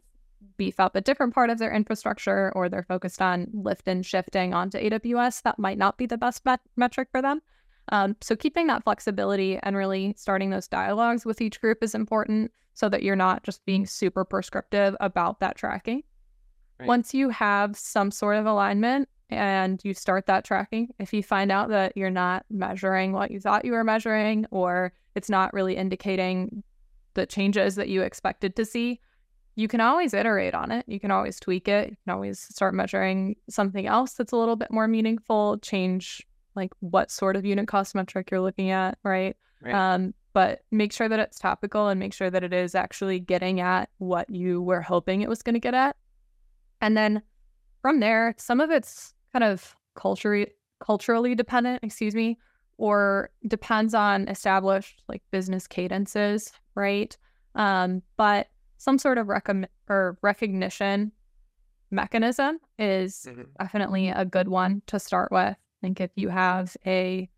beef 0.56 0.80
up 0.80 0.96
a 0.96 1.00
different 1.00 1.34
part 1.34 1.50
of 1.50 1.58
their 1.58 1.72
infrastructure 1.72 2.52
or 2.54 2.68
they're 2.68 2.82
focused 2.82 3.22
on 3.22 3.46
lift 3.52 3.88
and 3.88 4.04
shifting 4.04 4.52
onto 4.52 4.78
AWS, 4.78 5.42
that 5.42 5.58
might 5.58 5.78
not 5.78 5.96
be 5.96 6.06
the 6.06 6.18
best 6.18 6.44
met- 6.44 6.60
metric 6.76 7.08
for 7.10 7.22
them. 7.22 7.40
Um, 7.90 8.16
so 8.20 8.34
keeping 8.34 8.66
that 8.66 8.84
flexibility 8.84 9.58
and 9.62 9.76
really 9.76 10.14
starting 10.16 10.50
those 10.50 10.68
dialogues 10.68 11.24
with 11.24 11.40
each 11.40 11.60
group 11.60 11.82
is 11.82 11.94
important 11.94 12.50
so 12.74 12.88
that 12.88 13.02
you're 13.02 13.16
not 13.16 13.42
just 13.42 13.64
being 13.64 13.86
super 13.86 14.24
prescriptive 14.24 14.96
about 15.00 15.40
that 15.40 15.56
tracking. 15.56 16.02
Right. 16.78 16.88
Once 16.88 17.14
you 17.14 17.30
have 17.30 17.76
some 17.76 18.10
sort 18.10 18.36
of 18.36 18.46
alignment 18.46 19.08
and 19.30 19.80
you 19.82 19.94
start 19.94 20.26
that 20.26 20.44
tracking, 20.44 20.88
if 20.98 21.12
you 21.12 21.22
find 21.22 21.50
out 21.50 21.68
that 21.70 21.96
you're 21.96 22.10
not 22.10 22.44
measuring 22.50 23.12
what 23.12 23.30
you 23.30 23.40
thought 23.40 23.64
you 23.64 23.72
were 23.72 23.84
measuring 23.84 24.46
or 24.50 24.92
it's 25.14 25.30
not 25.30 25.54
really 25.54 25.76
indicating 25.76 26.62
the 27.14 27.24
changes 27.24 27.76
that 27.76 27.88
you 27.88 28.02
expected 28.02 28.54
to 28.56 28.64
see, 28.64 29.00
you 29.54 29.68
can 29.68 29.80
always 29.80 30.12
iterate 30.12 30.54
on 30.54 30.70
it. 30.70 30.84
You 30.86 31.00
can 31.00 31.10
always 31.10 31.40
tweak 31.40 31.66
it. 31.66 31.88
You 31.88 31.96
can 32.04 32.14
always 32.14 32.38
start 32.38 32.74
measuring 32.74 33.36
something 33.48 33.86
else 33.86 34.12
that's 34.12 34.32
a 34.32 34.36
little 34.36 34.56
bit 34.56 34.70
more 34.70 34.86
meaningful, 34.86 35.58
change 35.58 36.26
like 36.56 36.72
what 36.80 37.10
sort 37.10 37.36
of 37.36 37.44
unit 37.44 37.68
cost 37.68 37.94
metric 37.94 38.30
you're 38.30 38.40
looking 38.40 38.70
at, 38.70 38.98
right? 39.02 39.36
right. 39.62 39.74
Um, 39.74 40.14
but 40.32 40.60
make 40.70 40.92
sure 40.92 41.08
that 41.08 41.18
it's 41.18 41.38
topical 41.38 41.88
and 41.88 41.98
make 41.98 42.12
sure 42.12 42.30
that 42.30 42.44
it 42.44 42.52
is 42.52 42.74
actually 42.74 43.20
getting 43.20 43.60
at 43.60 43.88
what 43.98 44.28
you 44.28 44.60
were 44.60 44.82
hoping 44.82 45.22
it 45.22 45.28
was 45.28 45.42
going 45.42 45.54
to 45.54 45.60
get 45.60 45.72
at. 45.72 45.96
And 46.80 46.96
then 46.96 47.22
from 47.80 48.00
there, 48.00 48.34
some 48.36 48.60
of 48.60 48.70
it's 48.70 49.14
kind 49.32 49.44
of 49.44 49.74
culturally 49.94 50.48
culturally 50.78 51.34
dependent, 51.34 51.82
excuse 51.82 52.14
me, 52.14 52.38
or 52.76 53.30
depends 53.46 53.94
on 53.94 54.28
established 54.28 55.02
like 55.08 55.22
business 55.30 55.66
cadences, 55.66 56.52
right? 56.74 57.16
Um, 57.54 58.02
but 58.18 58.48
some 58.76 58.98
sort 58.98 59.16
of 59.18 59.28
rec- 59.28 59.70
or 59.88 60.18
recognition 60.20 61.12
mechanism 61.90 62.58
is 62.78 63.26
mm-hmm. 63.26 63.42
definitely 63.58 64.08
a 64.08 64.24
good 64.24 64.48
one 64.48 64.82
to 64.88 64.98
start 64.98 65.32
with 65.32 65.56
think 65.80 66.00
if 66.00 66.10
you 66.16 66.28
have 66.28 66.76
a 66.86 67.28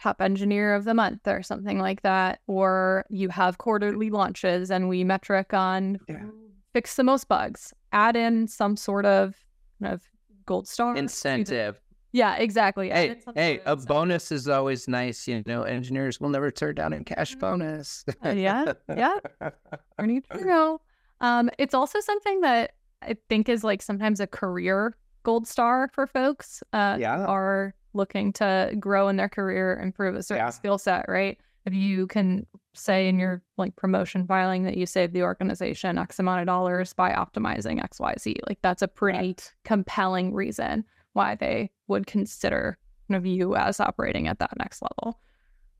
top 0.00 0.20
engineer 0.20 0.74
of 0.74 0.84
the 0.84 0.94
month 0.94 1.26
or 1.26 1.42
something 1.42 1.78
like 1.78 2.02
that, 2.02 2.40
or 2.46 3.04
you 3.10 3.28
have 3.28 3.58
quarterly 3.58 4.10
launches 4.10 4.70
and 4.70 4.88
we 4.88 5.04
metric 5.04 5.52
on 5.52 5.98
yeah. 6.08 6.24
fix 6.72 6.96
the 6.96 7.04
most 7.04 7.28
bugs, 7.28 7.72
add 7.92 8.16
in 8.16 8.46
some 8.46 8.76
sort 8.76 9.04
of 9.04 9.34
kind 9.80 9.92
of 9.92 10.02
gold 10.46 10.68
star 10.68 10.96
incentive. 10.96 11.80
Yeah, 12.12 12.36
exactly. 12.36 12.88
Hey, 12.88 13.16
hey, 13.34 13.60
a 13.66 13.76
bonus 13.76 14.32
is 14.32 14.48
always 14.48 14.88
nice. 14.88 15.28
You 15.28 15.42
know, 15.46 15.62
engineers 15.62 16.18
will 16.18 16.30
never 16.30 16.50
turn 16.50 16.76
down 16.76 16.94
a 16.94 17.04
cash 17.04 17.36
mm. 17.36 17.40
bonus. 17.40 18.04
uh, 18.24 18.30
yeah, 18.30 18.72
yeah. 18.88 19.18
We 19.98 20.06
need 20.06 20.24
to 20.32 20.44
know. 20.44 20.80
Um, 21.20 21.50
it's 21.58 21.74
also 21.74 22.00
something 22.00 22.40
that 22.40 22.72
I 23.02 23.16
think 23.28 23.48
is 23.48 23.62
like 23.62 23.82
sometimes 23.82 24.20
a 24.20 24.26
career 24.26 24.96
gold 25.28 25.46
star 25.46 25.90
for 25.92 26.06
folks 26.06 26.62
uh, 26.72 26.96
Yeah. 26.98 27.26
are 27.26 27.74
looking 27.92 28.32
to 28.32 28.74
grow 28.80 29.08
in 29.08 29.16
their 29.16 29.28
career, 29.28 29.78
improve 29.78 30.14
a 30.14 30.22
certain 30.22 30.46
Yeah. 30.46 30.50
skill 30.50 30.78
set, 30.78 31.04
right? 31.06 31.38
If 31.66 31.74
you 31.74 32.06
can 32.06 32.46
say 32.72 33.08
in 33.08 33.18
your 33.18 33.42
like 33.58 33.76
promotion 33.76 34.26
filing 34.26 34.62
that 34.62 34.78
you 34.78 34.86
saved 34.86 35.12
the 35.12 35.22
organization 35.24 35.98
X 35.98 36.18
amount 36.18 36.40
of 36.40 36.46
dollars 36.46 36.94
by 36.94 37.10
optimizing 37.12 37.78
XYZ, 37.78 38.36
like 38.48 38.58
that's 38.62 38.80
a 38.80 38.88
pretty 38.88 39.36
compelling 39.64 40.32
reason 40.32 40.82
why 41.12 41.34
they 41.34 41.70
would 41.88 42.06
consider 42.06 42.78
kind 43.06 43.18
of 43.18 43.26
you 43.26 43.54
as 43.54 43.80
operating 43.80 44.28
at 44.28 44.38
that 44.38 44.56
next 44.58 44.80
level. 44.80 45.20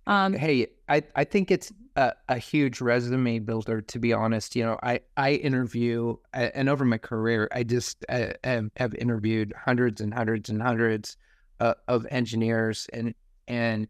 Um, 0.09 0.33
Hey, 0.33 0.67
I, 0.89 1.03
I 1.15 1.25
think 1.25 1.51
it's 1.51 1.73
a, 1.95 2.15
a 2.29 2.39
huge 2.39 2.81
resume 2.81 3.39
builder, 3.41 3.81
to 3.83 3.99
be 3.99 4.13
honest. 4.13 4.57
You 4.57 4.65
know, 4.65 4.79
I, 4.83 5.01
I 5.17 5.35
interview, 5.35 6.17
and 6.33 6.69
over 6.69 6.85
my 6.85 6.99
career, 6.99 7.49
I 7.53 7.63
just 7.63 8.05
uh, 8.09 8.33
have, 8.43 8.71
have 8.77 8.95
interviewed 8.95 9.53
hundreds 9.57 10.01
and 10.01 10.13
hundreds 10.13 10.49
and 10.49 10.61
hundreds 10.61 11.17
uh, 11.61 11.75
of 11.87 12.07
engineers. 12.11 12.89
And, 12.93 13.15
and 13.47 13.87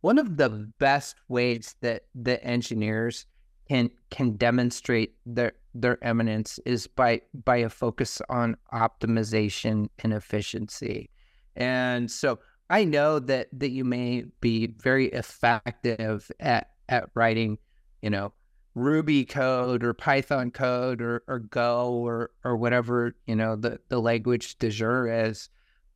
one 0.00 0.18
of 0.18 0.36
the 0.38 0.48
best 0.78 1.16
ways 1.28 1.74
that 1.82 2.04
the 2.14 2.42
engineers 2.42 3.26
can 3.68 3.90
can 4.10 4.36
demonstrate 4.36 5.14
their 5.26 5.52
their 5.74 6.02
eminence 6.02 6.58
is 6.64 6.86
by 6.86 7.20
by 7.44 7.58
a 7.58 7.68
focus 7.68 8.22
on 8.30 8.56
optimization 8.72 9.88
and 9.98 10.14
efficiency. 10.14 11.10
And 11.56 12.10
so 12.10 12.38
I 12.70 12.84
know 12.84 13.18
that 13.18 13.48
that 13.52 13.70
you 13.70 13.84
may 13.84 14.24
be 14.40 14.66
very 14.66 15.06
effective 15.06 16.30
at 16.38 16.70
at 16.88 17.10
writing, 17.14 17.58
you 18.02 18.10
know, 18.10 18.32
Ruby 18.74 19.24
code 19.24 19.82
or 19.82 19.94
Python 19.94 20.50
code 20.50 21.00
or, 21.00 21.22
or 21.26 21.38
Go 21.38 21.92
or 21.92 22.30
or 22.44 22.56
whatever, 22.56 23.14
you 23.26 23.36
know, 23.36 23.56
the, 23.56 23.80
the 23.88 24.00
language 24.00 24.58
de 24.58 24.70
jour 24.70 25.08
is. 25.08 25.48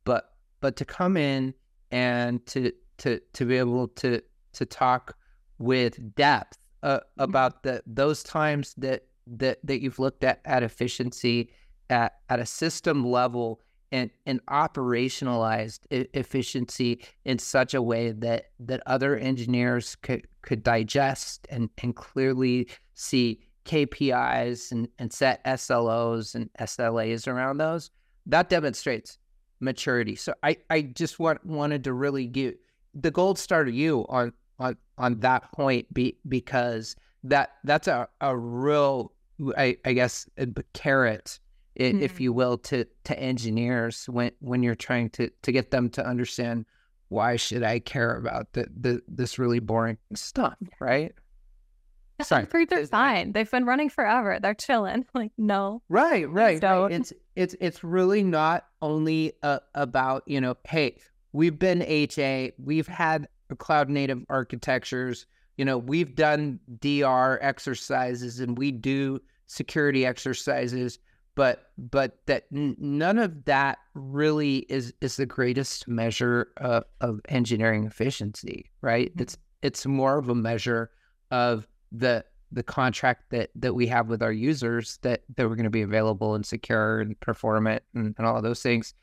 But 0.03 0.25
but 0.61 0.75
to 0.77 0.85
come 0.85 1.17
in 1.17 1.53
and 1.91 2.45
to 2.47 2.71
to 2.99 3.19
to 3.33 3.45
be 3.45 3.57
able 3.57 3.87
to 3.89 4.21
to 4.53 4.65
talk 4.65 5.15
with 5.59 6.15
depth 6.15 6.57
uh, 6.81 6.99
about 7.17 7.63
the 7.63 7.83
those 7.85 8.23
times 8.23 8.73
that 8.77 9.05
that 9.27 9.59
that 9.63 9.81
you've 9.81 9.99
looked 9.99 10.23
at 10.23 10.41
at 10.45 10.63
efficiency 10.63 11.51
at 11.89 12.13
at 12.29 12.39
a 12.39 12.45
system 12.45 13.05
level 13.05 13.61
and 13.93 14.09
and 14.25 14.45
operationalized 14.47 15.79
e- 15.91 16.07
efficiency 16.13 17.05
in 17.23 17.39
such 17.39 17.73
a 17.73 17.81
way 17.81 18.11
that 18.11 18.47
that 18.59 18.83
other 18.85 19.15
engineers 19.15 19.95
could 20.01 20.27
could 20.41 20.63
digest 20.63 21.47
and 21.49 21.69
and 21.81 21.95
clearly 21.95 22.67
see 22.95 23.39
KPIs 23.65 24.73
and 24.73 24.89
and 24.99 25.13
set 25.13 25.41
SLOs 25.45 26.35
and 26.35 26.49
SLAs 26.59 27.27
around 27.27 27.59
those 27.59 27.89
that 28.25 28.49
demonstrates 28.49 29.17
maturity. 29.59 30.15
So 30.15 30.33
I 30.43 30.57
I 30.69 30.81
just 30.81 31.19
want 31.19 31.45
wanted 31.45 31.83
to 31.85 31.93
really 31.93 32.27
give 32.27 32.55
the 32.93 33.11
gold 33.11 33.39
star 33.39 33.63
to 33.63 33.71
you 33.71 34.05
on 34.09 34.33
on 34.59 34.77
on 34.97 35.19
that 35.19 35.51
point 35.51 35.91
be, 35.93 36.17
because 36.27 36.95
that 37.23 37.51
that's 37.63 37.87
a, 37.87 38.07
a 38.21 38.35
real 38.35 39.13
I, 39.57 39.77
I 39.85 39.93
guess 39.93 40.29
a 40.37 40.45
b- 40.45 40.61
i- 41.79 41.83
if 41.83 42.19
you 42.19 42.33
will 42.33 42.57
to 42.57 42.85
to 43.05 43.19
engineers 43.19 44.05
when 44.09 44.31
when 44.39 44.63
you're 44.63 44.75
trying 44.75 45.09
to 45.11 45.29
to 45.41 45.51
get 45.51 45.71
them 45.71 45.89
to 45.89 46.05
understand 46.05 46.65
why 47.09 47.35
should 47.35 47.61
I 47.63 47.79
care 47.79 48.15
about 48.17 48.53
the, 48.53 48.67
the 48.79 49.01
this 49.07 49.37
really 49.39 49.59
boring 49.59 49.97
stuff 50.13 50.57
right 50.79 51.13
Sorry. 52.21 52.43
Are 52.43 52.85
fine. 52.85 53.31
They've 53.33 53.49
been 53.49 53.65
running 53.65 53.89
forever. 53.89 54.39
They're 54.41 54.53
chilling. 54.53 55.03
Like, 55.13 55.31
no. 55.37 55.81
Right, 55.89 56.29
right. 56.29 56.61
right. 56.63 56.91
It's 56.91 57.11
it's 57.35 57.55
it's 57.59 57.83
really 57.83 58.23
not 58.23 58.65
only 58.81 59.33
uh, 59.41 59.59
about 59.75 60.23
you 60.25 60.39
know, 60.39 60.55
hey, 60.63 60.99
we've 61.33 61.57
been 61.59 61.81
HA, 61.81 62.53
we've 62.57 62.87
had 62.87 63.27
cloud 63.57 63.89
native 63.89 64.23
architectures, 64.29 65.25
you 65.57 65.65
know, 65.65 65.77
we've 65.77 66.15
done 66.15 66.59
DR 66.79 67.39
exercises 67.41 68.39
and 68.39 68.57
we 68.57 68.71
do 68.71 69.19
security 69.47 70.05
exercises, 70.05 70.99
but 71.35 71.71
but 71.77 72.17
that 72.27 72.45
n- 72.53 72.75
none 72.79 73.17
of 73.17 73.45
that 73.45 73.79
really 73.93 74.57
is 74.69 74.93
is 75.01 75.17
the 75.17 75.25
greatest 75.25 75.87
measure 75.87 76.49
of, 76.57 76.83
of 77.01 77.19
engineering 77.29 77.85
efficiency, 77.85 78.69
right? 78.81 79.15
Mhm. 79.15 79.21
It's 79.21 79.37
it's 79.61 79.85
more 79.85 80.17
of 80.17 80.29
a 80.29 80.35
measure 80.35 80.91
of 81.31 81.67
the 81.91 82.25
the 82.51 82.63
contract 82.63 83.31
that 83.31 83.49
that 83.55 83.73
we 83.73 83.87
have 83.87 84.09
with 84.09 84.21
our 84.21 84.31
users 84.31 84.99
that 85.01 85.23
that 85.35 85.49
we're 85.49 85.55
going 85.55 85.63
to 85.63 85.69
be 85.69 85.81
available 85.81 86.35
and 86.35 86.45
secure 86.45 86.99
and 86.99 87.19
performant 87.19 87.81
and, 87.95 88.13
and 88.17 88.27
all 88.27 88.37
of 88.37 88.43
those 88.43 88.61
things 88.61 88.93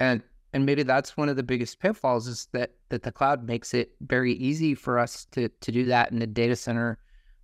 and 0.00 0.22
and 0.52 0.64
maybe 0.64 0.82
that's 0.82 1.16
one 1.16 1.28
of 1.28 1.36
the 1.36 1.42
biggest 1.42 1.78
pitfalls 1.78 2.26
is 2.26 2.48
that 2.52 2.72
that 2.88 3.02
the 3.02 3.12
cloud 3.12 3.44
makes 3.44 3.74
it 3.74 3.90
very 4.00 4.32
easy 4.34 4.74
for 4.74 4.98
us 4.98 5.26
to 5.32 5.48
to 5.60 5.70
do 5.70 5.84
that 5.84 6.10
in 6.10 6.20
a 6.22 6.26
data 6.26 6.56
center 6.56 6.98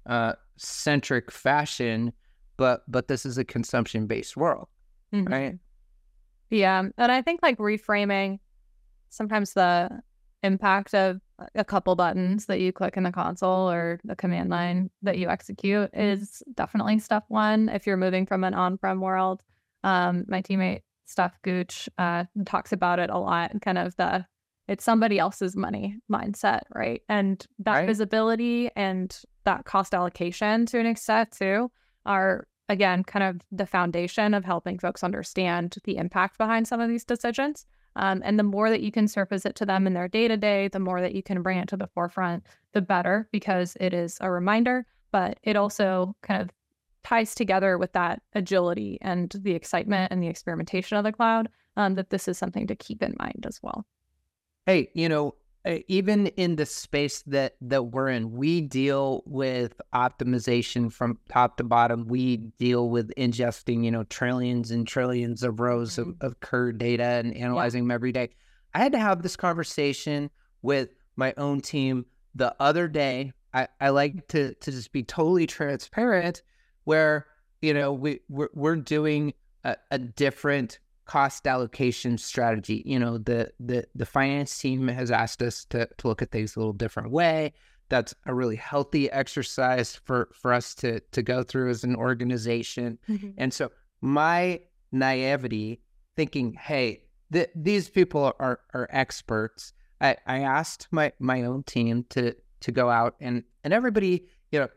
uh, 0.06 0.32
centric 0.56 1.30
fashion 1.30 2.12
but 2.56 2.82
but 2.88 3.08
this 3.08 3.24
is 3.26 3.38
a 3.38 3.44
consumption 3.44 4.06
based 4.06 4.36
world 4.36 4.68
Mhm. 5.12 5.30
right 5.30 5.58
Yeah. 6.50 6.82
And 6.98 7.12
I 7.12 7.22
think 7.22 7.40
like 7.42 7.56
reframing 7.58 8.38
sometimes 9.08 9.54
the 9.54 9.88
impact 10.42 10.94
of 10.94 11.18
a 11.54 11.64
couple 11.64 11.94
buttons 11.96 12.44
that 12.46 12.60
you 12.60 12.72
click 12.72 12.96
in 12.98 13.04
the 13.04 13.10
console 13.12 13.70
or 13.70 14.00
the 14.04 14.14
command 14.16 14.50
line 14.50 14.90
that 15.00 15.16
you 15.18 15.28
execute 15.28 15.88
is 15.94 16.42
definitely 16.54 16.98
step 16.98 17.24
one 17.28 17.68
if 17.70 17.86
you're 17.86 17.96
moving 17.96 18.26
from 18.26 18.44
an 18.44 18.52
on-prem 18.52 19.00
world. 19.00 19.42
Um, 19.82 20.24
my 20.28 20.42
teammate 20.42 20.80
Steph 21.06 21.40
Gooch 21.42 21.88
uh, 21.96 22.24
talks 22.44 22.72
about 22.72 22.98
it 22.98 23.08
a 23.10 23.18
lot, 23.18 23.52
kind 23.62 23.78
of 23.78 23.96
the 23.96 24.26
it's 24.68 24.84
somebody 24.84 25.18
else's 25.18 25.56
money 25.56 25.96
mindset, 26.10 26.60
right? 26.74 27.02
And 27.08 27.44
that 27.60 27.76
Right. 27.78 27.86
visibility 27.86 28.70
and 28.76 29.16
that 29.44 29.64
cost 29.64 29.94
allocation 29.94 30.66
to 30.66 30.78
an 30.78 30.86
extent 30.86 31.32
too 31.32 31.70
are 32.06 32.46
again 32.68 33.04
kind 33.04 33.22
of 33.22 33.42
the 33.50 33.66
foundation 33.66 34.34
of 34.34 34.44
helping 34.44 34.78
folks 34.78 35.04
understand 35.04 35.76
the 35.84 35.96
impact 35.96 36.38
behind 36.38 36.66
some 36.66 36.80
of 36.80 36.88
these 36.88 37.04
decisions. 37.04 37.66
Um, 37.96 38.22
and 38.24 38.38
the 38.38 38.44
more 38.44 38.70
that 38.70 38.80
you 38.80 38.90
can 38.90 39.06
surface 39.06 39.44
it 39.44 39.54
to 39.56 39.66
them 39.66 39.86
in 39.86 39.92
their 39.92 40.08
day 40.08 40.26
to 40.26 40.36
day, 40.36 40.68
the 40.68 40.80
more 40.80 41.00
that 41.02 41.14
you 41.14 41.22
can 41.22 41.42
bring 41.42 41.58
it 41.58 41.68
to 41.68 41.76
the 41.76 41.88
forefront, 41.88 42.44
the 42.72 42.80
better, 42.80 43.28
because 43.32 43.76
it 43.80 43.92
is 43.92 44.16
a 44.20 44.30
reminder, 44.30 44.86
but 45.10 45.38
it 45.42 45.56
also 45.56 46.16
kind 46.22 46.40
of 46.40 46.50
ties 47.04 47.34
together 47.34 47.76
with 47.76 47.92
that 47.92 48.22
agility 48.34 48.96
and 49.02 49.34
the 49.40 49.52
excitement 49.52 50.10
and 50.10 50.22
the 50.22 50.28
experimentation 50.28 50.96
of 50.96 51.04
the 51.04 51.12
cloud. 51.12 51.48
Um, 51.76 51.94
that 51.94 52.10
this 52.10 52.28
is 52.28 52.36
something 52.36 52.66
to 52.66 52.76
keep 52.76 53.02
in 53.02 53.14
mind 53.18 53.46
as 53.48 53.58
well. 53.62 53.86
Hey, 54.66 54.90
you 54.92 55.08
know, 55.08 55.34
Eh, 55.64 55.80
even 55.86 56.26
in 56.28 56.56
the 56.56 56.66
space 56.66 57.22
that 57.22 57.54
that 57.60 57.84
we're 57.84 58.08
in, 58.08 58.32
we 58.32 58.60
deal 58.60 59.22
with 59.26 59.80
optimization 59.94 60.92
from 60.92 61.18
top 61.28 61.56
to 61.56 61.64
bottom. 61.64 62.06
We 62.08 62.36
deal 62.36 62.90
with 62.90 63.12
ingesting, 63.16 63.84
you 63.84 63.92
know, 63.92 64.02
trillions 64.04 64.72
and 64.72 64.86
trillions 64.86 65.44
of 65.44 65.60
rows 65.60 65.98
of, 65.98 66.08
mm-hmm. 66.08 66.26
of 66.26 66.40
CUR 66.40 66.72
data 66.72 67.04
and 67.04 67.36
analyzing 67.36 67.84
them 67.84 67.90
every 67.92 68.10
day. 68.10 68.30
I 68.74 68.78
had 68.78 68.92
to 68.92 68.98
have 68.98 69.22
this 69.22 69.36
conversation 69.36 70.30
with 70.62 70.88
my 71.14 71.32
own 71.36 71.60
team 71.60 72.06
the 72.34 72.56
other 72.58 72.88
day. 72.88 73.32
I, 73.54 73.68
I 73.80 73.90
like 73.90 74.26
to 74.28 74.54
to 74.54 74.70
just 74.72 74.90
be 74.90 75.04
totally 75.04 75.46
transparent, 75.46 76.42
where 76.84 77.26
you 77.60 77.72
know 77.72 77.92
we 77.92 78.20
we're, 78.28 78.48
we're 78.52 78.76
doing 78.76 79.34
a, 79.62 79.76
a 79.92 79.98
different 79.98 80.80
cost 81.04 81.46
allocation 81.46 82.18
strategy. 82.18 82.82
You 82.86 82.98
know, 82.98 83.18
the 83.18 83.50
the 83.60 83.86
the 83.94 84.06
finance 84.06 84.56
team 84.58 84.88
has 84.88 85.10
asked 85.10 85.42
us 85.42 85.64
to 85.66 85.88
to 85.98 86.08
look 86.08 86.22
at 86.22 86.30
things 86.30 86.56
a 86.56 86.58
little 86.58 86.72
different 86.72 87.10
way. 87.10 87.52
That's 87.88 88.14
a 88.26 88.34
really 88.34 88.56
healthy 88.56 89.10
exercise 89.10 89.96
for 89.96 90.30
for 90.34 90.52
us 90.52 90.74
to 90.76 91.00
to 91.00 91.22
go 91.22 91.42
through 91.42 91.70
as 91.70 91.84
an 91.84 91.96
organization. 91.96 92.98
Mm-hmm. 93.08 93.30
And 93.38 93.52
so 93.52 93.70
my 94.00 94.60
naivety, 94.92 95.80
thinking, 96.16 96.54
hey, 96.54 97.04
th- 97.32 97.50
these 97.54 97.88
people 97.88 98.32
are 98.38 98.60
are 98.72 98.88
experts. 98.90 99.72
I, 100.00 100.16
I 100.26 100.40
asked 100.40 100.88
my 100.90 101.12
my 101.18 101.42
own 101.42 101.62
team 101.64 102.04
to 102.10 102.34
to 102.60 102.72
go 102.72 102.90
out 102.90 103.16
and 103.20 103.44
and 103.64 103.72
everybody, 103.72 104.28
you 104.50 104.60
know, 104.60 104.68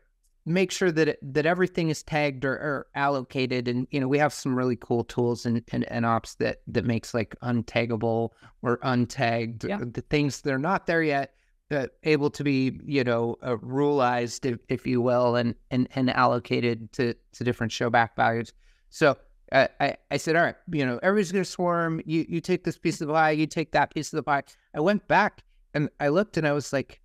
make 0.46 0.70
sure 0.70 0.92
that 0.92 1.08
it, 1.08 1.18
that 1.34 1.44
everything 1.44 1.90
is 1.90 2.02
tagged 2.04 2.44
or, 2.44 2.52
or 2.54 2.86
allocated 2.94 3.66
and 3.66 3.86
you 3.90 4.00
know 4.00 4.06
we 4.06 4.16
have 4.16 4.32
some 4.32 4.54
really 4.56 4.76
cool 4.76 5.02
tools 5.04 5.44
in, 5.44 5.62
in 5.72 6.04
ops 6.04 6.36
that 6.36 6.60
that 6.68 6.84
makes 6.84 7.12
like 7.12 7.34
untaggable 7.42 8.30
or 8.62 8.78
untagged 8.78 9.68
Yeah. 9.68 9.78
the 9.80 10.02
things 10.02 10.40
that 10.42 10.52
are 10.52 10.58
not 10.58 10.86
there 10.86 11.02
yet 11.02 11.34
uh, 11.72 11.88
able 12.04 12.30
to 12.30 12.44
be 12.44 12.78
you 12.84 13.02
know 13.02 13.36
uh, 13.42 13.56
ruleized 13.56 14.50
if, 14.50 14.60
if 14.68 14.86
you 14.86 15.00
will 15.00 15.34
and 15.34 15.54
and 15.72 15.88
and 15.96 16.10
allocated 16.10 16.92
to 16.92 17.12
to 17.32 17.44
different 17.44 17.72
showback 17.72 18.10
values. 18.14 18.52
So 18.88 19.16
uh, 19.50 19.66
I, 19.80 19.96
I 20.12 20.16
said 20.16 20.36
all 20.36 20.42
right 20.44 20.54
you 20.70 20.86
know 20.86 21.00
everybody's 21.02 21.32
gonna 21.32 21.44
swarm. 21.44 22.00
You 22.06 22.24
you 22.28 22.40
take 22.40 22.62
this 22.62 22.78
piece 22.78 23.00
of 23.00 23.08
the 23.08 23.14
pie 23.14 23.32
you 23.32 23.48
take 23.48 23.72
that 23.72 23.92
piece 23.92 24.12
of 24.12 24.16
the 24.16 24.22
pie. 24.22 24.44
I 24.74 24.80
went 24.80 25.08
back 25.08 25.42
and 25.74 25.90
i 25.98 26.08
looked 26.08 26.36
and 26.36 26.46
i 26.46 26.52
was 26.52 26.72
like 26.72 27.00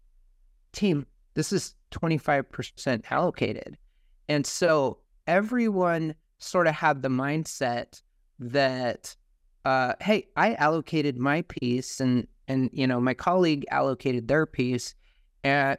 team 0.72 1.06
this 1.34 1.52
is 1.52 1.76
25% 1.92 3.04
allocated. 3.10 3.78
And 4.28 4.46
so 4.46 5.00
everyone 5.28 6.16
sort 6.40 6.68
of 6.68 6.76
had 6.76 7.02
the 7.02 7.10
mindset 7.10 8.02
that 8.40 9.16
uh, 9.66 9.94
hey, 10.02 10.28
I 10.36 10.56
allocated 10.56 11.18
my 11.18 11.44
piece, 11.44 12.00
and 12.00 12.28
and 12.48 12.70
you 12.74 12.88
know 12.88 13.00
my 13.00 13.14
colleague 13.14 13.66
allocated 13.70 14.28
their 14.28 14.46
piece, 14.46 14.96
and 15.44 15.78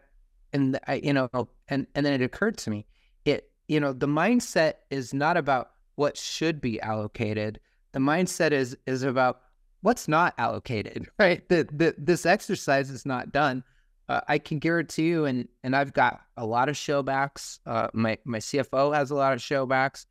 and 0.53 0.79
I, 0.87 0.95
you 1.03 1.13
know, 1.13 1.29
and 1.69 1.87
and 1.95 2.07
then 2.07 2.13
it 2.13 2.23
occurred 2.23 2.59
to 2.59 2.71
me, 2.71 2.87
it 3.25 3.51
you 3.69 3.81
know 3.81 3.93
the 3.93 4.07
mindset 4.07 4.75
is 4.91 5.13
not 5.13 5.37
about 5.37 5.73
what 5.97 6.17
should 6.17 6.61
be 6.61 6.81
allocated. 6.81 7.59
The 7.93 7.99
mindset 7.99 8.53
is 8.53 8.77
is 8.87 9.03
about 9.03 9.41
what's 9.81 10.07
not 10.07 10.35
allocated, 10.39 11.09
right? 11.19 11.47
The, 11.49 11.69
the, 11.73 11.95
this 11.99 12.25
exercise 12.25 12.89
is 12.89 13.05
not 13.05 13.33
done. 13.33 13.65
Uh, 14.13 14.21
I 14.29 14.37
can 14.37 14.59
guarantee 14.59 15.09
you, 15.09 15.25
and 15.25 15.49
and 15.65 15.75
I've 15.75 15.95
got 15.95 16.21
a 16.37 16.45
lot 16.45 16.69
of 16.69 16.75
showbacks. 16.75 17.61
Uh, 17.65 17.89
my 17.95 18.19
my 18.25 18.39
CFO 18.39 18.95
has 18.95 19.11
a 19.11 19.15
lot 19.15 19.33
of 19.33 19.39
showbacks, 19.39 20.05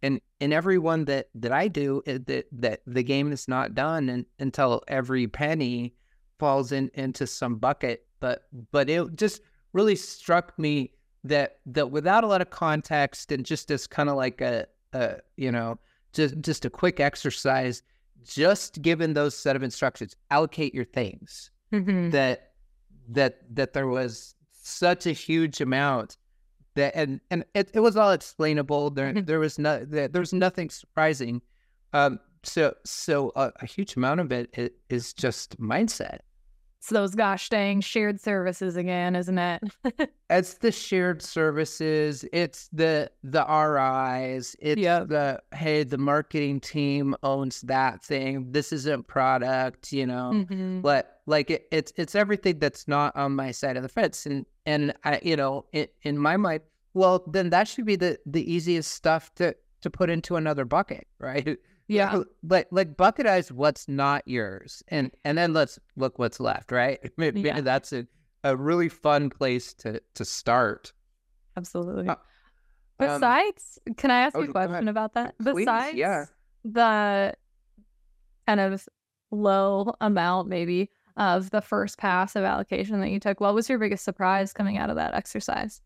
and 0.00 0.20
in 0.38 0.52
every 0.52 0.78
one 0.78 1.06
that 1.06 1.28
that 1.34 1.50
I 1.50 1.66
do, 1.66 2.02
that 2.06 2.46
that 2.52 2.82
the 2.86 3.02
game 3.02 3.32
is 3.32 3.48
not 3.48 3.74
done 3.74 4.08
and, 4.08 4.26
until 4.38 4.82
every 4.86 5.26
penny 5.26 5.96
falls 6.38 6.70
in 6.70 6.88
into 6.94 7.26
some 7.26 7.56
bucket. 7.56 8.06
But 8.20 8.44
but 8.70 8.88
it 8.88 9.16
just 9.16 9.40
really 9.72 9.96
struck 9.96 10.56
me 10.56 10.92
that 11.24 11.58
that 11.66 11.90
without 11.90 12.22
a 12.22 12.28
lot 12.28 12.42
of 12.42 12.50
context 12.50 13.32
and 13.32 13.44
just 13.44 13.72
as 13.72 13.88
kind 13.88 14.08
of 14.08 14.14
like 14.14 14.40
a, 14.40 14.66
a 14.92 15.16
you 15.36 15.50
know 15.50 15.80
just 16.12 16.40
just 16.42 16.64
a 16.64 16.70
quick 16.70 17.00
exercise, 17.00 17.82
just 18.22 18.82
given 18.82 19.14
those 19.14 19.36
set 19.36 19.56
of 19.56 19.64
instructions, 19.64 20.14
allocate 20.30 20.76
your 20.76 20.84
things. 20.84 21.50
Mhm. 21.72 22.12
That 22.12 22.51
that 23.08 23.40
that 23.54 23.72
there 23.72 23.86
was 23.88 24.34
such 24.52 25.06
a 25.06 25.12
huge 25.12 25.60
amount 25.60 26.16
that 26.74 26.94
and 26.94 27.20
and 27.30 27.44
it, 27.54 27.70
it 27.74 27.80
was 27.80 27.96
all 27.96 28.12
explainable. 28.12 28.90
There 28.90 29.12
Mhm. 29.12 29.26
there 29.26 29.40
was 29.40 29.58
no 29.58 29.84
there, 29.84 30.08
was 30.20 30.32
nothing 30.32 30.70
surprising. 30.70 31.42
Um, 31.92 32.20
so 32.42 32.74
so 32.84 33.32
a, 33.36 33.52
a 33.60 33.66
huge 33.66 33.96
amount 33.96 34.20
of 34.20 34.32
it 34.32 34.50
i- 34.56 34.70
is 34.88 35.12
just 35.12 35.60
mindset. 35.60 36.20
It's 36.82 36.90
those 36.90 37.14
gosh 37.14 37.48
dang 37.48 37.80
shared 37.80 38.20
services 38.20 38.74
again, 38.76 39.14
isn't 39.14 39.38
it? 39.38 39.62
It's 40.28 40.54
the 40.54 40.72
shared 40.72 41.20
services. 41.22 42.24
It's 42.32 42.68
the 42.72 43.08
the 43.22 43.44
RIs. 43.46 44.56
It's 44.58 44.80
Yep. 44.80 45.08
the 45.08 45.42
hey, 45.54 45.84
the 45.84 45.98
marketing 45.98 46.58
team 46.58 47.14
owns 47.22 47.60
that 47.62 48.02
thing. 48.02 48.50
This 48.50 48.72
isn't 48.72 49.06
product, 49.06 49.92
you 49.92 50.06
know. 50.06 50.32
Mhm. 50.34 50.82
But 50.82 51.20
like 51.26 51.50
it, 51.50 51.68
it's 51.70 51.92
it's 51.96 52.14
everything 52.16 52.58
that's 52.58 52.88
not 52.88 53.14
on 53.14 53.36
my 53.36 53.52
side 53.52 53.76
of 53.76 53.82
the 53.84 53.88
fence, 53.90 54.26
and 54.26 54.44
and 54.66 54.92
I 55.04 55.20
you 55.22 55.36
know 55.36 55.66
it, 55.72 55.94
in 56.02 56.18
my 56.18 56.36
mind, 56.36 56.62
well 56.94 57.22
then 57.28 57.50
that 57.50 57.68
should 57.68 57.84
be 57.86 57.94
the 57.96 58.18
the 58.26 58.42
easiest 58.52 58.90
stuff 58.90 59.32
to 59.36 59.54
to 59.82 59.90
put 59.90 60.08
into 60.10 60.34
another 60.36 60.64
bucket, 60.64 61.06
right? 61.20 61.58
Yeah. 61.92 62.22
Like 62.42 62.68
like 62.70 62.96
bucketize 62.96 63.50
what's 63.50 63.88
not 63.88 64.22
yours, 64.26 64.82
and 64.88 65.10
and 65.24 65.36
then 65.36 65.52
let's 65.52 65.78
look 65.96 66.18
what's 66.18 66.40
left, 66.40 66.72
right? 66.72 66.98
Maybe 67.16 67.40
Yeah. 67.42 67.60
that's 67.60 67.92
a 67.92 68.06
a 68.44 68.56
really 68.56 68.88
fun 68.88 69.30
place 69.30 69.74
to 69.74 70.00
to 70.14 70.24
start. 70.24 70.92
Absolutely. 71.56 72.08
Uh, 72.08 72.12
um, 72.12 72.18
Besides, 72.98 73.78
can 73.96 74.10
I 74.10 74.20
ask 74.22 74.36
oh, 74.36 74.42
you 74.42 74.48
a 74.48 74.52
question 74.52 74.88
about 74.88 75.14
that? 75.14 75.34
Please, 75.38 75.66
Besides 75.66 75.96
yeah. 75.96 76.24
the 76.64 77.34
kind 78.46 78.60
of 78.60 78.88
low 79.30 79.94
amount, 80.00 80.48
maybe, 80.48 80.90
of 81.16 81.50
the 81.50 81.60
first 81.60 81.98
pass 81.98 82.36
of 82.36 82.44
allocation 82.44 83.00
that 83.00 83.10
you 83.10 83.20
took, 83.20 83.40
what 83.40 83.54
was 83.54 83.68
your 83.68 83.78
biggest 83.78 84.04
surprise 84.04 84.52
coming 84.52 84.78
out 84.78 84.88
of 84.90 84.96
that 84.96 85.14
exercise? 85.14 85.82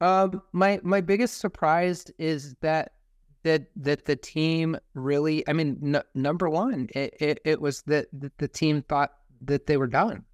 Um, 0.00 0.42
my 0.52 0.80
my 0.82 1.00
biggest 1.00 1.38
surprise 1.38 2.06
is 2.18 2.54
that 2.60 2.92
that 3.44 3.66
that 3.76 4.04
the 4.04 4.16
team 4.16 4.76
really. 4.94 5.46
I 5.48 5.52
mean, 5.52 5.78
n- 5.82 6.02
number 6.14 6.48
one, 6.48 6.88
it, 6.94 7.14
it 7.20 7.40
it 7.44 7.60
was 7.60 7.82
that 7.82 8.08
that 8.12 8.36
the 8.38 8.48
team 8.48 8.82
thought 8.82 9.12
that 9.42 9.66
they 9.66 9.76
were 9.76 9.86
done, 9.86 10.24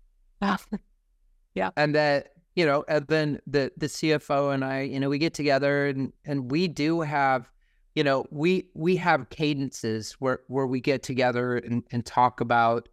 yeah. 1.54 1.70
And 1.76 1.94
that 1.94 2.34
you 2.54 2.64
know, 2.64 2.84
and 2.88 3.06
then 3.08 3.40
the 3.46 3.72
the 3.76 3.86
CFO 3.86 4.54
and 4.54 4.64
I, 4.64 4.82
you 4.82 5.00
know, 5.00 5.08
we 5.08 5.18
get 5.18 5.34
together 5.34 5.86
and 5.88 6.12
and 6.24 6.50
we 6.50 6.68
do 6.68 7.00
have, 7.00 7.50
you 7.94 8.04
know, 8.04 8.26
we 8.30 8.68
we 8.74 8.96
have 8.96 9.30
cadences 9.30 10.12
where 10.18 10.40
where 10.48 10.66
we 10.66 10.80
get 10.80 11.02
together 11.02 11.56
and 11.56 11.82
and 11.90 12.06
talk 12.06 12.40
about, 12.40 12.88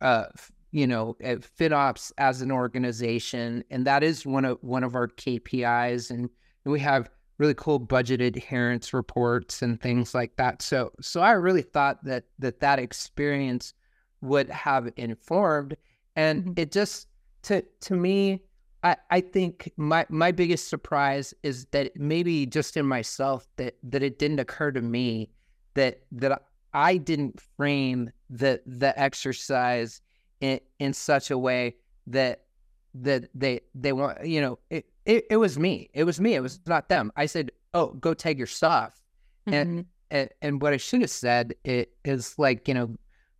uh, 0.00 0.26
you 0.72 0.86
know, 0.86 1.16
uh, 1.24 1.36
FinOps 1.58 2.12
as 2.18 2.42
an 2.42 2.50
organization, 2.50 3.62
and 3.70 3.86
that 3.86 4.02
is 4.02 4.26
one 4.26 4.44
of 4.44 4.58
one 4.62 4.82
of 4.84 4.94
our 4.94 5.08
KPIs, 5.08 6.10
and 6.10 6.28
we 6.64 6.80
have 6.80 7.08
really 7.38 7.54
cool 7.54 7.78
budget 7.78 8.20
adherence 8.20 8.92
reports 8.94 9.62
and 9.62 9.80
things 9.80 10.14
like 10.14 10.36
that. 10.36 10.62
So 10.62 10.92
so 11.00 11.20
I 11.20 11.32
really 11.32 11.62
thought 11.62 12.04
that 12.04 12.24
that 12.38 12.60
that 12.60 12.78
experience 12.78 13.74
would 14.20 14.48
have 14.50 14.90
informed, 14.96 15.76
and 16.16 16.44
Mhm. 16.44 16.58
it 16.58 16.72
just 16.72 17.08
to 17.42 17.62
to 17.82 17.94
me. 17.94 18.42
I, 18.82 18.96
I 19.10 19.20
think 19.22 19.72
my, 19.78 20.04
my 20.10 20.30
biggest 20.30 20.68
surprise 20.68 21.32
is 21.42 21.64
that 21.70 21.92
maybe 21.96 22.44
just 22.44 22.76
in 22.76 22.84
myself 22.84 23.48
that, 23.56 23.76
that 23.82 24.02
it 24.02 24.18
didn't 24.18 24.40
occur 24.40 24.72
to 24.72 24.82
me 24.82 25.30
that 25.72 26.02
that 26.12 26.42
I 26.74 26.98
didn't 26.98 27.40
frame 27.56 28.10
the 28.28 28.60
the 28.66 28.98
exercise 29.00 30.02
in, 30.42 30.60
in 30.80 30.92
such 30.92 31.30
a 31.30 31.38
way 31.38 31.76
that 32.08 32.43
that 32.94 33.28
they 33.34 33.60
they 33.74 33.92
want 33.92 34.24
you 34.24 34.40
know 34.40 34.58
it, 34.70 34.86
it 35.04 35.26
it 35.30 35.36
was 35.36 35.58
me. 35.58 35.90
It 35.94 36.04
was 36.04 36.20
me. 36.20 36.34
It 36.34 36.40
was 36.40 36.60
not 36.66 36.88
them. 36.88 37.12
I 37.16 37.26
said 37.26 37.50
oh 37.74 37.88
go 37.94 38.14
tag 38.14 38.38
your 38.38 38.46
stuff. 38.46 39.00
And- 39.46 39.80
Mhm. 39.80 39.86
and, 40.10 40.28
and 40.42 40.62
what 40.62 40.72
I 40.72 40.76
should 40.76 41.00
have 41.00 41.10
said 41.10 41.54
it 41.64 41.92
is 42.04 42.38
like 42.38 42.68
you 42.68 42.74
know 42.74 42.94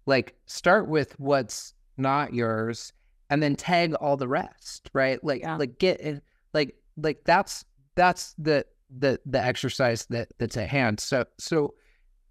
like 0.07 0.35
start 0.47 0.89
with 0.89 1.19
what's 1.21 1.73
not 1.97 2.35
yours 2.35 2.93
and 3.31 3.43
then 3.43 3.55
tag 3.57 3.95
all 3.95 4.17
the 4.17 4.29
rest 4.29 4.91
right? 4.93 5.23
Like 5.23 5.43
Yeah. 5.43 5.57
like 5.57 5.79
get 5.79 6.01
it 6.01 6.23
like 6.53 6.75
like 6.97 7.23
that's 7.25 7.65
that's 7.95 8.35
the 8.39 8.67
the 8.99 9.21
the 9.25 9.43
exercise 9.43 10.07
that 10.07 10.29
that's 10.39 10.57
at 10.57 10.69
hand. 10.69 11.01
So 11.01 11.25
so 11.39 11.75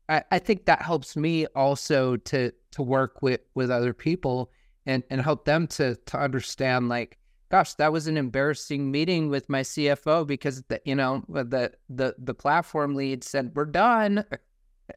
I, 0.10 0.24
I 0.32 0.40
think 0.40 0.66
that 0.66 0.82
helps 0.82 1.16
me 1.16 1.46
also 1.56 2.18
to 2.18 2.52
to 2.72 2.84
work 2.84 3.22
with 3.22 3.40
with 3.56 3.72
other 3.72 3.94
people 3.94 4.52
and 4.86 5.04
and 5.10 5.22
help 5.22 5.46
them 5.46 5.68
to 5.68 5.96
to 6.06 6.18
understand 6.20 6.90
like 6.90 7.18
gosh 7.50 7.74
that 7.76 7.92
was 7.92 8.08
an 8.08 8.18
embarrassing 8.18 8.92
meeting 8.92 9.30
with 9.30 9.50
my 9.50 9.62
cfo 9.62 10.26
because 10.26 10.64
the, 10.64 10.82
you 10.86 10.96
know 10.96 11.24
the 11.30 11.72
the 11.90 12.16
the 12.18 12.34
platform 12.34 12.96
lead 12.96 13.24
said 13.24 13.52
we're 13.56 13.66
done. 13.66 14.26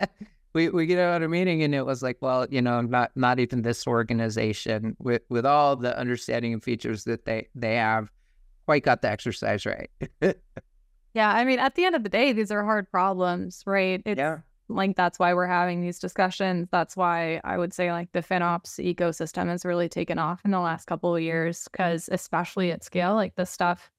We 0.52 0.70
we 0.70 0.86
get 0.86 0.98
out 0.98 1.20
of 1.20 1.26
a 1.26 1.28
meeting 1.28 1.62
and 1.64 1.74
it 1.74 1.84
was 1.84 2.02
like 2.02 2.16
well 2.22 2.46
you 2.48 2.62
know 2.62 2.80
not 2.80 3.10
not 3.14 3.38
even 3.38 3.60
this 3.60 3.86
organization 3.86 4.96
with 4.98 5.20
with 5.28 5.44
all 5.44 5.76
the 5.76 5.94
understanding 5.98 6.54
and 6.54 6.64
features 6.64 7.04
that 7.04 7.26
they 7.26 7.48
they 7.54 7.74
have 7.74 8.10
quite 8.64 8.82
got 8.82 9.02
the 9.02 9.10
exercise 9.10 9.66
right. 9.66 9.90
Yeah, 11.16 11.32
I 11.32 11.44
mean, 11.44 11.58
at 11.58 11.76
the 11.76 11.86
end 11.86 11.96
of 11.96 12.02
the 12.02 12.10
day, 12.10 12.34
these 12.34 12.50
are 12.50 12.62
hard 12.62 12.90
problems, 12.90 13.62
right? 13.64 14.02
It's 14.04 14.18
yeah 14.18 14.40
like 14.68 14.96
that's 14.96 15.18
why 15.18 15.34
we're 15.34 15.46
having 15.46 15.80
these 15.80 15.98
discussions. 15.98 16.68
That's 16.70 16.96
why 16.96 17.40
I 17.44 17.56
would 17.56 17.72
say 17.72 17.92
like 17.92 18.12
the 18.12 18.22
FinOps 18.22 18.82
ecosystem 18.94 19.48
has 19.48 19.64
really 19.64 19.88
taken 19.88 20.18
off 20.18 20.40
in 20.44 20.50
the 20.50 20.60
last 20.60 20.86
couple 20.86 21.14
of 21.14 21.22
years 21.22 21.68
because 21.70 22.08
especially 22.10 22.72
at 22.72 22.84
scale, 22.84 23.14
like 23.14 23.36
this 23.36 23.50
stuff 23.50 23.90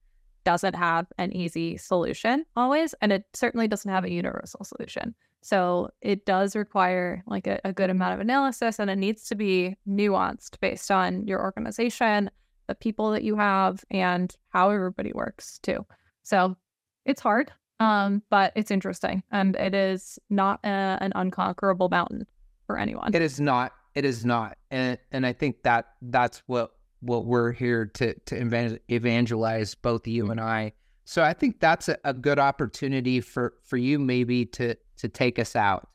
doesn't 0.43 0.76
have 0.76 1.07
an 1.18 1.34
easy 1.36 1.78
solution 1.78 2.45
always, 2.55 2.93
and 3.01 3.11
it 3.11 3.26
certainly 3.34 3.68
doesn't 3.68 3.91
have 3.91 4.05
a 4.05 4.11
universal 4.11 4.63
solution. 4.63 5.15
So 5.41 5.89
it 6.01 6.26
does 6.26 6.55
require 6.55 7.24
like 7.28 7.47
a, 7.47 7.59
a 7.63 7.72
good 7.72 7.89
amount 7.89 8.15
of 8.15 8.20
analysis 8.20 8.80
and 8.80 8.89
it 8.89 8.97
needs 8.97 9.26
to 9.30 9.36
be 9.36 9.78
nuanced 9.88 10.59
based 10.59 10.91
on 10.91 11.28
your 11.28 11.41
organization, 11.41 12.30
the 12.68 12.76
people 12.76 13.11
that 13.11 13.24
you 13.24 13.36
have, 13.36 13.86
and 13.91 14.36
how 14.49 14.70
everybody 14.70 15.11
works 15.13 15.59
too. 15.59 15.86
So 16.24 16.57
it's 17.05 17.22
hard 17.22 17.51
um, 17.80 18.23
but 18.30 18.53
it's 18.55 18.71
interesting 18.71 19.23
and 19.32 19.55
it 19.55 19.75
is 19.75 20.19
not 20.30 20.59
a, 20.63 20.97
an 21.01 21.11
unconquerable 21.15 21.89
mountain 21.89 22.25
for 22.65 22.78
anyone. 22.78 23.13
It 23.13 23.21
is 23.21 23.39
not. 23.39 23.73
It 23.95 24.05
is 24.05 24.25
not. 24.25 24.57
And 24.69 24.97
and 25.11 25.25
I 25.25 25.34
think 25.34 25.63
that 25.63 25.88
that's 26.01 26.43
what 26.47 26.71
what 27.01 27.25
we're 27.25 27.51
here 27.51 27.86
to 27.86 28.13
to 28.13 28.80
evangelize 28.89 29.75
both 29.75 30.07
you 30.07 30.30
and 30.32 30.39
I. 30.39 30.73
So 31.05 31.23
I 31.23 31.34
think 31.34 31.59
that's 31.59 31.88
a, 31.88 31.97
a 32.03 32.13
good 32.13 32.39
opportunity 32.39 33.21
for 33.21 33.53
for 33.63 33.78
you 33.78 33.99
maybe 33.99 34.45
to 34.45 34.75
to 34.97 35.07
take 35.07 35.39
us 35.39 35.55
out. 35.55 35.89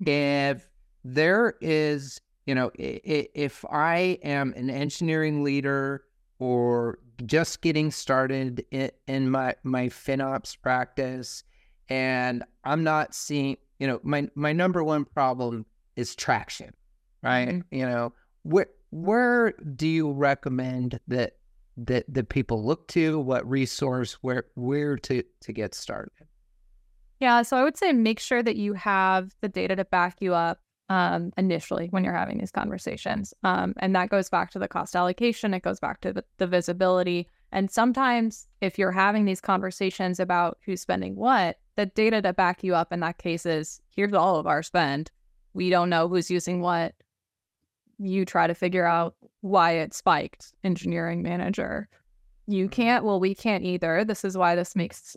If 0.00 0.68
there 1.04 1.54
is, 1.60 2.20
you 2.46 2.54
know, 2.54 2.70
if 2.76 3.64
I 3.70 4.18
am 4.22 4.52
an 4.56 4.70
engineering 4.70 5.42
leader 5.42 6.04
or 6.38 6.98
just 7.26 7.62
getting 7.62 7.90
started 7.90 8.64
in, 8.70 8.90
in 9.06 9.30
my 9.30 9.54
my 9.62 9.86
FinOps 9.86 10.60
practice, 10.60 11.44
and 11.88 12.44
I'm 12.64 12.84
not 12.84 13.14
seeing, 13.14 13.56
you 13.78 13.86
know, 13.86 14.00
my 14.02 14.28
my 14.34 14.52
number 14.52 14.82
one 14.84 15.04
problem 15.04 15.66
is 15.96 16.14
traction, 16.14 16.72
right? 17.22 17.48
Mhm. 17.48 17.64
You 17.70 17.86
know, 17.86 18.12
where 18.42 18.68
where 18.90 19.52
do 19.52 19.86
you 19.86 20.12
recommend 20.12 21.00
that 21.08 21.36
that 21.76 22.04
that 22.08 22.28
people 22.28 22.64
look 22.64 22.88
to? 22.88 23.18
What 23.20 23.48
resource? 23.48 24.14
Where 24.22 24.44
where 24.54 24.96
to 24.96 25.22
to 25.40 25.52
get 25.52 25.74
started? 25.74 26.12
Yeah, 27.20 27.42
so 27.42 27.56
I 27.56 27.64
would 27.64 27.76
say 27.76 27.92
make 27.92 28.20
sure 28.20 28.42
that 28.44 28.56
you 28.56 28.74
have 28.74 29.34
the 29.40 29.48
data 29.48 29.74
to 29.76 29.84
back 29.84 30.18
you 30.20 30.34
up 30.34 30.60
um, 30.88 31.32
initially 31.36 31.88
when 31.90 32.04
you're 32.04 32.14
having 32.14 32.38
these 32.38 32.50
conversations. 32.50 33.34
Um, 33.44 33.74
and 33.78 33.94
that 33.94 34.10
goes 34.10 34.28
back 34.28 34.50
to 34.52 34.58
the 34.58 34.68
cost 34.68 34.96
allocation, 34.96 35.54
it 35.54 35.62
goes 35.62 35.80
back 35.80 36.00
to 36.02 36.12
the, 36.12 36.24
the 36.38 36.46
visibility. 36.46 37.28
And 37.52 37.70
sometimes, 37.70 38.46
if 38.60 38.78
you're 38.78 38.92
having 38.92 39.24
these 39.24 39.40
conversations 39.40 40.20
about 40.20 40.58
who's 40.64 40.80
spending 40.80 41.16
what, 41.16 41.58
the 41.76 41.86
data 41.86 42.20
to 42.22 42.32
back 42.32 42.62
you 42.62 42.74
up 42.74 42.92
in 42.92 43.00
that 43.00 43.18
case 43.18 43.46
is 43.46 43.80
here's 43.94 44.12
all 44.12 44.36
of 44.36 44.46
our 44.46 44.62
spend. 44.62 45.10
We 45.54 45.70
don't 45.70 45.90
know 45.90 46.08
who's 46.08 46.30
using 46.30 46.60
what. 46.60 46.94
You 47.98 48.24
try 48.24 48.46
to 48.46 48.54
figure 48.54 48.84
out 48.86 49.14
why 49.40 49.72
it 49.72 49.94
spiked, 49.94 50.52
engineering 50.62 51.22
manager. 51.22 51.88
You 52.46 52.64
mm-hmm. 52.64 52.72
can't, 52.72 53.04
well, 53.04 53.20
we 53.20 53.34
can't 53.34 53.64
either. 53.64 54.04
This 54.04 54.24
is 54.24 54.36
why 54.36 54.54
this 54.54 54.76
makes 54.76 55.16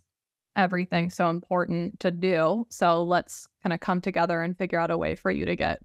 everything 0.56 1.10
so 1.10 1.30
important 1.30 2.00
to 2.00 2.12
do. 2.12 2.66
So 2.70 3.04
let's 3.04 3.48
kind 3.64 3.74
of 3.74 3.80
come 3.80 4.02
together 4.02 4.42
and 4.42 4.58
figure 4.58 4.80
out 4.80 4.92
a 4.92 4.98
way 4.98 5.16
for 5.16 5.32
you 5.32 5.46
to 5.46 5.56
get 5.56 5.82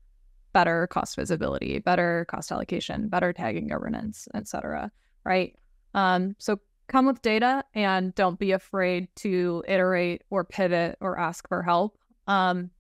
better 0.53 0.87
cost 0.89 1.17
visibility, 1.17 1.79
better 1.79 2.27
cost 2.29 2.51
allocation, 2.51 3.09
better 3.09 3.33
tagging 3.33 3.69
governance, 3.69 4.27
et 4.35 4.49
cetera. 4.49 4.91
Right. 5.25 5.55
Um, 5.95 6.35
so 6.39 6.59
come 6.89 7.07
with 7.07 7.23
data 7.23 7.65
and 7.75 8.15
don't 8.15 8.39
be 8.39 8.53
afraid 8.53 9.09
to 9.17 9.63
iterate 9.69 10.23
or 10.31 10.45
pivot 10.45 10.97
or 11.01 11.19
ask 11.19 11.47
for 11.49 11.63
help. 11.63 11.99
Um, 12.27 12.71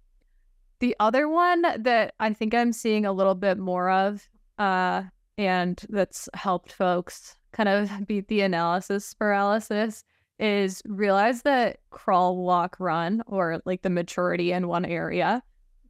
the 0.80 0.96
other 1.00 1.28
one 1.28 1.62
that 1.62 2.14
I 2.20 2.32
think 2.32 2.54
I'm 2.54 2.72
seeing 2.72 3.06
a 3.06 3.12
little 3.12 3.34
bit 3.34 3.58
more 3.58 3.90
of, 3.90 4.28
uh, 4.58 5.04
and 5.38 5.80
that's 5.88 6.28
helped 6.34 6.72
folks 6.72 7.36
kind 7.52 7.68
of 7.68 7.90
beat 8.06 8.28
the 8.28 8.42
analysis 8.42 9.14
paralysis 9.14 10.04
is 10.38 10.82
realize 10.86 11.42
that 11.42 11.78
crawl, 11.90 12.36
walk, 12.36 12.76
run, 12.78 13.22
or 13.26 13.60
like 13.64 13.82
the 13.82 13.90
maturity 13.90 14.52
in 14.52 14.68
one 14.68 14.84
area 14.84 15.42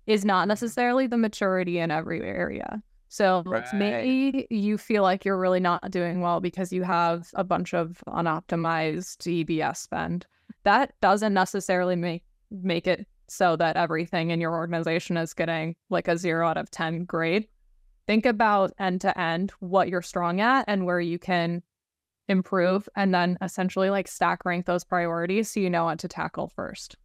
is 0.07 0.25
not 0.25 0.43
mm-hmm. 0.43 0.49
necessarily 0.49 1.07
the 1.07 1.17
maturity 1.17 1.79
in 1.79 1.91
every 1.91 2.23
area. 2.23 2.83
So 3.09 3.43
right. 3.47 3.65
maybe 3.73 4.47
you 4.51 4.79
feel 4.79 5.03
like 5.03 5.25
you're 5.25 5.39
really 5.39 5.61
not 5.61 5.91
doing 5.91 6.21
well 6.21 6.41
because 6.41 6.73
you 6.73 6.83
have 6.83 7.29
a 7.35 7.45
bunch 7.45 7.73
of 7.73 8.03
unoptimized 8.09 9.19
EBS 9.47 9.77
spend. 9.77 10.27
That 10.65 10.93
doesn't 11.01 11.35
necessarily 11.35 11.97
make 11.97 12.25
make 12.51 12.87
it 12.87 13.07
so 13.29 13.57
that 13.57 13.77
everything 13.77 14.31
in 14.31 14.41
your 14.41 14.55
organization 14.55 15.17
is 15.17 15.35
getting 15.35 15.75
like 15.91 16.09
a 16.09 16.17
zero 16.17 16.49
out 16.49 16.57
of 16.57 16.71
10 16.71 17.05
grade. 17.05 17.49
Think 18.07 18.25
about 18.25 18.73
end 18.79 19.01
to 19.01 19.19
end 19.19 19.51
what 19.59 19.89
you're 19.89 20.03
strong 20.03 20.41
at 20.41 20.65
and 20.69 20.87
where 20.87 21.01
you 21.01 21.19
can 21.19 21.63
improve 22.29 22.89
and 22.97 23.15
then 23.15 23.39
essentially 23.41 23.91
like 23.91 24.09
stack 24.09 24.45
rank 24.45 24.67
those 24.67 24.85
priorities 24.85 25.51
so 25.51 25.61
you 25.61 25.71
know 25.71 25.85
what 25.85 25.99
to 25.99 26.09
tackle 26.09 26.49
first 26.49 26.97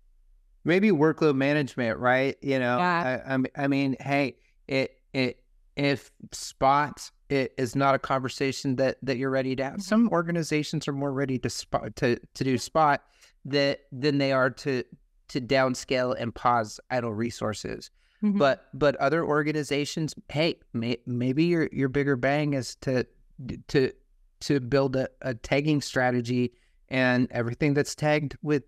maybe 0.63 0.89
workload 0.89 1.35
management 1.35 1.99
right 1.99 2.37
you 2.41 2.57
know 2.57 2.77
yeah. 2.77 3.21
I, 3.25 3.33
I, 3.35 3.63
I 3.63 3.67
mean 3.67 3.95
hey 3.99 4.35
it 4.67 4.97
it 5.13 5.43
if 5.75 6.11
spot 6.31 7.09
it 7.29 7.53
is 7.57 7.75
not 7.75 7.95
a 7.95 7.99
conversation 7.99 8.75
that 8.75 8.97
that 9.03 9.17
you're 9.17 9.29
ready 9.29 9.55
to 9.55 9.63
have 9.63 9.73
mm-hmm. 9.73 9.81
some 9.81 10.09
organizations 10.09 10.87
are 10.87 10.93
more 10.93 11.13
ready 11.13 11.37
to 11.39 11.49
spot 11.49 11.95
to 11.95 12.19
to 12.33 12.43
do 12.43 12.57
spot 12.57 13.03
that 13.45 13.81
than 13.91 14.17
they 14.17 14.31
are 14.31 14.49
to 14.49 14.83
to 15.27 15.39
downscale 15.39 16.15
and 16.19 16.35
pause 16.35 16.79
idle 16.89 17.13
resources 17.13 17.89
mm-hmm. 18.23 18.37
but 18.37 18.67
but 18.73 18.95
other 18.97 19.23
organizations 19.23 20.13
hey 20.29 20.55
may, 20.73 20.97
maybe 21.05 21.45
your 21.45 21.69
your 21.71 21.89
bigger 21.89 22.15
bang 22.15 22.53
is 22.53 22.75
to 22.75 23.05
to 23.67 23.91
to 24.41 24.59
build 24.59 24.95
a, 24.95 25.07
a 25.21 25.33
tagging 25.33 25.81
strategy 25.81 26.53
and 26.89 27.27
everything 27.31 27.73
that's 27.73 27.95
tagged 27.95 28.35
with 28.41 28.63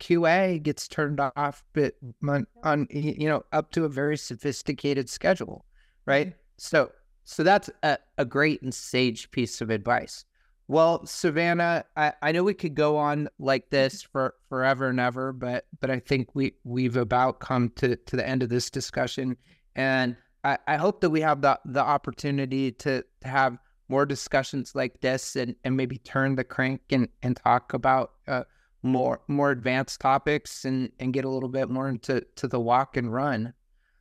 QA 0.00 0.62
gets 0.62 0.88
turned 0.88 1.20
off 1.20 1.62
but 1.72 1.94
on, 2.28 2.46
on 2.64 2.86
you 2.90 3.28
know 3.28 3.44
up 3.52 3.70
to 3.72 3.84
a 3.84 3.88
very 3.88 4.16
sophisticated 4.16 5.08
schedule 5.08 5.64
right 6.04 6.28
mm-hmm. 6.28 6.38
so 6.56 6.90
so 7.24 7.42
that's 7.42 7.70
a, 7.82 7.98
a 8.16 8.24
great 8.24 8.60
and 8.62 8.74
sage 8.74 9.30
piece 9.30 9.60
of 9.60 9.70
advice 9.70 10.24
well 10.66 11.06
Savanna 11.06 11.84
I, 11.96 12.12
I 12.22 12.32
know 12.32 12.42
we 12.42 12.54
could 12.54 12.74
go 12.74 12.96
on 12.96 13.28
like 13.38 13.66
mm-hmm. 13.66 13.76
this 13.76 14.02
for 14.02 14.34
forever 14.48 14.88
and 14.88 14.98
ever 14.98 15.32
but 15.32 15.66
but 15.80 15.90
i 15.90 16.00
think 16.00 16.34
we 16.34 16.54
we've 16.64 16.96
about 16.96 17.38
come 17.38 17.70
to 17.76 17.94
to 17.94 18.16
the 18.16 18.28
end 18.28 18.42
of 18.42 18.48
this 18.48 18.70
discussion 18.70 19.36
and 19.76 20.16
i, 20.42 20.58
I 20.66 20.76
hope 20.76 21.00
that 21.02 21.10
we 21.10 21.20
have 21.20 21.40
the 21.40 21.60
the 21.64 21.82
opportunity 21.82 22.72
to, 22.72 23.04
to 23.20 23.28
have 23.28 23.58
more 23.88 24.06
discussions 24.06 24.74
like 24.74 25.00
this 25.00 25.36
and, 25.36 25.54
and 25.64 25.76
maybe 25.76 25.98
turn 25.98 26.36
the 26.36 26.44
crank 26.44 26.80
and, 26.90 27.08
and 27.22 27.36
talk 27.36 27.72
about 27.72 28.12
uh, 28.26 28.44
more 28.82 29.20
more 29.28 29.50
advanced 29.50 30.00
topics 30.00 30.64
and, 30.64 30.90
and 31.00 31.12
get 31.12 31.24
a 31.24 31.28
little 31.28 31.48
bit 31.48 31.68
more 31.68 31.88
into 31.88 32.24
to 32.36 32.46
the 32.46 32.60
walk 32.60 32.96
and 32.96 33.12
run. 33.12 33.52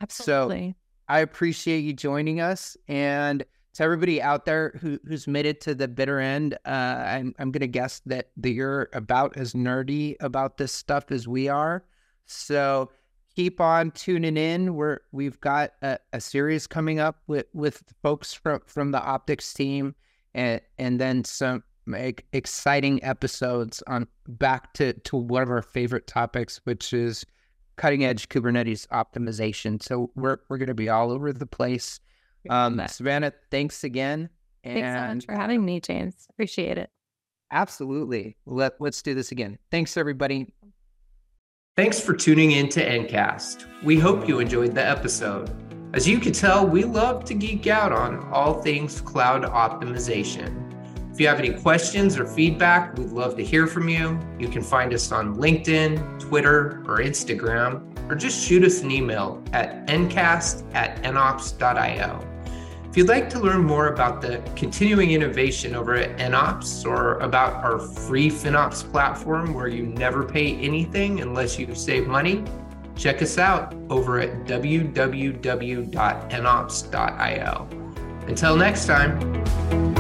Absolutely. 0.02 0.70
So 0.70 0.76
I 1.10 1.20
appreciate 1.20 1.80
you 1.80 1.94
joining 1.94 2.42
us 2.42 2.78
and 2.88 3.44
to 3.74 3.84
everybody 3.84 4.22
out 4.22 4.46
there 4.46 4.78
who, 4.82 5.00
who's 5.08 5.28
made 5.28 5.46
it 5.46 5.62
to 5.62 5.76
the 5.76 5.88
bitter 5.88 6.20
end, 6.20 6.56
uh, 6.66 6.70
I'm, 6.70 7.36
I'm 7.38 7.52
going 7.52 7.62
to 7.62 7.68
guess 7.68 8.02
that, 8.08 8.30
that 8.38 8.50
you're 8.50 8.90
about 8.94 9.38
as 9.38 9.54
nerdy 9.54 10.16
about 10.20 10.58
this 10.58 10.72
stuff 10.72 11.12
as 11.12 11.28
we 11.28 11.48
are. 11.48 11.84
So 12.26 12.90
keep 13.38 13.62
on 13.62 13.92
tuning 13.92 14.36
in. 14.36 14.74
We're 14.74 14.98
we've 15.12 15.40
got 15.42 15.74
a, 15.84 16.00
a 16.12 16.20
series 16.20 16.66
coming 16.66 17.00
up 17.00 17.18
with 17.28 17.46
with 17.54 17.84
folks 18.02 18.34
from 18.34 18.62
from 18.66 18.90
the 18.92 19.02
optics 19.02 19.54
team, 19.54 19.94
and 20.34 20.60
and 20.80 21.00
then 21.00 21.24
some 21.24 21.64
exciting 22.34 23.02
episodes 23.04 23.84
on 23.86 24.08
back 24.28 24.74
to 24.74 24.94
to 24.94 25.16
one 25.16 25.44
of 25.44 25.52
our 25.52 25.62
favorite 25.62 26.08
topics, 26.08 26.60
which 26.64 26.94
is 26.94 27.28
cutting 27.76 28.04
edge 28.04 28.28
Kubernetes 28.28 28.88
optimization. 28.88 29.84
So 29.84 30.10
we're 30.16 30.40
we're 30.50 30.58
going 30.58 30.68
to 30.68 30.74
be 30.74 30.90
all 30.90 31.12
over 31.12 31.32
the 31.32 31.46
place. 31.46 32.00
Um, 32.50 32.82
Savanna, 32.88 33.34
thanks 33.52 33.84
again. 33.84 34.30
And, 34.64 34.80
thanks 34.80 35.00
so 35.00 35.14
much 35.14 35.26
for 35.26 35.40
having 35.40 35.64
me, 35.64 35.80
James. 35.80 36.26
Appreciate 36.32 36.80
it. 36.80 36.90
Absolutely. 37.52 38.36
Let 38.48 38.82
let's 38.82 39.04
do 39.04 39.14
this 39.14 39.32
again. 39.32 39.60
Thanks, 39.70 39.96
everybody. 39.96 40.48
Thanks 41.78 42.00
for 42.00 42.16
tuning 42.16 42.54
in 42.54 42.70
to 42.70 42.84
nCast. 42.84 43.68
We 43.84 44.00
hope 44.00 44.28
you 44.28 44.40
enjoyed 44.40 44.74
the 44.74 44.84
episode. 44.84 45.52
As 45.94 46.08
you 46.08 46.20
can 46.20 46.34
tell, 46.34 46.66
we 46.66 46.84
love 46.84 47.24
to 47.26 47.36
geek 47.36 47.68
out 47.68 47.92
on 47.92 48.28
all 48.32 48.64
things 48.64 49.00
cloud 49.00 49.44
optimization. 49.44 50.74
If 51.14 51.20
you 51.20 51.28
have 51.28 51.38
any 51.38 51.54
questions 51.54 52.18
or 52.18 52.26
feedback, 52.26 52.98
we'd 52.98 53.10
love 53.10 53.36
to 53.36 53.46
hear 53.46 53.68
from 53.68 53.90
you. 53.90 54.20
You 54.40 54.48
can 54.48 54.64
find 54.64 54.92
us 54.92 55.12
on 55.12 55.36
LinkedIn, 55.36 56.20
Twitter, 56.20 56.84
or 56.88 56.98
Instagram, 56.98 58.10
or 58.10 58.16
just 58.16 58.44
shoot 58.44 58.64
us 58.64 58.82
an 58.82 58.90
email 58.90 59.44
at 59.54 59.86
ncast 59.86 60.64
at 60.74 61.00
nops.io. 61.04 62.37
If 62.98 63.02
you'd 63.02 63.10
like 63.10 63.30
to 63.30 63.40
learn 63.40 63.64
more 63.64 63.90
about 63.90 64.22
the 64.24 64.42
continuing 64.56 65.12
innovation 65.12 65.76
over 65.76 65.94
at 65.94 66.18
nOps 66.18 66.84
or 66.84 67.20
about 67.20 67.64
our 67.64 67.78
free 67.78 68.28
FinOps 68.28 68.92
platform 68.92 69.54
where 69.54 69.68
you 69.68 69.84
never 69.84 70.24
pay 70.24 70.56
anything 70.56 71.22
unless 71.22 71.60
you 71.60 71.76
save 71.76 72.08
money, 72.08 72.44
check 72.96 73.22
us 73.22 73.38
out 73.38 73.76
over 73.92 74.20
at 74.20 74.46
www.nops.io. 74.46 74.98
Until 78.28 78.58
next 78.58 78.88
time. 78.88 79.97